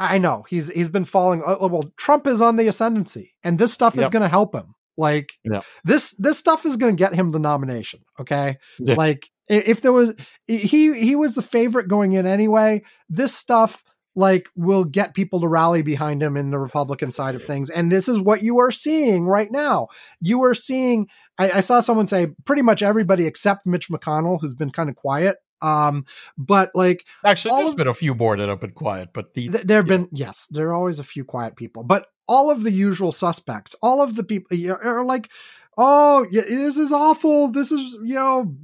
[0.00, 1.42] I know he's he's been falling.
[1.44, 4.76] oh, Well, Trump is on the ascendancy, and this stuff is going to help him.
[4.98, 5.64] Like Yep.
[5.84, 8.00] this this stuff is going to get him the nomination.
[8.20, 8.96] Okay, Yeah.
[8.96, 10.14] like if there was
[10.46, 12.82] he he was the favorite going in anyway.
[13.08, 13.82] This stuff
[14.16, 17.90] like will get people to rally behind him in the Republican side of things, and
[17.92, 19.86] this is what you are seeing right now.
[20.20, 21.06] You are seeing.
[21.38, 24.96] I, I saw someone say pretty much everybody except Mitch McConnell, who's been kind of
[24.96, 25.36] quiet.
[25.62, 26.04] Um,
[26.36, 29.34] but like Actually, all there's of- been a few more that have been quiet, but
[29.34, 29.96] these, Th- there have yeah.
[29.98, 33.74] been yes, there are always a few quiet people, but all of the usual suspects,
[33.82, 35.30] all of the people are like,
[35.76, 37.48] oh, this is awful.
[37.48, 38.54] This is you know,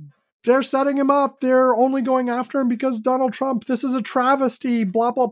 [0.45, 1.41] they're setting him up.
[1.41, 3.65] They're only going after him because Donald Trump.
[3.65, 4.85] This is a travesty.
[4.85, 5.29] Blah blah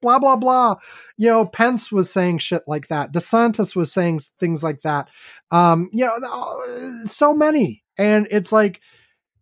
[0.00, 0.76] blah blah blah.
[1.16, 3.12] You know, Pence was saying shit like that.
[3.12, 5.08] DeSantis was saying things like that.
[5.50, 8.80] Um, you know, uh, so many, and it's like,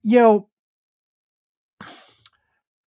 [0.02, 0.46] you know.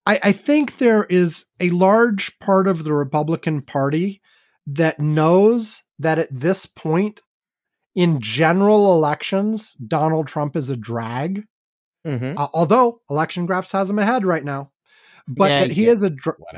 [0.06, 4.22] I, I think there is a large part of the Republican Party
[4.68, 7.22] that knows that at this point
[7.96, 11.46] in general elections, Donald Trump is a drag.
[12.06, 12.38] Mhm.
[12.38, 14.72] Uh, although election graphs has him ahead right now,
[15.28, 16.10] but Yeah, that he yeah, is a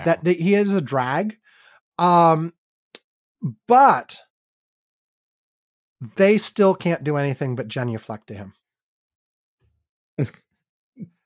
[0.06, 1.38] that he is a drag.
[1.98, 2.54] Um,
[3.68, 4.18] but
[6.16, 8.54] they still can't do anything but genuflect to him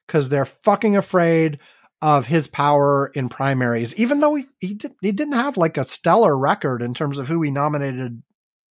[0.07, 1.59] because they're fucking afraid
[2.01, 3.95] of his power in primaries.
[3.95, 7.27] Even though he he, did, he didn't have like a stellar record in terms of
[7.27, 8.21] who he nominated,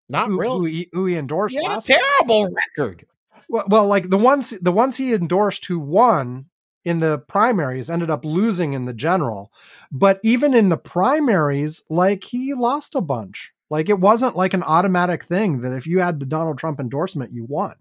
[0.10, 0.58] Not who, really.
[0.58, 1.56] who he who he endorsed.
[1.56, 3.06] He had a last terrible record.
[3.50, 6.46] well, well, like the ones the ones he endorsed who won
[6.84, 9.52] in the primaries ended up losing in the general.
[9.92, 13.52] But even in the primaries, like he lost a bunch.
[13.72, 17.34] Like it wasn't like an automatic thing that if you had the Donald Trump endorsement,
[17.34, 17.74] you won.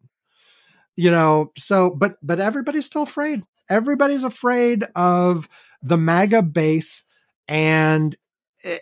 [0.96, 3.42] You know, so but but everybody's still afraid.
[3.70, 5.48] Everybody's afraid of
[5.82, 7.04] the MAGA base
[7.48, 8.16] and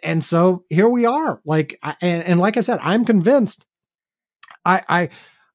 [0.02, 1.40] and so here we are.
[1.44, 3.64] Like and, and like I said, I'm convinced
[4.64, 5.08] I I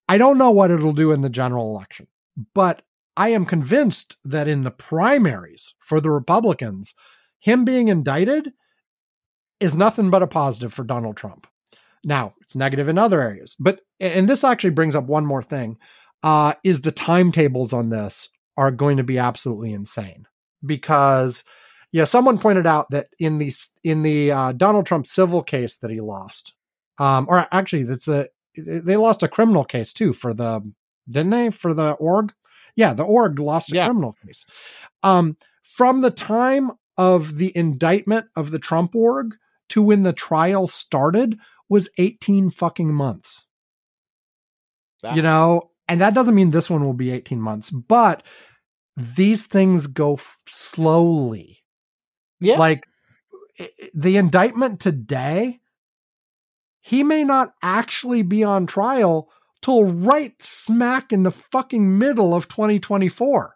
[0.10, 2.08] I don't know what it'll do in the general election,
[2.54, 2.82] but
[3.16, 6.94] I am convinced that in the primaries for the Republicans,
[7.40, 8.54] him being indicted
[9.60, 11.48] is nothing but a positive for Donald Trump.
[12.04, 15.78] Now, it's negative in other areas, but and this actually brings up one more thing.
[16.24, 20.28] Uh, is the timetables on this are going to be absolutely insane.
[20.66, 21.44] Because
[21.92, 23.52] yeah, someone pointed out that in the
[23.84, 26.54] in the uh, Donald Trump civil case that he lost,
[27.00, 30.62] um, or actually that's the they lost a criminal case too for the
[31.10, 31.52] didn't they?
[31.52, 32.34] For the org?
[32.76, 33.86] Yeah the org lost a Yeah.
[33.86, 34.46] criminal case.
[35.04, 39.36] Um from the time of the indictment of the trump org
[39.70, 41.38] to when the trial started
[41.70, 43.46] was 18 fucking months.
[45.16, 48.24] You know and that doesn't mean this one will be 18 months but
[48.96, 51.60] these things go f- slowly
[52.40, 52.58] Yeah.
[52.58, 52.86] like
[53.94, 55.60] the indictment today
[56.82, 59.30] he may not actually be on trial
[59.62, 63.56] till right smack in the fucking middle of 2024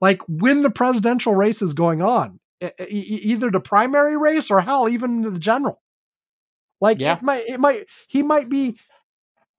[0.00, 4.88] like when the presidential race is going on e- either the primary race or hell
[4.88, 5.80] even the general
[6.80, 7.16] like Yeah.
[7.16, 8.78] it might it might he might be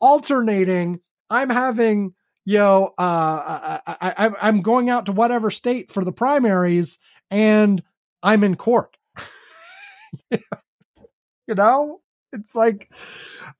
[0.02, 1.00] alternating
[1.34, 2.14] i'm having
[2.46, 7.00] yo, uh, I, I, I'm going out to whatever state for the primaries,
[7.32, 7.82] and
[8.22, 8.98] I'm in court.
[10.32, 12.02] you know,
[12.32, 12.92] it's like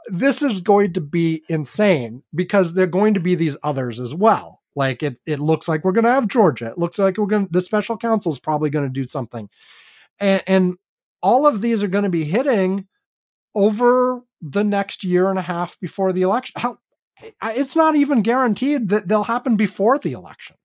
[0.08, 4.14] this is going to be insane because there are going to be these others as
[4.14, 4.62] well.
[4.76, 6.68] Like it, it looks like we're going to have Georgia.
[6.68, 7.46] It looks like we're going.
[7.46, 9.50] to The special counsel is probably going to do something,
[10.20, 10.74] and, and
[11.22, 12.88] all of these are going to be hitting
[13.56, 16.54] over the next year and a half before the election.
[16.58, 16.80] How
[17.44, 20.56] it's not even guaranteed that they'll happen before the election.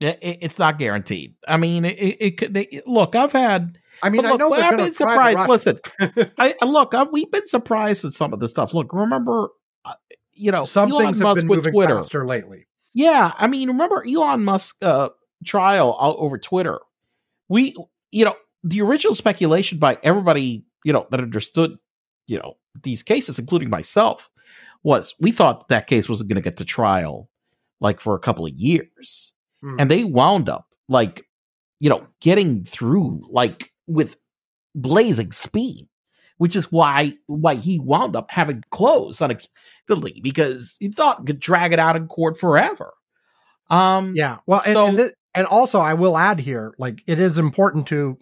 [0.00, 1.36] It, it's not guaranteed.
[1.48, 2.54] I mean, it, it could.
[2.54, 3.78] They, look, I've had.
[4.02, 5.48] I mean, look, I know I've been surprised.
[5.48, 5.78] Listen,
[6.38, 6.92] I look.
[6.94, 8.74] I, we've been surprised with some of the stuff.
[8.74, 9.48] Look, remember,
[9.84, 9.94] uh,
[10.34, 11.96] you know, some Elon things Musk have been with moving Twitter.
[11.96, 12.66] faster lately.
[12.92, 15.08] Yeah, I mean, remember Elon Musk uh,
[15.44, 16.80] trial over Twitter?
[17.48, 17.74] We,
[18.10, 18.34] you know,
[18.64, 21.76] the original speculation by everybody, you know, that understood,
[22.26, 24.28] you know, these cases, including myself,
[24.82, 27.28] was we thought that case wasn't going to get to trial
[27.80, 29.32] like for a couple of years,
[29.62, 29.76] Hmm.
[29.78, 31.24] and they wound up like,
[31.80, 34.16] you know, getting through like with
[34.74, 35.88] blazing speed.
[36.38, 41.40] Which is why why he wound up having closed unexpectedly because he thought he could
[41.40, 42.92] drag it out in court forever.
[43.70, 44.36] Um, Yeah.
[44.46, 47.86] Well, and, So- and, thi- and also I will add here, like it is important
[47.86, 48.18] to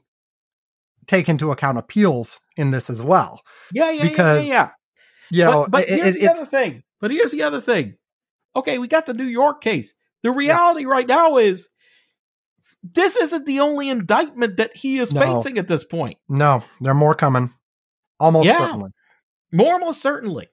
[1.07, 3.43] take into account appeals in this as well.
[3.73, 4.71] yeah, yeah, Because, yeah, yeah.
[5.31, 6.83] You know, But, but it- here's it- the it's other thing.
[7.01, 7.95] But here's the other thing.
[8.57, 9.95] Okay, we got the New York case.
[10.23, 11.69] The reality right now is
[12.83, 15.21] this isn't the only indictment that he is No.
[15.21, 16.19] facing at this point.
[16.29, 17.53] no, there are more coming.
[18.21, 18.59] Almost Yeah.
[18.59, 18.91] certainly.
[19.53, 20.49] More most certainly.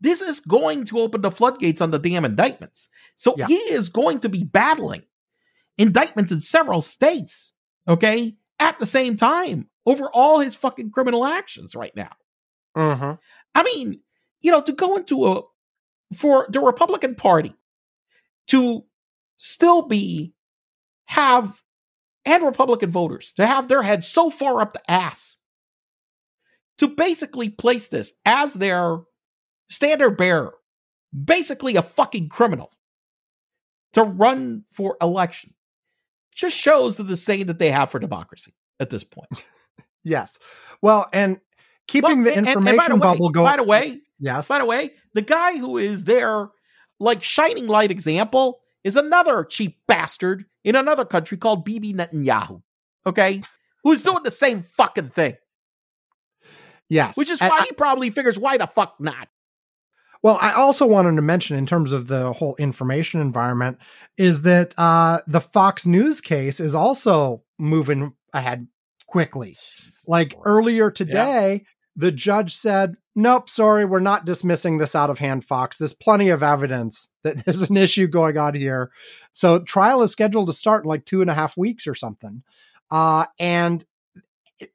[0.00, 2.88] This is going to open the floodgates on the damn indictments.
[3.16, 3.46] So Yeah.
[3.46, 5.02] he is going to be battling
[5.78, 7.52] indictments in several states,
[7.88, 12.10] okay, at the same time over all his fucking criminal actions right now.
[12.76, 13.12] Mm-hmm.
[13.54, 14.00] I mean,
[14.40, 15.42] you know, to go into a
[16.14, 17.54] for the Republican Party
[18.48, 18.84] to
[19.38, 20.34] still be
[21.06, 21.62] have
[22.24, 25.36] and Republican voters to have their heads so far up the ass
[26.78, 28.98] to basically place this as their
[29.68, 30.54] standard bearer,
[31.24, 32.70] basically a fucking criminal,
[33.92, 35.54] to run for election,
[36.36, 39.28] just shows the disdain that they have for democracy at this point.
[40.04, 40.38] Yes.
[40.82, 41.40] Well, and
[41.88, 43.44] keeping Well, the and- and- information and by the way- bubble going.
[43.50, 44.46] By the way, yes.
[44.46, 46.48] by the way, the guy who is their
[47.00, 52.62] like shining light example is another cheap bastard in another country called Bibi Netanyahu.
[53.04, 53.42] Okay,
[53.82, 55.34] who's doing the same fucking thing,
[56.88, 57.16] Yes.
[57.16, 59.28] which is And why I- he probably figures why the fuck not.
[60.22, 63.78] Well, I also wanted to mention in terms of the whole information environment
[64.16, 68.66] is that uh, the Fox News case is also moving ahead
[69.06, 69.56] quickly.
[70.06, 71.64] Like earlier today,
[71.96, 75.78] the judge said, Nope, sorry, we're not dismissing this out of hand, Fox.
[75.78, 78.90] There's plenty of evidence that there's an issue going on here.
[79.32, 82.42] So trial is scheduled to start in like two and a half weeks or something.
[82.90, 83.84] Uh, and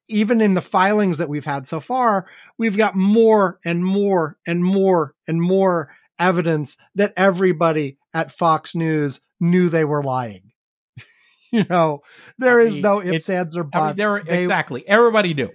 [0.08, 2.28] even in the filings that we've had so far,
[2.58, 9.22] we've got more and more and more and more evidence that everybody at Fox News
[9.40, 10.52] knew they were lying.
[11.52, 12.02] you know,
[12.38, 13.98] there I is no ifs, ands, or I mean, buts.
[13.98, 14.88] there They- exactly.
[14.88, 15.50] Everybody knew.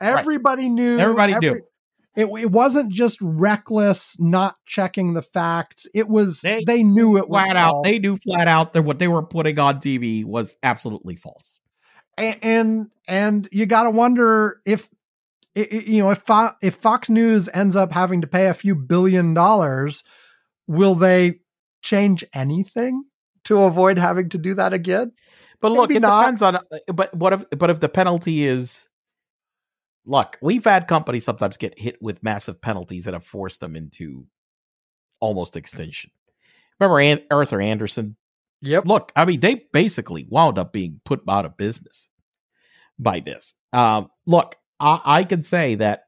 [0.00, 0.98] Everybody knew.
[0.98, 1.60] Everybody knew.
[2.16, 5.86] It, it wasn't just reckless not checking the facts.
[5.94, 7.84] It was they, They knew it was Flat out, false.
[7.84, 11.58] they knew flat out that what they were putting on TV was absolutely false.
[12.18, 14.88] And and, and you got to wonder if
[15.54, 19.34] you know if Fo- if Fox News ends up having to pay a few billion
[19.34, 20.02] dollars,
[20.66, 21.40] will they
[21.82, 23.04] change anything
[23.44, 25.12] to avoid having to do that again?
[25.60, 26.22] But look, Maybe it not.
[26.22, 26.56] depends on.
[26.56, 26.60] Uh,
[26.92, 27.44] but what if?
[27.56, 28.86] But if the penalty is,
[30.04, 34.26] look, we've had companies sometimes get hit with massive penalties that have forced them into
[35.20, 36.10] almost extinction.
[36.78, 38.16] Remember An- Arthur Andersen?
[38.62, 38.86] Yep.
[38.86, 42.08] Look, I mean, they basically wound up being put out of business
[42.98, 43.54] by this.
[43.72, 46.04] Um, look, I, I can say that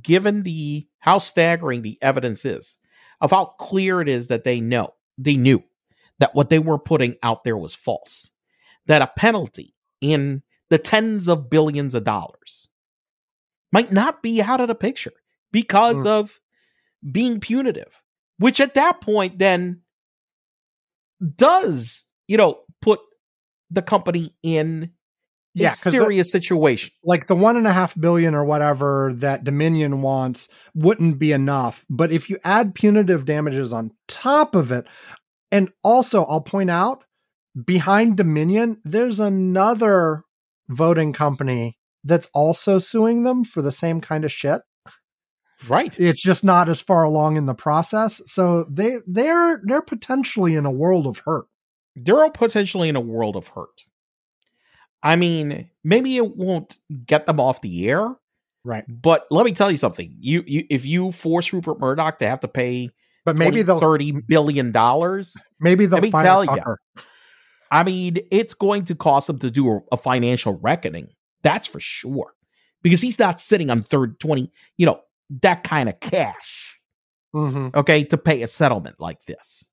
[0.00, 2.78] given the how staggering the evidence is
[3.20, 5.62] of how clear it is that they know they knew
[6.18, 8.30] that what they were putting out there was false
[8.86, 12.68] that a penalty in the tens of billions of dollars
[13.72, 15.12] might not be out of the picture
[15.52, 16.06] because Mm.
[16.06, 16.40] of
[17.12, 18.02] being punitive
[18.38, 19.82] which at that point then
[21.36, 23.00] does you know put
[23.70, 24.90] the company in
[25.54, 29.12] Yeah, a 'cause the- serious situation like the one and a half billion or whatever
[29.16, 31.84] that Dominion wants wouldn't be enough.
[31.88, 34.86] But if you add punitive damages on top of it,
[35.52, 37.04] and also I'll point out
[37.64, 40.24] behind Dominion, there's another
[40.68, 44.62] voting company that's also suing them for the same kind of shit.
[45.68, 45.98] Right.
[45.98, 48.20] It's just not as far along in the process.
[48.26, 51.46] So they they're they're potentially in a world of hurt.
[51.96, 53.86] They're potentially in a world of hurt.
[55.02, 58.16] I mean, maybe it won't get them off the air,
[58.64, 58.84] Right.
[58.88, 60.16] but let me tell you something.
[60.18, 62.90] You, you if you force Rupert Murdoch to have to pay
[63.24, 66.46] But maybe they'll thirty billion dollars, maybe they'll let me tell.
[66.46, 66.80] Tucker.
[67.70, 71.08] I mean, it's going to cost them to do a, a financial reckoning.
[71.42, 72.32] That's for sure.
[72.82, 75.00] Because he's not sitting on third 20, you know,
[75.42, 76.80] that kind of cash,
[77.34, 77.74] Mhm.
[77.74, 79.68] okay, to pay a settlement like this.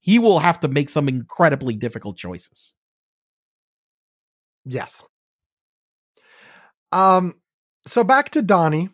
[0.00, 2.74] He will have to make some incredibly difficult choices.
[4.64, 5.04] Yes.
[6.92, 7.34] Um
[7.86, 8.90] so back to Donnie.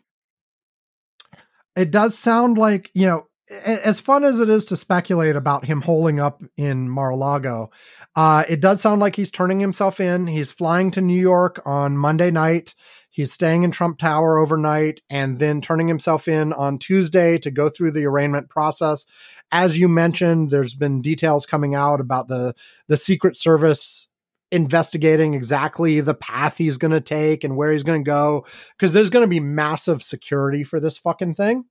[1.75, 5.83] It does sound like, you know, as fun as it is to speculate about him
[5.83, 7.71] holding up in Mar-a-Lago,
[8.17, 10.27] uh, it does sound like he's turning himself in.
[10.27, 12.75] He's flying to New York on Monday night.
[13.17, 17.71] He's staying in Trump Tower overnight and then turning himself in on Tuesday to go
[17.71, 19.07] through the arraignment process.
[19.51, 22.55] As you mentioned, there's been details coming out about the
[22.89, 24.11] the Secret Service
[24.53, 28.45] investigating exactly the path he's going to take and where he's going to go
[28.77, 31.65] because there's going to be massive security for this fucking thing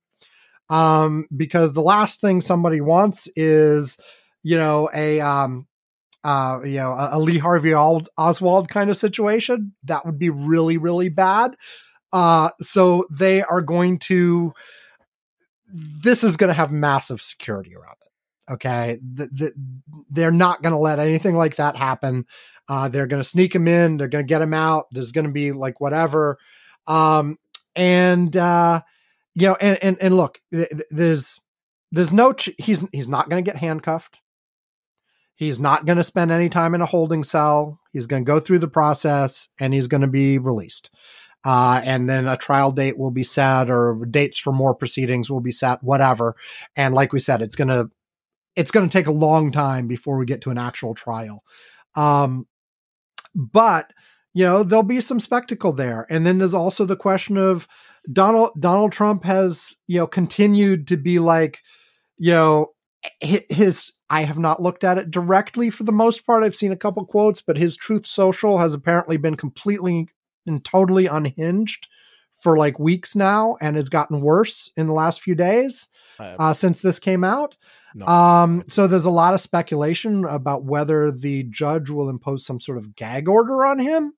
[0.69, 3.97] um because the last thing somebody wants is
[4.43, 5.65] you know a um
[6.25, 10.77] uh you know a, a lee harvey oswald kind of situation that would be really
[10.77, 11.55] really bad
[12.11, 14.53] uh so they are going to
[15.73, 19.53] this is going to have massive security around it okay the, the,
[20.09, 22.25] they're not going to let anything like that happen
[22.67, 23.97] uh, they're going to sneak him in.
[23.97, 24.87] They're going to get him out.
[24.91, 26.37] There's going to be like whatever.
[26.87, 27.37] Um,
[27.75, 28.81] and, uh,
[29.35, 31.39] you know, and, and, and look, th- th- there's,
[31.91, 34.19] there's no, ch- he's, he's not going to get handcuffed.
[35.35, 37.79] He's not going to spend any time in a holding cell.
[37.91, 40.91] He's going to go through the process and he's going to be released.
[41.43, 45.41] Uh, and then a trial date will be set or dates for more proceedings will
[45.41, 46.35] be set, whatever.
[46.75, 47.91] And like we said, it's going to,
[48.55, 51.43] it's going to take a long time before we get to an actual trial.
[51.95, 52.47] Um,
[53.35, 53.91] but
[54.35, 57.67] you know there'll be some spectacle there and then there's also the question of
[58.11, 61.61] donald donald trump has you know continued to be like
[62.17, 62.71] you know
[63.19, 66.77] his i have not looked at it directly for the most part i've seen a
[66.77, 70.07] couple quotes but his truth social has apparently been completely
[70.45, 71.87] and totally unhinged
[72.41, 75.87] for like weeks now and has gotten worse in the last few days
[76.39, 77.55] uh, since this came out
[77.95, 78.05] No.
[78.05, 82.77] um, so there's a lot of speculation about whether the judge will impose some sort
[82.77, 84.13] of gag order on him.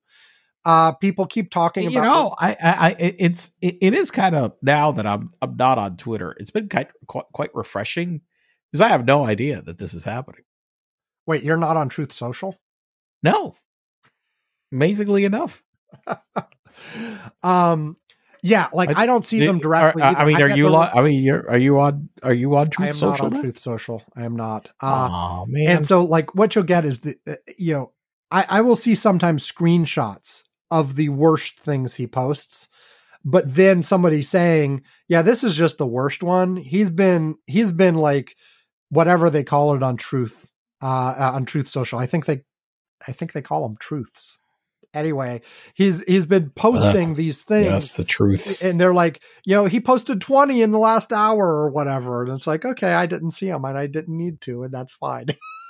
[0.64, 2.56] Uh, people keep talking you about know, I, I,
[2.88, 6.36] I it's, it, it is kind of now that I'm, I'm not on Twitter.
[6.38, 6.88] It's been quite,
[7.32, 8.20] quite refreshing
[8.70, 10.42] because I have no idea that this is happening.
[11.26, 12.56] Wait, you're not on Truth Social?
[13.22, 13.56] No,
[14.72, 15.62] amazingly enough.
[17.42, 17.96] um,
[18.42, 20.02] yeah, like I, I- don't see them directly.
[20.02, 20.68] Are- I mean, I are you?
[20.68, 21.50] Lo- I mean, you're.
[21.50, 22.08] Are you on?
[22.22, 23.30] Are you on I Truth am Social?
[23.30, 23.42] not on?
[23.42, 24.02] Truth Social.
[24.16, 24.70] I am not.
[24.80, 25.68] Uh, oh man!
[25.78, 27.92] and so like what you'll get is the uh, you know
[28.30, 32.68] I, I will see sometimes screenshots of the worst things he posts
[33.24, 37.94] but then somebody saying yeah this is just the worst one he's been he's been
[37.94, 38.36] like
[38.90, 40.50] whatever they call it on truth
[40.82, 40.86] uh
[41.18, 42.40] uh, on truth social i think they
[43.06, 44.40] i think they call them truths
[44.94, 45.40] anyway
[45.74, 48.62] he's he's been posting these things yes, the truth.
[48.64, 52.22] and they're like, you know, he posted 20 in the last hour or whatever.
[52.24, 54.94] And it's like, okay, I didn't see him and I didn't need to, and that's
[54.94, 55.26] fine.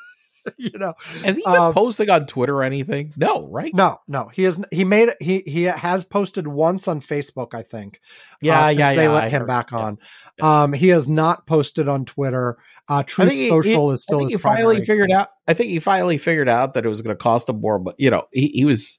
[0.57, 3.13] you know, Has he been um, posting on Twitter or anything?
[3.17, 3.75] No, right?
[3.75, 8.01] no, no, he is, he made, he, he has posted once on Facebook, I think.
[8.41, 9.11] Yeah, uh, since yeah, They yeah.
[9.11, 9.47] let I him heard.
[9.49, 9.79] back Yeah.
[9.79, 9.99] on.
[10.41, 12.57] Um, he has not posted on Twitter.
[12.89, 14.19] Uh, Truth he- Social is still.
[14.19, 14.87] I think he finally primary.
[14.87, 15.29] figured out.
[15.47, 17.79] I think he finally figured out that it was going to cost him more.
[17.79, 18.99] But you know, he, he was.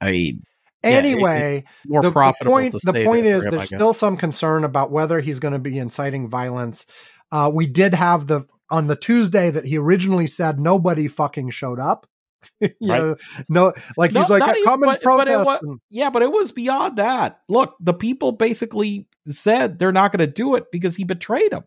[0.00, 0.42] I mean,
[0.82, 2.52] yeah, Anyway, more the, the profitable.
[2.52, 5.58] point, to the point is him, there's still some concern about whether he's going to
[5.58, 6.86] be inciting violence.
[7.32, 11.78] Uh, we did have the on the Tuesday that he originally said nobody fucking showed
[11.78, 12.06] up.
[12.60, 13.00] you Right.
[13.00, 13.16] know,
[13.48, 15.46] no, like No, he's like "Yeah, even- and but- but protest.
[15.46, 17.40] wa- and- Yeah, but it was beyond that.
[17.48, 21.64] Look, the people basically said they're not going to do it because he betrayed them.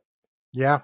[0.53, 0.81] Yeah,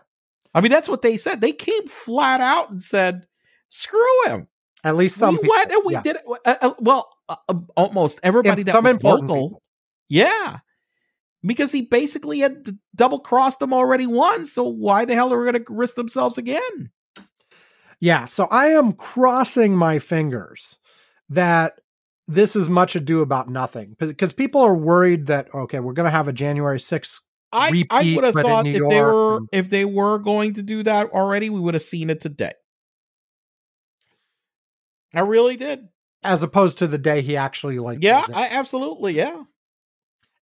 [0.54, 1.42] I mean, that's what they said.
[1.42, 3.28] They came flat out and said,
[3.70, 4.48] "Screw him."
[4.84, 5.56] at least some we people.
[5.56, 6.02] went and we yeah.
[6.02, 6.24] did it.
[6.46, 9.62] Uh, uh, well, uh, uh, almost everybody Im- that some was people.
[10.10, 10.60] yeah,
[11.44, 14.52] because he basically had double crossed them already once.
[14.52, 16.92] So why the hell are we going to risk themselves again?
[18.00, 20.78] Yeah, so I am crossing my fingers
[21.30, 21.80] that
[22.28, 26.12] this is much ado about nothing because people are worried that okay, we're going to
[26.12, 27.22] have a January 6th
[27.54, 30.84] I, I would have thought if they were and- if they were going to do
[30.84, 32.54] that already, we would have seen it today.
[35.14, 35.88] I really did.
[36.24, 38.26] as opposed to the day he actually like Yeah.
[38.34, 39.44] I absolutely yeah.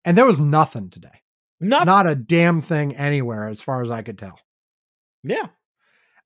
[0.05, 1.21] And there was nothing today.
[1.59, 4.39] Not, Not a damn thing anywhere as far as I could tell.
[5.23, 5.47] yeah.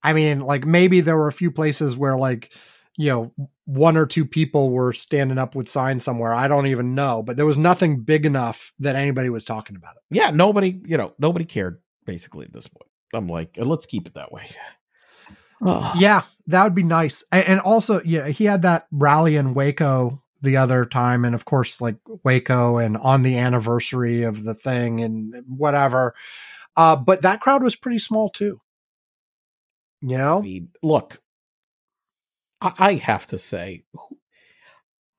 [0.04, 2.54] I mean, like maybe there were a few places where like,
[2.96, 6.34] you know, one or two people were standing up with signs somewhere.
[6.34, 9.96] I don't even know, but there was nothing big enough that anybody was talking about
[9.96, 10.04] it.
[10.16, 10.30] Yeah.
[10.32, 12.90] Nobody, you know, nobody cared basically at this point.
[13.14, 14.44] I'm like, uh, let's keep it that way.
[15.66, 15.96] Ugh.
[15.98, 17.24] Yeah, that would be nice.
[17.32, 21.46] And, and also, yeah, he had that rally in Waco the other time, and of
[21.46, 26.14] course, like Waco and on the anniversary of the thing and whatever.
[26.76, 28.60] Uh, but that crowd was pretty small too.
[30.02, 30.42] You I know?
[30.42, 31.20] mean, look,
[32.62, 33.84] I, I have to say,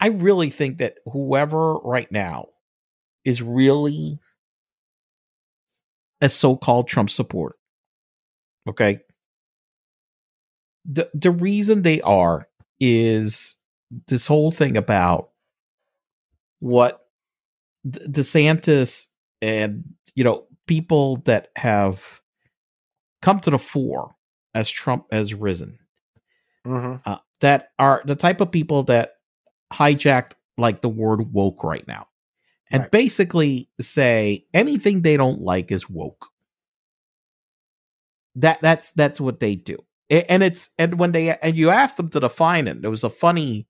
[0.01, 2.49] I really think that whoever right now
[3.25, 4.19] is really
[6.21, 7.57] a so-called Trump supporter,
[8.69, 9.01] okay,
[10.85, 12.49] the the reason they are
[12.81, 13.59] is
[14.09, 15.31] this whole thing about
[16.61, 17.07] what
[17.87, 19.07] DeSantis
[19.43, 19.85] and
[20.15, 22.21] you know people that have
[23.23, 24.15] come to the fore
[24.55, 25.79] as Trump has risen
[26.67, 26.97] Mm-hmm.
[27.09, 29.15] uh, that are the type of people that
[29.73, 32.07] hijacked like the word woke right now
[32.71, 32.91] and Right.
[32.91, 36.29] basically say anything they don't like is woke.
[38.37, 39.79] That that's that's what they do.
[40.11, 43.11] And it's and when they and you ask them to define it there was a
[43.11, 43.67] funny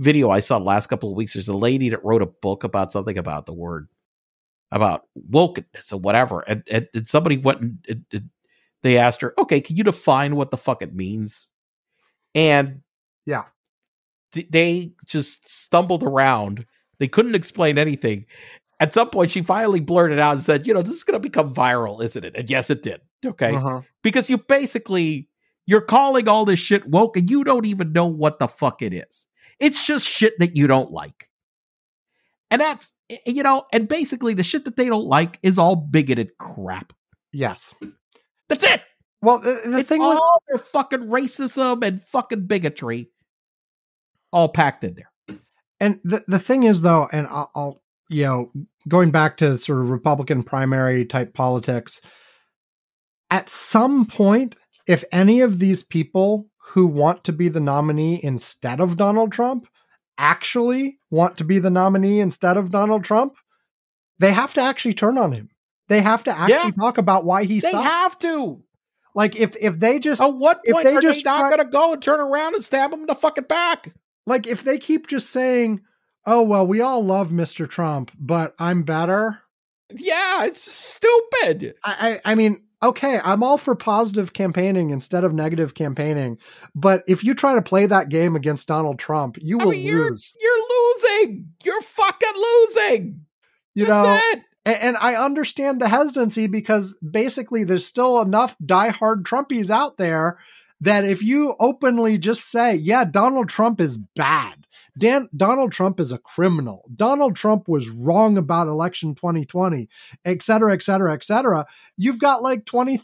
[0.00, 1.34] video i saw last couple of weeks.
[1.34, 3.88] There's a lady that wrote a book about something about the word
[4.72, 8.22] about wokeness or whatever and, and, and somebody went and it, it,
[8.82, 11.48] they asked her okay can you define what the fuck it means?
[12.34, 12.82] And
[13.26, 13.44] Yeah.
[14.32, 16.66] th- they just stumbled around.
[16.98, 18.26] They couldn't explain anything.
[18.78, 21.20] At some point she finally blurted out and said you know this is going to
[21.20, 22.34] become viral isn't it?
[22.36, 23.54] And yes it did okay?
[23.54, 23.82] Uh-huh.
[24.02, 25.28] because you basically
[25.66, 28.92] you're calling all this shit woke and you don't even know what the fuck it
[28.92, 29.26] is.
[29.58, 31.28] It's just shit that you don't like.
[32.50, 32.92] And that's
[33.26, 36.92] you know and basically the shit that they don't like is all bigoted crap.
[37.32, 37.74] Yes.
[38.48, 38.82] that's it
[39.22, 43.10] Well, the, the it's thing all was, their fucking racism and fucking bigotry
[44.32, 45.10] all packed in there
[45.80, 48.52] and the the thing is though, and I'll, I'll you know
[48.88, 52.00] going back to sort of Republican primary type politics.
[53.30, 54.56] At some point,
[54.86, 59.66] if any of these people who want to be the nominee instead of Donald Trump
[60.18, 63.34] actually want to be the nominee instead of Donald Trump,
[64.18, 65.48] they have to actually turn on him.
[65.88, 66.70] They have to actually Yeah.
[66.78, 67.84] talk about why he they sucks.
[67.84, 68.62] have to
[69.14, 71.50] like if if they just at what If point they are just they not try-
[71.50, 73.94] going to go and turn around and stab him in the fucking back
[74.26, 75.80] like if they keep just saying,
[76.26, 77.68] "Oh well, we all love Mr.
[77.68, 79.40] Trump, but I'm better."
[79.96, 85.32] yeah it's stupid I, I I mean, okay, I'm all for positive campaigning instead of
[85.34, 86.38] negative campaigning,
[86.76, 89.84] but if you try to play that game against Donald Trump, you I will mean,
[89.86, 90.36] you're lose.
[90.40, 91.48] you're losing.
[91.64, 93.26] You're fucking losing.
[93.74, 94.44] You That's know, it.
[94.72, 100.38] And, and I understand the hesitancy because basically there's still enough diehard Trumpies out there
[100.80, 104.66] that if you openly just say, "Yeah, Donald Trump is bad,"
[104.98, 106.84] Dan, Donald Trump is a criminal.
[106.94, 109.88] Donald Trump was wrong about election 2020,
[110.24, 111.66] et cetera, et cetera, et cetera.
[111.96, 112.96] You've got like 20,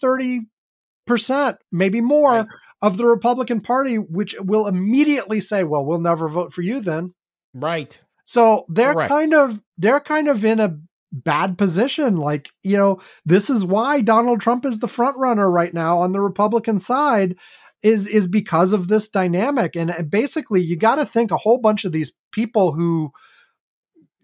[1.09, 2.47] 30%, maybe more Right.
[2.83, 7.15] of the Republican Party, which will immediately say, well, we'll never vote for you then.
[7.55, 8.01] Right.
[8.25, 9.11] So they're Correct.
[9.11, 10.79] kind of they're kind of in a
[11.25, 12.17] bad position.
[12.17, 16.13] Like, you know, this is why Donald Trump is the front runner right now on
[16.13, 17.37] the Republican side
[17.83, 19.77] is is because of this dynamic.
[19.77, 23.13] And uh, basically you got to think a whole bunch of these people who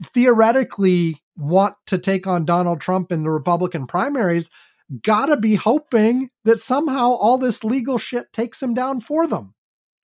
[0.05, 4.51] theoretically want to take on Donald Trump in the Republican primaries
[5.03, 9.55] got to be hoping that somehow all this legal shit takes him down for them.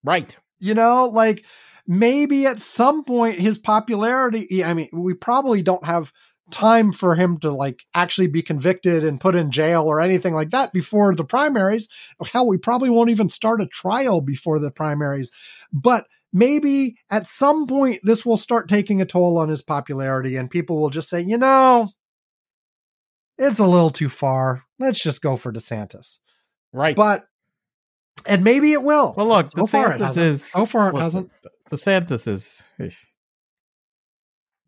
[0.05, 0.37] Right.
[0.59, 1.45] You know, like
[1.87, 6.13] maybe at some point his popularity, I mean, we probably don't have
[6.51, 10.51] time for him to like actually be convicted and put in jail or anything like
[10.51, 11.89] that before the primaries.
[12.33, 15.31] Hell, we probably won't even start a trial before the primaries.
[15.73, 20.51] But maybe at some point this will start taking a toll on his popularity and
[20.51, 21.91] people will just say, you know,
[23.39, 24.65] it's a little too far.
[24.79, 26.19] Let's just go for DeSantis.
[26.73, 26.97] Right.
[26.97, 27.27] But
[28.27, 29.15] and maybe it will.
[29.17, 30.27] well, look, so far it DeSantis hasn't.
[30.27, 31.31] is So far it listen,
[31.71, 32.63] DeSantis is.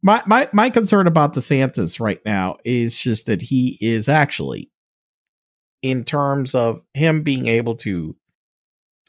[0.03, 4.71] My my my concern about DeSantis right now is just that he is actually,
[5.83, 8.17] in terms of him being able to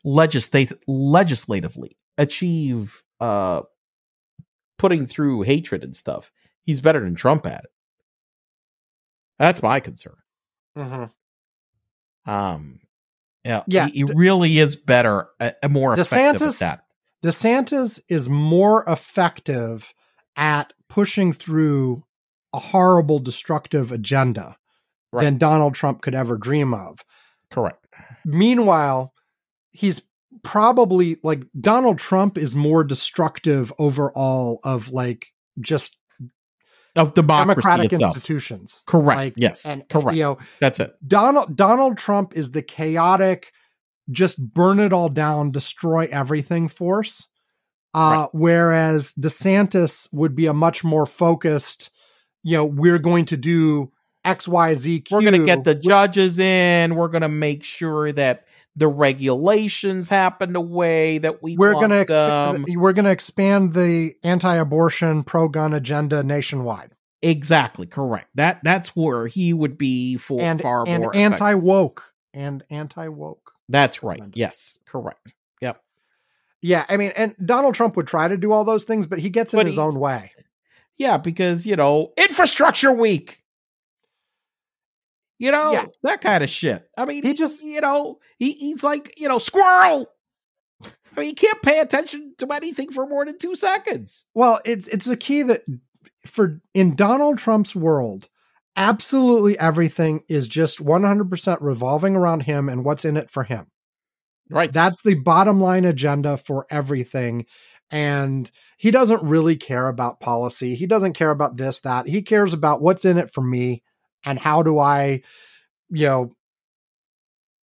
[0.04, 3.62] legislate legislatively achieve uh
[4.78, 6.32] putting through hatred and stuff,
[6.64, 7.70] he's better than Trump at it.
[9.40, 10.16] That's my concern.
[10.78, 11.12] Mhm.
[12.26, 12.80] Um,
[13.46, 16.80] yeah, Yeah, he, he really is better, uh, more effective DeSantis- at
[17.22, 17.28] that.
[17.28, 19.94] DeSantis is more effective
[20.36, 22.04] at pushing through
[22.54, 24.58] a horrible, destructive agenda
[25.14, 25.24] Right.
[25.24, 27.00] than Donald Trump could ever dream of.
[27.50, 27.86] Correct.
[28.26, 29.14] Meanwhile,
[29.72, 30.02] he's
[30.44, 35.28] probably like Donald Trump is more destructive overall of like
[35.60, 35.98] just
[36.96, 38.16] Of democracy democratic itself.
[38.16, 38.84] institutions.
[38.86, 39.18] Correct.
[39.18, 39.66] Like, yes.
[39.66, 40.16] And correct.
[40.16, 40.94] you know, That's it.
[41.08, 43.52] Donald Donald Trump is the chaotic,
[44.10, 47.28] just burn it all down, destroy everything force.
[47.94, 51.90] Uh, whereas DeSantis would be a much more focused,
[52.44, 53.92] you know, we're going to do
[54.24, 55.04] X, Y, Z.
[55.12, 56.96] We're going to get the judges in.
[56.96, 58.46] We're going to make sure that
[58.76, 63.74] the regulations happen the way that we we're going to exp- we're going to expand
[63.74, 66.92] the anti-abortion pro-gun agenda nationwide
[67.22, 68.30] exactly correct.
[68.36, 71.34] That that's where he would be for and far and more effective.
[71.34, 73.52] anti-woke and anti-woke.
[73.70, 74.24] That's right.
[74.34, 75.34] Yes, correct.
[76.62, 79.30] Yeah, I mean, and Donald Trump would try to do all those things, but he
[79.30, 80.32] gets in But his own way.
[80.98, 83.42] Yeah, because you know, infrastructure week.
[85.40, 85.86] You know, Yeah.
[86.04, 86.88] that kind of shit.
[86.96, 90.08] I mean, He just, you know, he, he's like, you know, squirrel.
[90.84, 94.28] I mean, you can't pay attention to anything for more than two seconds.
[94.36, 95.64] Well, it's it's the key that
[96.28, 98.30] for in Donald Trump's world,
[98.76, 103.71] absolutely everything is just 100% revolving around him and what's in it for him.
[104.52, 104.72] Right.
[104.72, 107.46] That's the bottom line agenda for everything.
[107.90, 110.76] And he doesn't really care about policy.
[110.76, 112.08] He doesn't care about this, that.
[112.08, 113.84] He cares about what's in it for me
[114.26, 115.22] and how do I,
[115.90, 116.36] you know,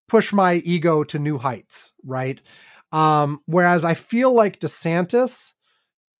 [0.09, 2.40] push my ego to new heights, right?
[2.93, 5.52] Um, whereas I feel like DeSantis,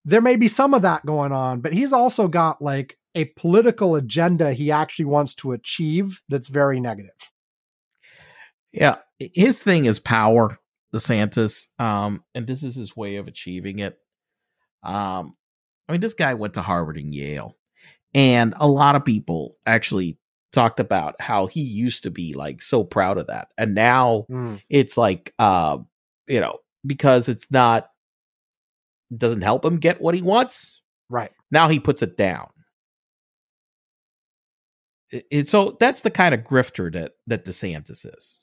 [0.05, 3.95] there may be some of that going on, but he's also got like a political
[3.95, 7.11] agenda he actually wants to achieve that's very negative.
[8.73, 10.59] Yeah, his thing is power,
[10.95, 13.99] DeSantis, um, and this is his way of achieving it.
[14.83, 15.35] Um,
[15.89, 17.57] I mean, this guy went to Harvard and Yale,
[18.15, 20.19] and a lot of people actually
[20.53, 24.27] talked about how he used to be like so proud of that, and now
[24.69, 25.79] it's like, uh,
[26.27, 27.91] you know, because it's not
[29.17, 30.83] doesn't help him get what he wants.
[31.09, 31.33] Right.
[31.51, 32.49] Now he puts it down.
[35.11, 38.41] It- it- so that's the kind of grifter that that DeSantis is.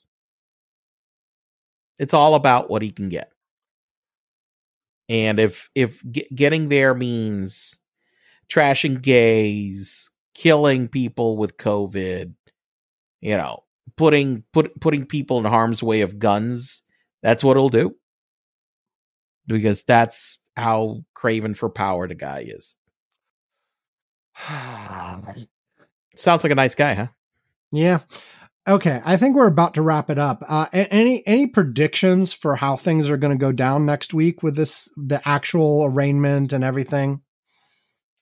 [1.98, 3.32] It's all about what he can get.
[5.08, 7.78] And if if ge- getting there means
[8.48, 12.34] trashing gays, killing people with COVID,
[13.20, 13.62] you know,
[13.96, 16.82] putting put putting people in harm's way of guns,
[17.22, 17.94] that's what he'll do.
[19.46, 22.74] Because that's how craven for power the guy is.
[26.16, 27.08] Sounds like a nice guy, huh?
[27.72, 28.00] Yeah.
[28.68, 30.42] Okay, I think we're about to wrap it up.
[30.48, 34.56] Uh, any any predictions for how things are going to go down next week with
[34.56, 37.20] this the actual arraignment and everything?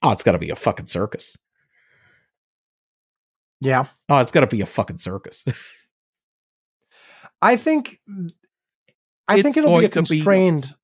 [0.03, 1.39] Oh, it's got to be a fucking circus.
[3.61, 5.47] Yeah, Oh, it's got to be a fucking circus.
[7.41, 7.99] I think
[9.27, 10.75] I It's think it'll be a going to be- constrained.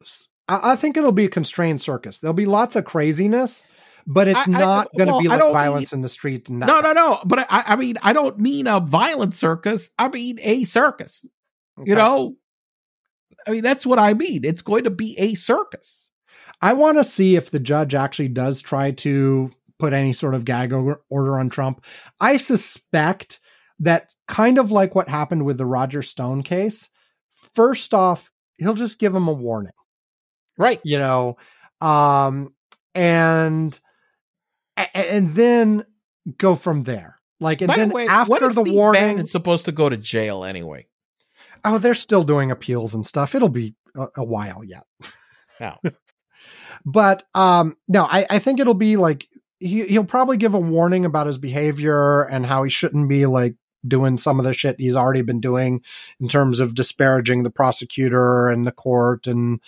[0.49, 2.19] I, I think it'll be a constrained circus.
[2.21, 3.65] There'll be lots of craziness,
[4.13, 6.51] but it's I- not going to well, be like violence in the street.
[6.51, 7.21] No, no, no.
[7.25, 9.91] But I, I mean, I don't mean a violent circus.
[9.99, 11.25] I mean a circus.
[11.83, 12.37] You know,
[13.47, 14.45] I mean that's what I mean.
[14.45, 16.11] It's going to be a circus.
[16.61, 20.45] I want to see if the judge actually does try to put any sort of
[20.45, 21.85] gag order on Trump.
[22.21, 23.41] I suspect
[23.79, 26.91] that kind of like what happened with the Roger Stone case,
[27.55, 29.73] first off, he'll just give him a warning,
[30.59, 30.81] Right.
[30.85, 31.39] you know,
[31.81, 32.53] um,
[32.95, 33.79] and
[34.77, 35.85] a- and then
[36.39, 37.17] go from there.
[37.41, 39.97] Like, and By then the way, after the Steve warning, Bannon supposed to go to
[39.97, 40.87] jail anyway?
[41.65, 43.35] oh, they're still doing appeals and stuff.
[43.35, 44.85] It'll be a, a while yet.
[45.61, 45.77] No.
[46.87, 49.29] but um no i i think it'll be like
[49.59, 53.57] he, he'll probably give a warning about his behavior and how he shouldn't be like
[53.87, 55.83] doing some of the shit he's already been doing
[56.19, 59.61] in terms of disparaging the prosecutor and the court and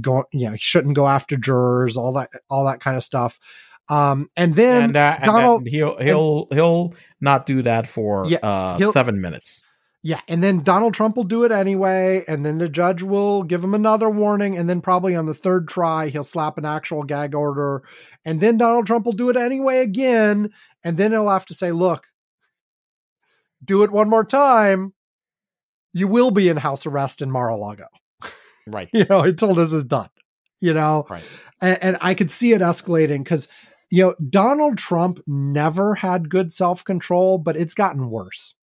[0.00, 3.40] go you know he shouldn't go after jurors all that all that kind of stuff
[3.92, 8.26] um and then and, uh, and Donald- then he'll he'll he'll not do that for
[8.26, 9.62] Yeah, uh, seven minutes.
[10.04, 13.62] Yeah, and then Donald Trump will do it anyway, and then the judge will give
[13.62, 17.36] him another warning, and then probably on the third try he'll slap an actual gag
[17.36, 17.84] order,
[18.24, 20.50] and then Donald Trump will do it anyway again,
[20.82, 22.06] and then he'll have to say, "Look,
[23.64, 24.92] do it one more time,
[25.92, 27.86] you will be in house arrest in Mar-a-Lago."
[28.66, 28.88] Right.
[28.92, 30.08] You know, until this is done.
[30.60, 31.24] You know, Right.
[31.60, 33.48] and, and I could see it escalating because
[33.92, 38.54] you know Donald Trump never had good self control, but it's gotten worse.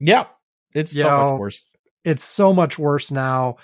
[0.00, 0.30] Yep.
[0.74, 1.68] It's You so know, much worse.
[2.04, 3.56] it's so much worse now.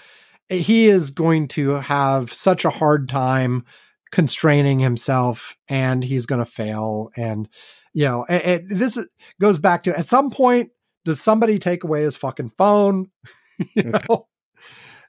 [0.49, 3.65] He is going to have such a hard time
[4.11, 7.49] constraining himself and he's going to fail and
[7.95, 8.99] You know, and, and this
[9.41, 10.71] goes back to at some point,
[11.05, 13.11] does somebody take away his fucking phone?
[13.75, 14.27] you know,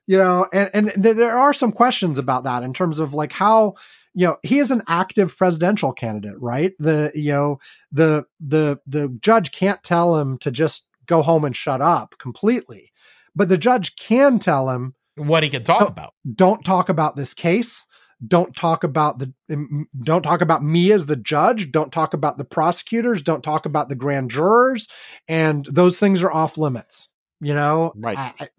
[0.06, 3.32] you know, and and th- there are some questions about that in terms of like
[3.32, 3.76] how
[4.14, 6.74] you know he is an active presidential candidate, right?
[6.80, 7.60] The you know
[7.92, 12.92] the the the judge can't tell him to just go home and shut up completely,
[13.36, 15.86] but the judge can tell him What he can talk Oh.
[15.88, 16.14] about.
[16.36, 17.86] don't talk about this case
[18.26, 22.38] don't talk about the mm, don't talk about me as the judge don't talk about
[22.38, 24.88] the prosecutors don't talk about the grand jurors
[25.28, 27.10] and those things are off limits
[27.42, 28.18] you know Right.
[28.18, 28.50] I-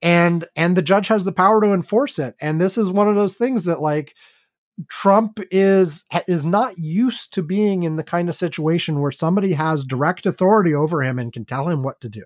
[0.00, 3.16] and and the judge has the power to enforce it and this is one of
[3.16, 4.14] those things that like
[4.88, 9.84] Trump is is not used to being in the kind of situation where somebody has
[9.84, 12.22] direct authority over him and can tell him what to do.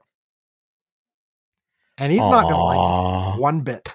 [1.98, 3.88] And he's not going to like it one bit.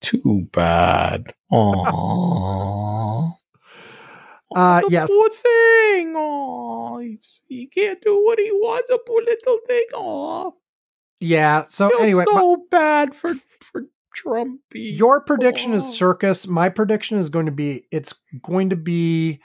[0.00, 1.32] Too bad.
[1.52, 3.32] Aww.
[4.54, 5.08] Uh, the yes.
[5.08, 6.14] Poor thing.
[6.16, 8.90] Aw, he's, he can't do what he wants.
[8.90, 9.86] A poor little thing.
[9.94, 10.50] Aw.
[11.20, 11.64] Yeah.
[11.68, 13.82] So Feels anyway, my- so bad for for
[14.16, 14.58] Trumpy.
[14.74, 16.46] your prediction is circus.
[16.46, 19.40] My prediction is going to be it's going to be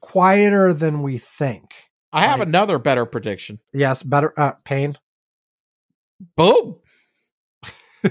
[0.00, 1.74] quieter than we think.
[2.12, 3.60] I have like- another better prediction.
[3.72, 4.98] Yes, better uh pain.
[6.36, 6.78] Boom.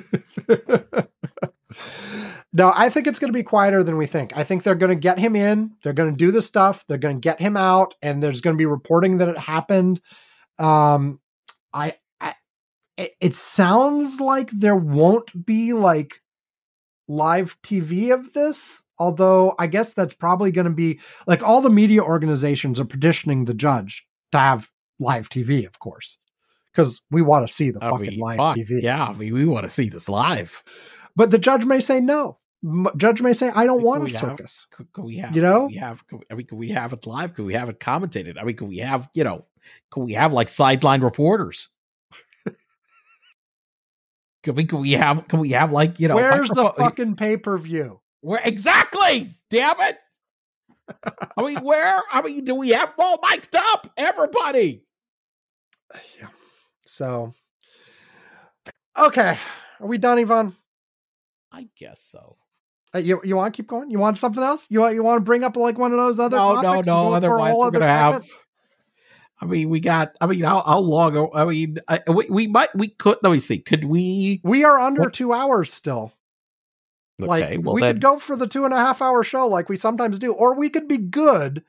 [2.54, 4.36] no, I think it's going to be quieter than we think.
[4.36, 6.98] I think they're going to get him in, they're going to do the stuff, they're
[6.98, 10.02] going to get him out and there's going to be reporting that it happened.
[10.60, 11.20] Um
[11.74, 11.96] I, I
[12.98, 16.22] it, it sounds like there won't be like
[17.08, 21.70] live TV of this, although I guess that's probably going to be like all the
[21.70, 24.70] media organizations are petitioning the judge to have
[25.00, 26.18] live TV, of course.
[26.72, 28.82] Because we want to see the I fucking mean, live fuck, TV.
[28.82, 30.64] Yeah, I mean, we want to see this live.
[31.18, 32.38] But the judge may say no.
[32.64, 34.68] M- judge may say, I don't want a we have- circus.
[34.72, 35.36] Could, could we have?
[35.36, 35.66] You know?
[35.66, 36.08] We have?
[36.08, 37.34] Could, I mean, could we have it live?
[37.34, 38.38] Could we have it commentated?
[38.40, 39.10] I mean, could we have?
[39.14, 39.46] You know,
[39.90, 41.70] could we have like sideline reporters?
[44.44, 44.66] Could we?
[44.66, 45.28] Could we have?
[45.28, 46.16] Could we have like you know?
[46.16, 48.00] Where's the fucking pay per view?
[48.22, 49.30] Where exactly?
[49.50, 49.98] Damn it!
[51.38, 52.02] I mean, where?
[52.12, 53.92] I mean, do we have all mic'd up?
[53.98, 54.84] Everybody.
[56.20, 56.28] Yeah.
[56.86, 57.34] So,
[58.98, 59.38] okay.
[59.80, 60.56] Are we done, Ivan?
[61.52, 62.38] I guess so.
[62.94, 63.90] Uh, you you want to keep going?
[63.90, 64.68] You want something else?
[64.70, 66.82] You want you want to bring up like one of those other No, no, no.
[66.82, 68.30] go for a Otherwise, we're other gonna have.
[69.42, 70.16] I mean, we got.
[70.22, 71.30] I mean, how, how long?
[71.34, 72.74] I mean, I, we, we might.
[72.76, 73.18] We could.
[73.24, 73.58] Let me see.
[73.60, 74.40] Could we?
[74.44, 76.14] We are under What- two hours still.
[77.20, 77.58] Like Okay.
[77.58, 77.96] Well, we then.
[77.96, 80.56] could go for the two and a half hour show like we sometimes do, or
[80.56, 81.64] we could be good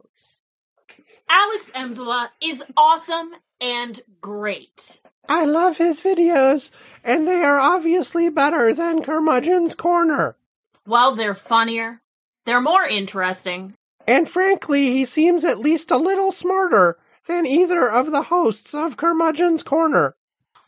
[1.28, 5.00] Alex Mxela is awesome and great.
[5.28, 6.70] I love his videos,
[7.02, 10.36] and they are obviously better than Curmudgeon's Corner.
[10.84, 12.00] While they're funnier,
[12.44, 13.74] they're more interesting.
[14.06, 18.96] And frankly, he seems at least a little smarter than either of the hosts of
[18.96, 20.14] Curmudgeon's Corner.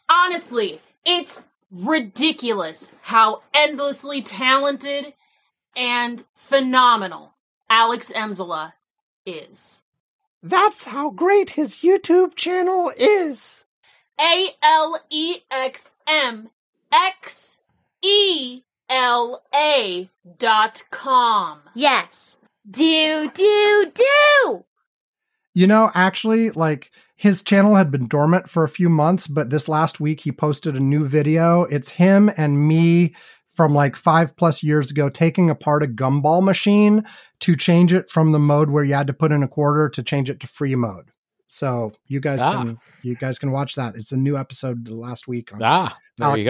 [0.08, 5.14] Honestly, it's ridiculous how endlessly talented
[5.76, 7.34] and phenomenal
[7.70, 8.72] Alex Mxela
[9.24, 9.82] is.
[10.42, 13.64] That's how great his YouTube channel is.
[14.20, 16.50] A L E X M
[16.92, 17.60] X
[18.02, 20.08] E L A
[20.38, 21.60] dot com.
[21.74, 22.37] Yes.
[22.70, 24.64] Do, do, do!
[25.54, 29.68] You know, actually, like his channel had been dormant for a few months, but this
[29.68, 31.62] last week he posted a new video.
[31.64, 33.14] It's him and me
[33.54, 37.04] from like five plus years ago taking apart a gumball machine
[37.40, 40.02] to change it from the mode where you had to put in a quarter to
[40.02, 41.10] change it to free mode.
[41.48, 42.62] So you guys Ah.
[42.62, 43.96] can you guys can watch that.
[43.96, 46.44] It's a new episode last week on Ah, there you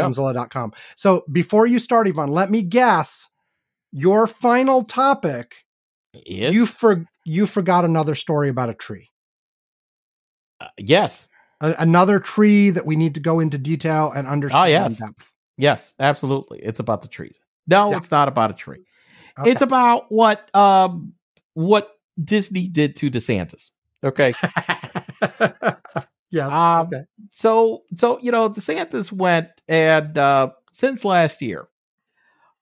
[0.96, 3.28] So before you start, Ivan, let me guess
[3.92, 5.54] your final topic.
[6.26, 9.08] It- You for you forgot another story about a tree.
[10.60, 11.28] uh, yes,
[11.60, 14.62] A- another tree that we need to go into detail and understand.
[14.62, 14.98] Ah, yes.
[14.98, 15.32] depth.
[15.56, 16.58] yes, absolutely.
[16.60, 17.38] It's about the trees.
[17.66, 17.96] No, Yeah.
[17.98, 18.84] it's not about a tree.
[19.38, 19.50] Okay.
[19.50, 21.12] It's about what um
[21.54, 21.90] what
[22.22, 23.70] Disney did to DeSantis.
[24.02, 24.34] Okay.
[26.30, 26.52] Yes.
[26.52, 27.04] Um, okay.
[27.30, 31.66] so so you know DeSantis went and uh since last year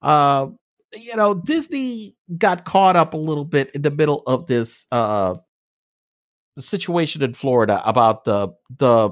[0.01, 0.47] uh
[0.93, 5.35] you know Disney got caught up a little bit in the middle of this uh
[6.59, 9.11] situation in Florida about the the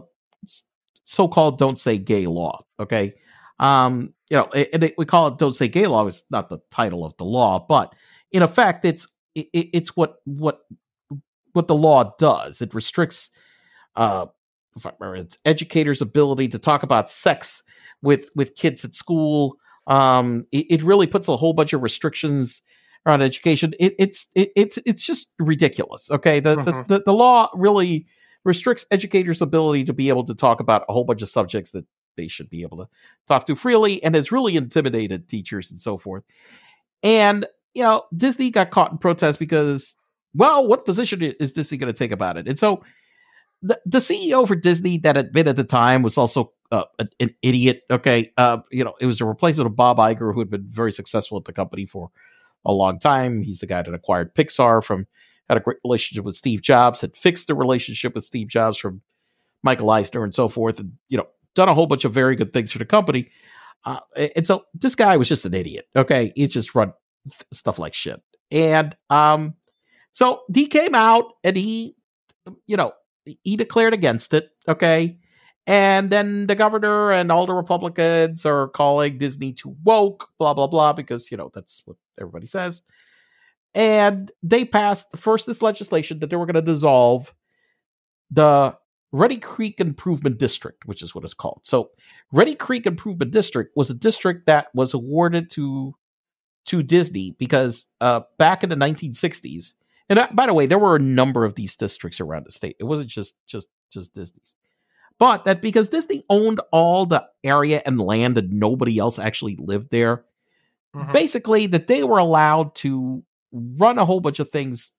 [1.06, 3.14] so-called don't say gay law okay
[3.60, 6.57] um you know and it, we call it don't say gay law it's not the
[6.72, 7.93] title of the law but
[8.31, 10.61] in effect it's it, it's what what
[11.53, 13.30] what the law does it restricts
[13.95, 14.26] uh
[14.76, 17.64] if I remember, it's educators' ability to talk about sex
[18.02, 19.57] with with kids at school.
[19.88, 22.62] Um, it, it really puts a whole bunch of restrictions
[23.06, 23.74] around education.
[23.80, 26.10] It, it's it, it's it's just ridiculous.
[26.12, 26.66] Okay, the, Mhm.
[26.66, 28.07] the the the law really
[28.44, 31.86] restricts educators' ability to be able to talk about a whole bunch of subjects that
[32.18, 32.88] they should be able to
[33.28, 36.24] talk to freely, and has really intimidated teachers and so forth.
[37.03, 39.95] And you know, Disney got caught in protest because,
[40.34, 42.48] well, what position is Disney going to take about it?
[42.48, 42.84] And so
[43.86, 47.36] the, CEO for Disney that had been at the time was also uh, an, an
[47.42, 47.82] idiot.
[47.90, 50.92] Okay, uh, you know, it was a replacement of Bob Iger, who had been very
[50.92, 52.12] successful at the company for
[52.66, 53.42] a long time.
[53.42, 55.08] He's the guy that acquired Pixar from
[55.48, 59.02] had a great relationship with Steve Jobs, had fixed the relationship with Steve Jobs from
[59.64, 62.54] Michael Eisner and so forth, and you know, done a whole bunch of very good
[62.54, 63.30] things for the company.
[63.84, 64.00] Uh,
[64.36, 65.88] and so this guy was just an idiot.
[65.96, 66.94] Okay, he's just run
[67.30, 68.22] th- stuff like shit,
[68.52, 69.54] and um,
[70.12, 71.96] so he came out and he,
[72.68, 72.94] you know,
[73.43, 74.49] he declared against it.
[74.68, 75.18] Okay.
[75.68, 80.68] And then the governor and all the Republicans are calling Disney too woke, blah, blah,
[80.68, 82.84] blah, because, you know, that's what everybody says.
[83.73, 87.34] And they passed first this legislation that they were going to dissolve
[88.30, 88.77] the
[89.11, 91.61] Reedy Creek Improvement District, which is what it's called.
[91.64, 91.89] So,
[92.31, 95.95] Reedy Creek Improvement District was a district that was awarded to
[96.65, 99.73] to Disney because uh, back in the 1960s,
[100.10, 102.76] and uh, by the way, there were a number of these districts around the state.
[102.80, 104.56] It wasn't just just just Disney's,
[105.19, 109.90] but that because Disney owned all the area and land that nobody else actually lived
[109.91, 110.26] there,
[110.95, 111.11] Mhm.
[111.14, 114.91] basically that they were allowed to run a whole bunch of things.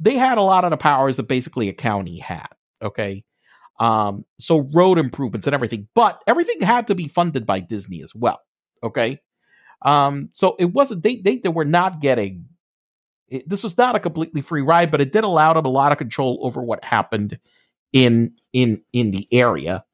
[0.00, 2.48] They had a lot of the powers that basically a county had.
[2.82, 3.24] Okay.
[3.80, 8.14] Um, so road improvements and everything, but everything had to be funded by Disney as
[8.14, 8.40] well.
[8.82, 9.20] Okay.
[9.82, 12.46] Um, so it wasn't they they, they were not getting
[13.28, 15.92] it, this was not a completely free ride, but it did allow them a lot
[15.92, 17.38] of control over what happened
[17.92, 19.84] in in in the area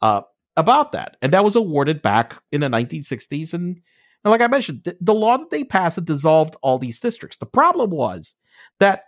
[0.00, 0.22] uh,
[0.56, 3.52] about that, and that was awarded back in the 1960s.
[3.52, 3.80] And,
[4.24, 7.38] and like I mentioned, th- the law that they passed had dissolved all these districts.
[7.38, 8.34] The problem was
[8.80, 9.04] that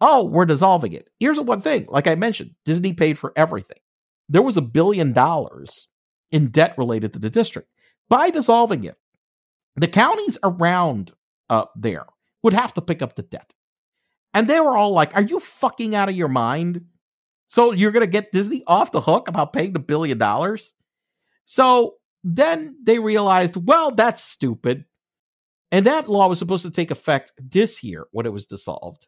[0.00, 1.08] oh, we're dissolving it.
[1.20, 3.78] Here's one thing: like I mentioned, Disney paid for everything.
[4.28, 5.88] There was a billion dollars
[6.32, 7.68] in debt related to the district
[8.08, 8.96] by dissolving it.
[9.76, 11.12] The counties around
[11.50, 12.06] uh, there
[12.44, 13.54] would have to pick up the debt.
[14.32, 16.84] And they were all like, Are you fucking out of your mind?
[17.46, 20.74] So you're going to get Disney off the hook about paying the billion dollars?
[21.44, 24.86] So then they realized, well, that's stupid.
[25.70, 29.06] And that law was supposed to take effect this year when it was dissolved.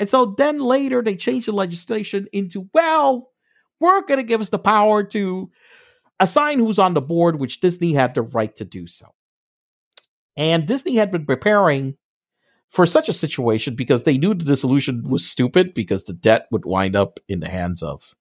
[0.00, 3.30] And so then later they changed the legislation into, well,
[3.80, 5.50] we're going to give us the power to
[6.18, 9.06] assign who's on the board, which Disney had the right to do so.
[10.36, 11.96] And Disney had been preparing
[12.68, 16.64] for such a situation because they knew the dissolution was stupid because the debt would
[16.64, 18.14] wind up in the hands of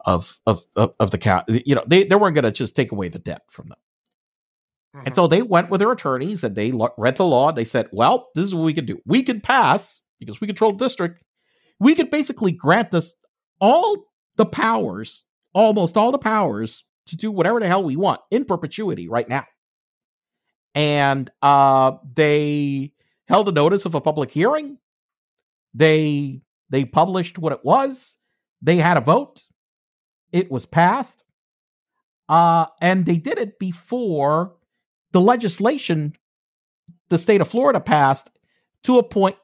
[0.00, 1.44] of of of, of the count.
[1.48, 3.78] You know, they they weren't going to just take away the debt from them.
[5.04, 7.50] And so they went with their attorneys and they lo- read the law.
[7.50, 8.98] And They said, "Well, this is what we can do.
[9.06, 11.22] We can pass because we control the district.
[11.78, 13.14] We could basically grant us
[13.60, 18.44] all the powers, almost all the powers to do whatever the hell we want in
[18.44, 19.44] perpetuity right now."
[20.74, 22.92] And uh, they
[23.28, 24.78] held a notice of a public hearing.
[25.74, 28.16] They they published what it was.
[28.62, 29.42] They had a vote.
[30.32, 31.24] It was passed.
[32.28, 34.54] Uh, and they did it before
[35.12, 36.14] the legislation
[37.08, 38.30] the state of Florida passed
[38.82, 39.36] to appoint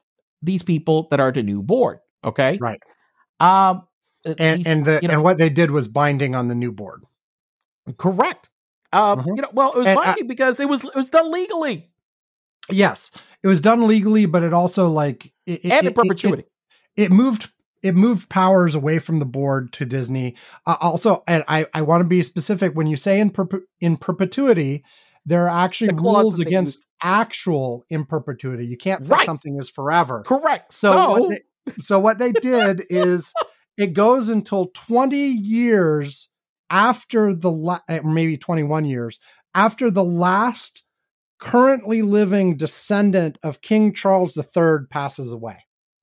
[0.43, 1.97] these people that are the new board.
[2.23, 2.57] Okay.
[2.61, 2.79] Right.
[3.39, 3.87] Um
[4.25, 6.71] and these- and the you know- and what they did was binding on the new
[6.71, 7.03] board.
[7.97, 8.49] correct.
[8.93, 9.35] Um, Mhm.
[9.35, 11.89] you know, well, it was And I- binding because it was it was done legally
[12.69, 13.11] Yes,
[13.43, 16.43] it was done legally, but it also like it, it- and in it- it- perpetuity.
[16.95, 17.51] it moved
[17.83, 20.35] it moved powers away from the board to Disney.
[20.65, 23.97] Uh, also, and I I want to be specific when you say in perpe- in
[23.97, 24.83] perpetuity,
[25.25, 26.85] there are actually The rules against used.
[27.03, 28.65] actual in perpetuity.
[28.65, 29.25] You can't say Right.
[29.25, 30.23] something is forever.
[30.25, 30.73] correct.
[30.73, 33.31] So So, what they, so what they did is
[33.77, 36.29] it goes until 20 years
[36.71, 39.19] after the la- eh, maybe 21 years
[39.53, 40.84] after the last
[41.39, 45.57] currently living descendant of King Charles III passes away.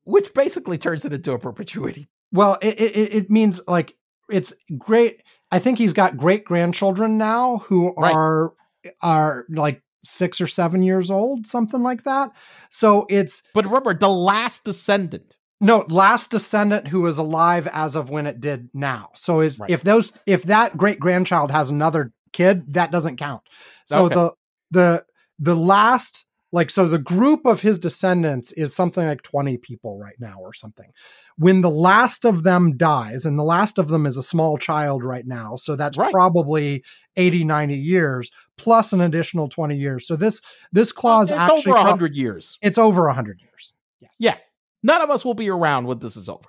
[0.05, 2.09] which basically turns it into a perpetuity.
[2.33, 3.95] Well, it it, it means like
[4.31, 5.23] it's great.
[5.51, 8.15] I think he's got great grandchildren now who Right.
[8.15, 8.53] are
[9.01, 12.31] are like six or seven years old, something like that.
[12.71, 15.37] So it's But remember, the last descendant.
[15.61, 19.11] no last descendant who is alive as of when it did now.
[19.15, 19.71] So it's Right.
[19.71, 23.43] if those if that great grandchild has another kid, that doesn't count.
[23.87, 24.15] So Okay.
[24.17, 24.33] the
[24.73, 25.05] the
[25.43, 26.25] the last
[26.55, 30.53] like so the group of his descendants is something like 20 people right now or
[30.53, 30.91] something.
[31.39, 35.03] When the last of them dies and the last of them is a small child
[35.03, 36.13] right now, so that's Right.
[36.13, 36.85] probably
[37.17, 40.07] 80 90 years plus an additional 20 years.
[40.07, 40.41] So this
[40.73, 42.59] this clause it's actually over pro- hundred years.
[42.61, 43.73] it's over 100 years.
[44.01, 44.13] Yes.
[44.19, 44.37] Yeah,
[44.83, 46.49] none of us will be around when this is over.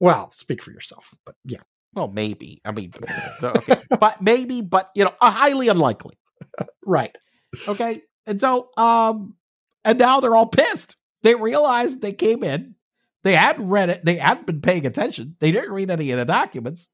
[0.00, 1.60] Well, speak for yourself, but yeah.
[1.94, 2.60] Well, maybe.
[2.64, 2.92] I mean,
[3.42, 6.18] okay, but maybe, but you know, highly unlikely.
[6.86, 7.14] Right.
[7.68, 9.36] Okay, and so, um,
[9.84, 10.96] and now they're all pissed.
[11.22, 12.74] They realized they came in,
[13.22, 16.24] they hadn't read it, they hadn't been paying attention, they didn't read any of the
[16.24, 16.88] documents.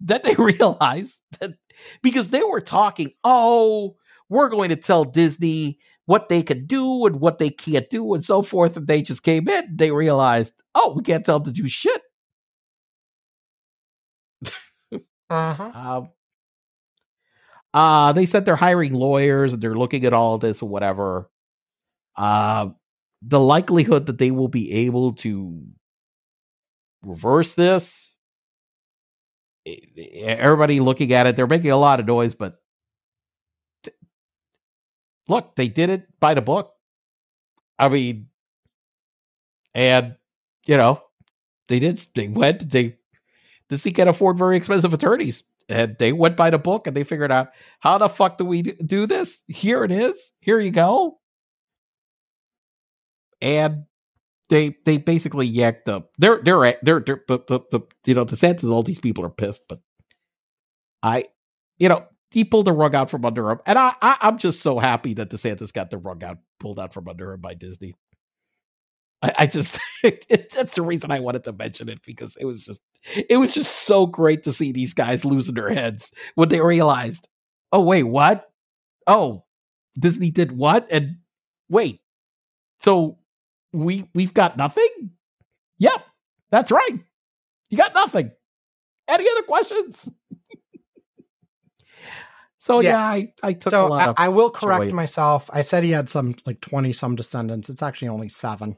[0.00, 1.54] Then they realized that
[2.02, 3.96] because they were talking, oh,
[4.28, 8.24] we're going to tell Disney what they can do and what they can't do and
[8.24, 8.76] so forth.
[8.76, 12.02] And they just came in, they realized, oh, we can't tell them to do shit.
[15.30, 15.70] Uh-huh.
[15.74, 16.10] Um,
[17.74, 21.30] uh, they said they're hiring lawyers and they're looking at all this or whatever.
[22.16, 22.70] Uh,
[23.22, 25.62] the likelihood that they will be able to
[27.02, 28.12] reverse this,
[29.96, 32.56] everybody looking at it, they're making a lot of noise, but
[33.82, 33.92] t-
[35.28, 36.72] look, they did it by the book.
[37.78, 38.28] I mean,
[39.74, 40.16] and
[40.66, 41.02] you know,
[41.68, 41.98] they did.
[42.14, 42.70] They went.
[42.70, 42.96] They
[43.68, 45.44] Disney can afford very expensive attorneys.
[45.68, 47.48] And they went by the book and they figured out
[47.80, 49.40] how the fuck do we do this?
[49.48, 50.32] Here it is.
[50.40, 51.18] Here you go.
[53.40, 53.84] And
[54.48, 56.10] they they basically yacked up.
[56.18, 59.62] They're they're they're, they're but, but, but you know DeSantis, all these people are pissed.
[59.68, 59.80] But
[61.02, 61.26] I,
[61.78, 64.60] you know, he pulled the rug out from under him, and I, I I'm just
[64.60, 67.94] so happy that DeSantis got the rug out pulled out from under him by Disney.
[69.22, 72.64] I, I just it, that's the reason I wanted to mention it because it was
[72.64, 72.80] just
[73.28, 77.28] it was just so great to see these guys losing their heads when they realized,
[77.72, 78.50] oh wait, what?
[79.06, 79.44] Oh,
[79.98, 80.86] Disney did what?
[80.90, 81.16] And
[81.68, 82.00] wait,
[82.80, 83.18] so
[83.72, 84.88] we we've got nothing?
[85.78, 86.04] Yep,
[86.50, 86.98] that's right.
[87.70, 88.30] You got nothing.
[89.08, 90.10] Any other questions?
[92.58, 93.04] so yeah, Yeah.
[93.04, 94.92] I, I took a So lot I, I will correct joy.
[94.92, 95.48] myself.
[95.52, 97.68] I said he had some like 20 some descendants.
[97.70, 98.76] It's actually only seven.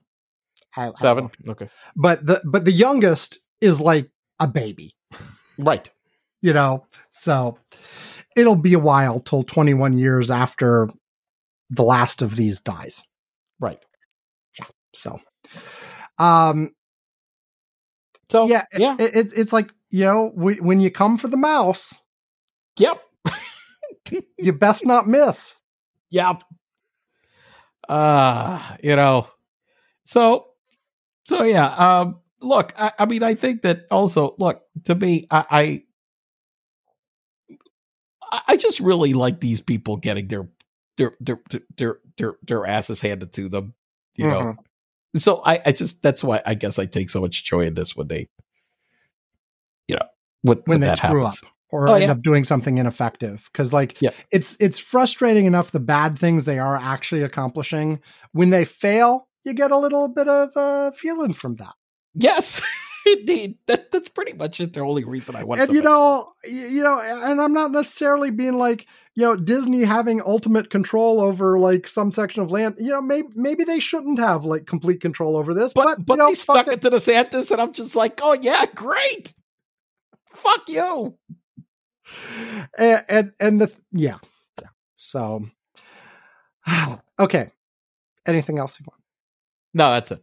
[0.76, 1.30] I- seven.
[1.48, 4.95] Okay, But the but the youngest is like a baby,
[5.59, 5.91] right.
[6.41, 6.87] you know.
[7.11, 7.59] So
[8.37, 10.89] it'll be a while till 21 years after
[11.70, 13.03] the last of these dies.
[13.59, 13.81] Right.
[14.59, 14.66] Yeah.
[14.95, 15.20] So
[16.19, 16.74] um
[18.31, 21.37] So yeah, yeah, It, it, it's like, you know, we, when you come for the
[21.37, 21.95] mouse,
[22.78, 23.01] yep.
[24.39, 25.55] you best not miss.
[26.11, 26.43] Yep.
[27.89, 29.28] Uh, you know.
[30.05, 30.47] So
[31.27, 35.83] so yeah, um look, I, I mean I think that also look, to me, I
[38.33, 40.49] I I just really like these people getting their
[40.97, 41.41] their their
[41.77, 43.75] their their, their asses handed to them.
[44.17, 44.41] You know.
[44.41, 44.57] Mhm.
[45.21, 47.97] So I, I just that's why I guess I take so much joy in this
[47.97, 48.29] when they
[49.89, 50.07] you know
[50.43, 51.43] when, when when they that screw happens.
[51.43, 52.11] up or Oh, end yeah.
[52.12, 54.11] up doing something ineffective because like Yeah.
[54.31, 58.01] it's it's frustrating enough the bad things they are actually accomplishing
[58.33, 61.75] when they fail you get a little bit of a feeling from that
[62.15, 62.61] Yes.
[63.07, 63.57] Indeed.
[63.66, 64.74] That that's pretty much it.
[64.74, 68.31] The only reason I wanted and to you know you know and i'm not necessarily
[68.31, 72.91] being like you know disney having ultimate control over like some section of land you
[72.91, 76.19] know maybe maybe they shouldn't have like complete control over this but but, but, you
[76.19, 76.74] know, they stuck it.
[76.74, 79.35] it to DeSantis, and I'm just like, oh yeah, great.
[80.32, 81.16] Fuck you.
[82.78, 84.19] and and, and the yeah
[84.61, 85.47] yeah so
[87.19, 87.51] okay
[88.27, 89.01] anything else you want
[89.74, 90.23] No, that's it.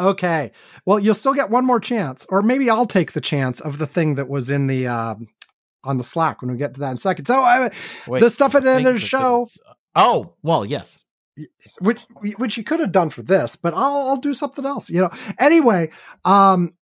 [0.00, 0.52] Okay.
[0.86, 3.86] Well, you'll still get one more chance, or maybe I'll take the chance of the
[3.86, 5.26] thing that was in the um,
[5.84, 7.26] on the Slack when we get to that in a second.
[7.26, 7.70] So, uh,
[8.06, 11.02] Wait, the stuff at the end of the show, that's- Oh well, yes.
[11.80, 12.00] which
[12.36, 14.90] which you could have done for this, but I'll I'll do something else.
[14.90, 15.10] You know.
[15.38, 15.90] Anyway,
[16.24, 16.74] um,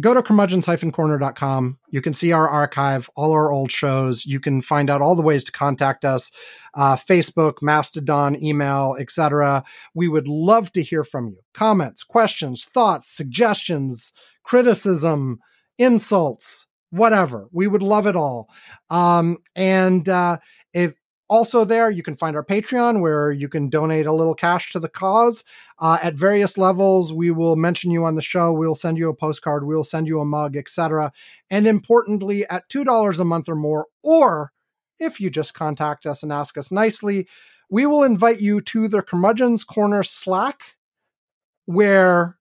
[0.00, 1.78] go to curmudgeons-corner.com.
[1.90, 4.26] You can see our archive, all our old shows.
[4.26, 6.32] You can find out all the ways to contact us:
[6.74, 9.64] uh, Facebook, Mastodon, email, etc.
[9.94, 11.38] We would love to hear from you.
[11.52, 14.12] Comments, questions, thoughts, suggestions,
[14.42, 15.38] criticism,
[15.78, 17.48] insults, whatever.
[17.52, 18.48] We would love it all.
[18.90, 20.38] Um, and uh,
[20.72, 20.94] if
[21.28, 24.78] also there you can find our patreon where you can donate a little cash to
[24.78, 25.44] the cause.
[25.78, 29.14] Uh, at various levels we will mention you on the show we'll send you a
[29.14, 31.12] postcard we'll send you a mug etc
[31.50, 34.52] and importantly at $2 a month or more or
[35.00, 37.26] if you just contact us and ask us nicely
[37.68, 40.76] we will invite you to the curmudgeon's corner slack
[41.64, 42.38] where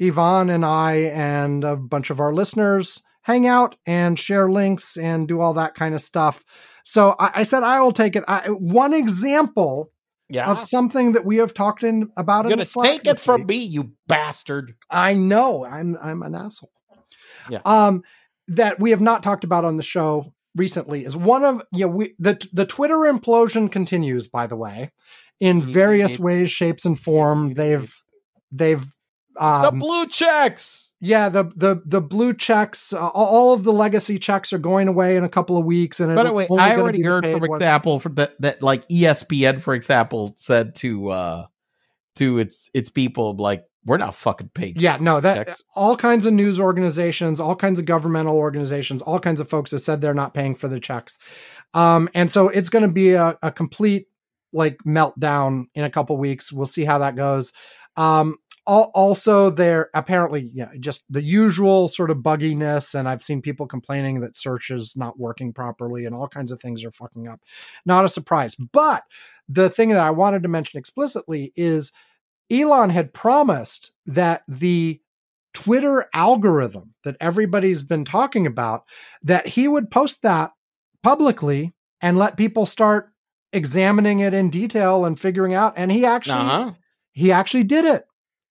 [0.00, 5.28] ivan and i and a bunch of our listeners hang out and share links and
[5.28, 6.42] do all that kind of stuff
[6.84, 8.24] so I, I said I will take it.
[8.28, 9.90] I, one example
[10.28, 10.50] Yeah.
[10.50, 13.46] of something that we have talked in about You're in gonna the take it from
[13.46, 14.74] me, you bastard.
[14.90, 16.70] I know I'm I'm an asshole.
[17.50, 17.60] Yeah.
[17.64, 18.02] Um,
[18.48, 21.88] that we have not talked about on the show recently is one of you know
[21.88, 24.26] we the the Twitter implosion continues.
[24.28, 24.92] By the way,
[25.40, 27.54] in various ways, shapes, and form.
[27.54, 27.92] They've
[28.52, 28.84] they've
[29.34, 30.83] the um, blue checks.
[31.00, 35.16] Yeah the the the blue checks uh, all of the legacy checks are going away
[35.16, 37.44] in a couple of weeks and By the way, I already heard ones.
[37.44, 41.46] example for that that like ESPN, for example, said to uh
[42.16, 44.80] to its its people like we're not fucking paid.
[44.80, 45.62] Yeah, no, that checks.
[45.74, 49.82] all kinds of news organizations, all kinds of governmental organizations, all kinds of folks have
[49.82, 51.18] said they're not paying for the checks.
[51.74, 54.06] Um, and so it's going to be a, a complete
[54.52, 56.52] like meltdown in a couple weeks.
[56.52, 57.52] We'll see how that goes.
[57.96, 63.66] Um, also, there apparently, yeah, just the usual sort of bugginess, and I've seen people
[63.66, 67.40] complaining that search is not working properly, and all kinds of things are fucking up.
[67.84, 69.04] Not a surprise, but
[69.48, 71.92] the thing that I wanted to mention explicitly is
[72.50, 75.00] Elon had promised that the
[75.52, 78.84] Twitter algorithm that everybody's been talking about,
[79.22, 80.52] that he would post that
[81.02, 83.10] publicly and let people start
[83.52, 85.74] examining it in detail and figuring out.
[85.76, 86.72] And he actually Uh-huh.
[87.12, 88.06] he actually did it.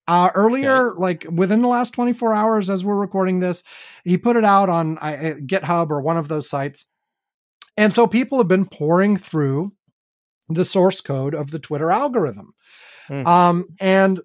[0.08, 3.64] Uh, earlier, like within the last 24 hours, as we're recording this,
[4.04, 6.86] he put it out on uh, GitHub or one of those sites.
[7.78, 9.72] And so people have been pouring through
[10.50, 12.54] the source code of the Twitter algorithm.
[13.08, 13.28] Hmm.
[13.28, 14.22] Um, and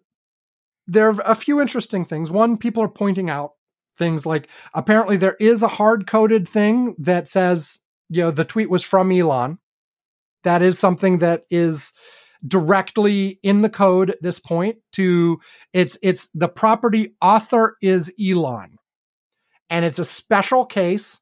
[0.87, 2.31] there are a few interesting things.
[2.31, 3.53] One, people are pointing out
[3.99, 7.79] things like apparently there is a hard coded thing that says,
[8.09, 9.59] you know, the tweet was from Elon.
[10.45, 11.93] That is something that is
[12.47, 15.39] directly in the code at this point to
[15.73, 18.77] it's it's the property author is Elon.
[19.71, 21.21] And it's a special case.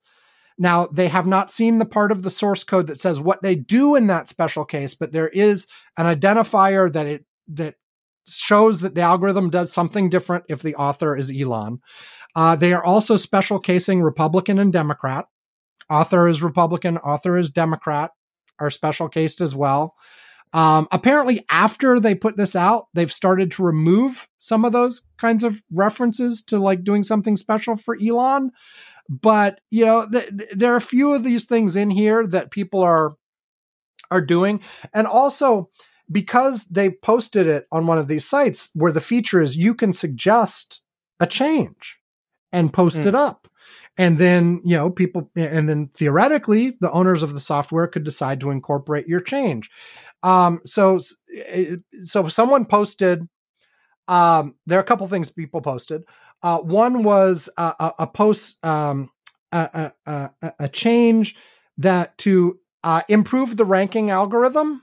[0.58, 3.54] Now they have not seen the part of the source code that says what they
[3.54, 5.66] do in that special case, but there is
[5.96, 7.76] an identifier that it that
[8.28, 11.80] shows that the algorithm does something different if the author is Elon.
[12.34, 15.26] Uh, they are also special casing Republican and Democrat.
[15.88, 18.10] Author is Republican, author is Democrat,
[18.58, 19.94] are special cased as well.
[20.52, 25.44] Um, apparently, after they put this out, they've started to remove some of those kinds
[25.44, 28.52] of references to like doing something special for Elon.
[29.08, 32.50] But you know, th- th- there are a few of these things in here that
[32.50, 33.16] people are
[34.10, 34.60] are doing,
[34.94, 35.68] and also
[36.10, 39.92] because they posted it on one of these sites where the feature is you can
[39.92, 40.80] suggest
[41.18, 41.98] a change
[42.52, 43.06] and post Mm.
[43.06, 43.48] it up.
[43.98, 48.40] And then, you know, people, and then theoretically, the owners of the software could decide
[48.40, 49.70] to incorporate your change.
[50.22, 51.00] Um, so,
[51.34, 53.28] eh, so someone posted,
[54.08, 56.02] um, there are a couple things people posted.
[56.42, 59.10] Uh, one was a, a, a post, um,
[59.52, 61.34] a, a, change
[61.78, 64.82] that to uh, improve the ranking algorithm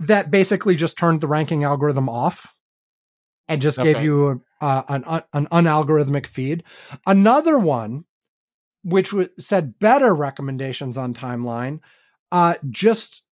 [0.00, 2.54] that basically just turned the ranking algorithm off
[3.48, 6.62] and just gave you a, uh, an, an unalgorithmic feed.
[7.06, 8.04] Another one,
[8.84, 11.80] which w- said better recommendations on timeline,
[12.30, 13.22] uh, just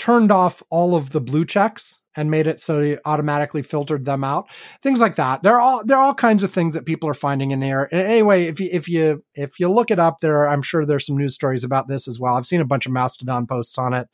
[0.00, 4.24] turned off all of the blue checks and made it so it automatically filtered them
[4.24, 4.48] out.
[4.82, 5.42] Things like that.
[5.42, 7.88] There are all there are all kinds of things that people are finding in there.
[7.92, 10.84] And anyway, if you if you if you look it up, there are, I'm sure
[10.84, 12.34] there's some news stories about this as well.
[12.34, 14.08] I've seen a bunch of Mastodon posts on it,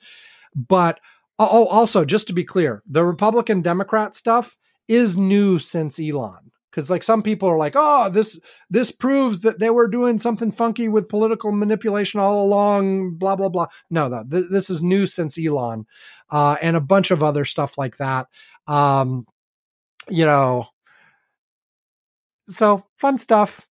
[0.55, 1.01] but
[1.39, 4.57] oh, also just to be clear, the Republican Democrat stuff
[4.89, 6.51] is new since Elon.
[6.77, 8.39] Because like some people are like, oh, this
[8.69, 13.15] this proves that they were doing something funky with political manipulation all along.
[13.15, 13.69] Blah blah blah.
[13.89, 15.87] No, no, th- this is new since Elon,
[16.31, 18.27] uh, and a bunch of other stuff like that.
[18.69, 19.25] Um,
[20.11, 20.67] you know,
[22.47, 23.67] so fun stuff.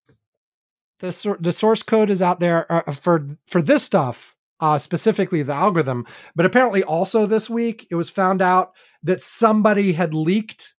[0.97, 5.53] The the source code is out there uh, for for this stuff uh, specifically the
[5.53, 6.07] algorithm.
[6.35, 8.71] But apparently, also this week, it was found out
[9.03, 10.73] that somebody had leaked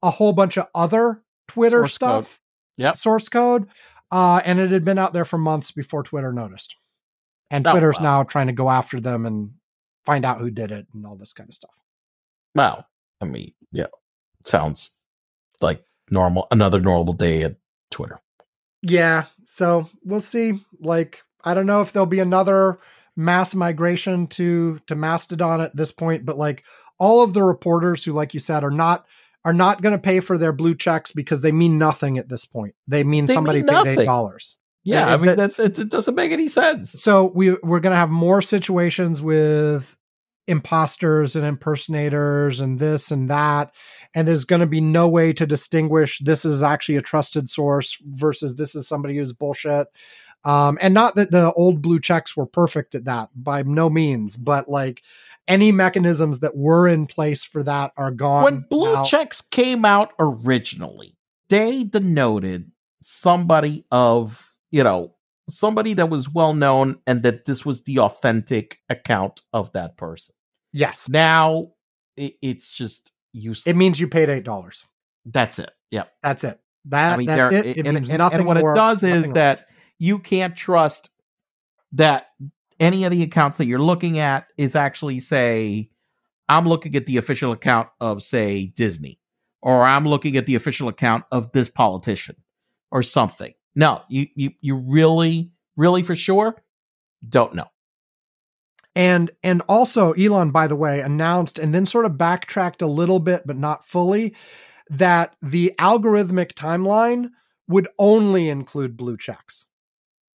[0.00, 2.24] a whole bunch of other Twitter Source code.
[2.24, 2.40] stuff,
[2.78, 2.96] Yep.
[2.96, 3.68] source code,
[4.10, 6.76] uh, and it had been out there for months before Twitter noticed.
[7.50, 8.02] And Oh, Twitter's wow.
[8.18, 9.52] now trying to go after them and
[10.04, 11.70] find out who did it and all this kind of stuff.
[12.54, 12.86] Well,
[13.20, 13.86] I mean, yeah,
[14.44, 14.96] sounds
[15.60, 16.46] like normal.
[16.50, 17.56] Another normal day at
[17.90, 18.20] Twitter.
[18.82, 20.60] Yeah, so we'll see.
[20.80, 22.78] Like, I don't know if there'll be another
[23.16, 26.64] mass migration to to Mastodon at this point, but like
[26.98, 29.06] all of the reporters who, like you said, are not
[29.46, 32.44] are not going to pay for their blue checks because they mean nothing at this
[32.44, 32.74] point.
[32.88, 34.56] They mean They somebody mean paid eight dollars.
[34.82, 37.00] Yeah, I mean that- that, that, it doesn't make any sense.
[37.00, 39.96] So we we're going to have more situations with
[40.48, 43.72] imposters and impersonators and this and that
[44.14, 47.98] and there's going to be no way to distinguish this is actually a trusted source
[48.04, 49.88] versus this is somebody who's bullshit
[50.44, 54.36] um and not that the old blue checks were perfect at that by no means
[54.36, 55.02] but like
[55.48, 59.04] any mechanisms that were in place for that are gone when blue now.
[59.04, 61.16] checks came out originally,
[61.48, 62.70] they denoted
[63.02, 65.14] somebody of, you know,
[65.48, 70.34] somebody that was well known and that this was the authentic account of that person.
[70.72, 71.68] yes Now
[72.16, 73.66] it, it's just useless.
[73.68, 74.84] it means you paid eight dollars
[75.24, 75.70] That's it.
[75.92, 76.12] Yep.
[76.22, 78.56] that's it that I mean, that's there- it it and, means and- nothing and what
[78.58, 79.64] more, it does is that less.
[80.00, 81.10] you can't trust
[81.92, 82.28] that
[82.80, 85.90] any of the accounts that you're looking at is actually say
[86.48, 89.18] i'm looking at the official account of say disney
[89.62, 92.36] or i'm looking at the official account of this politician
[92.92, 96.62] or something no you you, you really really for sure
[97.28, 97.66] don't know
[98.94, 103.20] And and also Elon, by the way, announced and then sort of backtracked a little
[103.20, 104.34] bit, but not fully,
[104.88, 107.30] that the algorithmic timeline
[107.68, 109.66] would only include blue checks.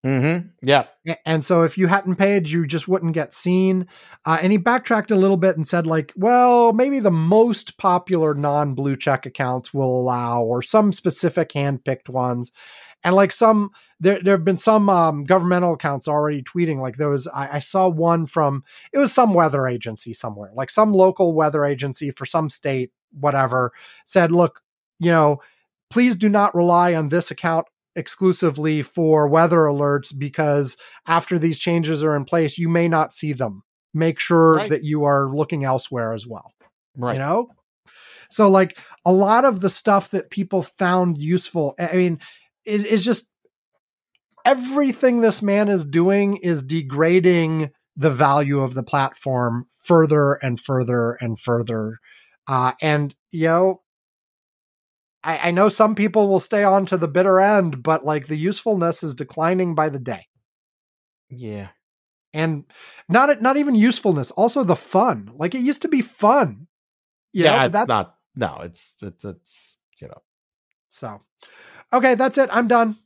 [0.06, 0.86] Mm-hmm yeah
[1.26, 3.88] And so if you hadn't paid, you just wouldn't get seen.
[4.26, 8.36] Uh, and he backtracked a little bit and said, like, well, maybe the most popular
[8.36, 12.52] non blue check accounts will allow, or some specific handpicked ones.
[13.04, 16.80] And like some, there, there have been some um, governmental accounts already tweeting.
[16.80, 18.64] Like there was, I, I saw one from,
[18.94, 23.72] it was some weather agency somewhere, like some local weather agency for some state, whatever,
[24.06, 24.62] said, look,
[25.00, 25.42] you know,
[25.90, 27.66] please do not rely on this account
[27.96, 30.78] exclusively for weather alerts because
[31.08, 33.64] after these changes are in place, you may not see them.
[33.94, 34.70] Make sure Right.
[34.70, 36.54] that you are looking elsewhere as well.
[36.96, 37.50] right You know?
[38.30, 42.20] So, like, a lot of the stuff that people found useful, I mean,
[42.66, 43.30] is, is just
[44.46, 51.14] everything this man is doing is degrading the value of the platform further and further
[51.20, 51.98] and further.
[52.48, 53.82] Uh, and, you know,
[55.24, 58.36] I, I know some people will stay on to the bitter end, but like the
[58.38, 60.28] usefulness is declining by the day.
[61.30, 61.70] yeah
[62.34, 62.66] And
[63.10, 65.32] not not even usefulness, also the fun.
[65.36, 66.68] Like it used to be fun.
[67.34, 70.22] You yeah it's that's not no it's it's it's you know
[70.90, 71.22] So,
[71.94, 72.50] okay, that's it.
[72.52, 72.98] I'm done.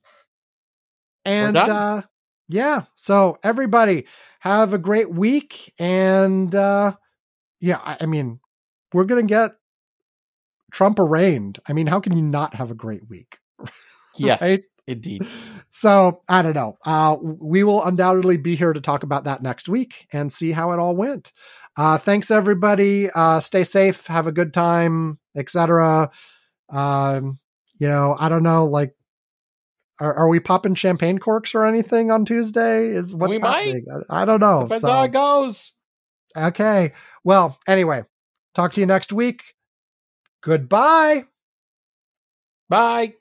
[1.25, 1.69] And done?
[1.69, 2.01] uh
[2.47, 4.05] yeah, so everybody
[4.41, 6.93] have a great week and uh
[7.59, 8.39] yeah, I, I mean,
[8.93, 9.51] we're going to get
[10.75, 11.57] Trump arraigned.
[11.69, 13.37] I mean, how can you not have a great week?
[14.17, 14.63] yes Right?
[14.87, 15.25] indeed
[15.69, 16.77] So, I don't know.
[16.85, 20.71] Uh we will undoubtedly be here to talk about that next week and see how
[20.73, 21.31] it all went.
[21.77, 23.09] Uh thanks everybody.
[23.09, 26.11] Uh stay safe, have a good time, etc.
[26.69, 27.39] Um
[27.79, 28.93] you know, I don't know, like,
[30.01, 32.89] are, are we popping champagne corks or anything on Tuesday?
[32.89, 33.65] Is what's We might.
[33.65, 33.85] happening?
[34.09, 34.63] I, I don't know.
[34.63, 35.71] depends So, how it goes
[36.37, 36.91] okay.
[37.23, 38.03] Well, anyway,
[38.53, 39.55] talk to you next week.
[40.45, 41.25] Goodbye.
[42.69, 43.15] bye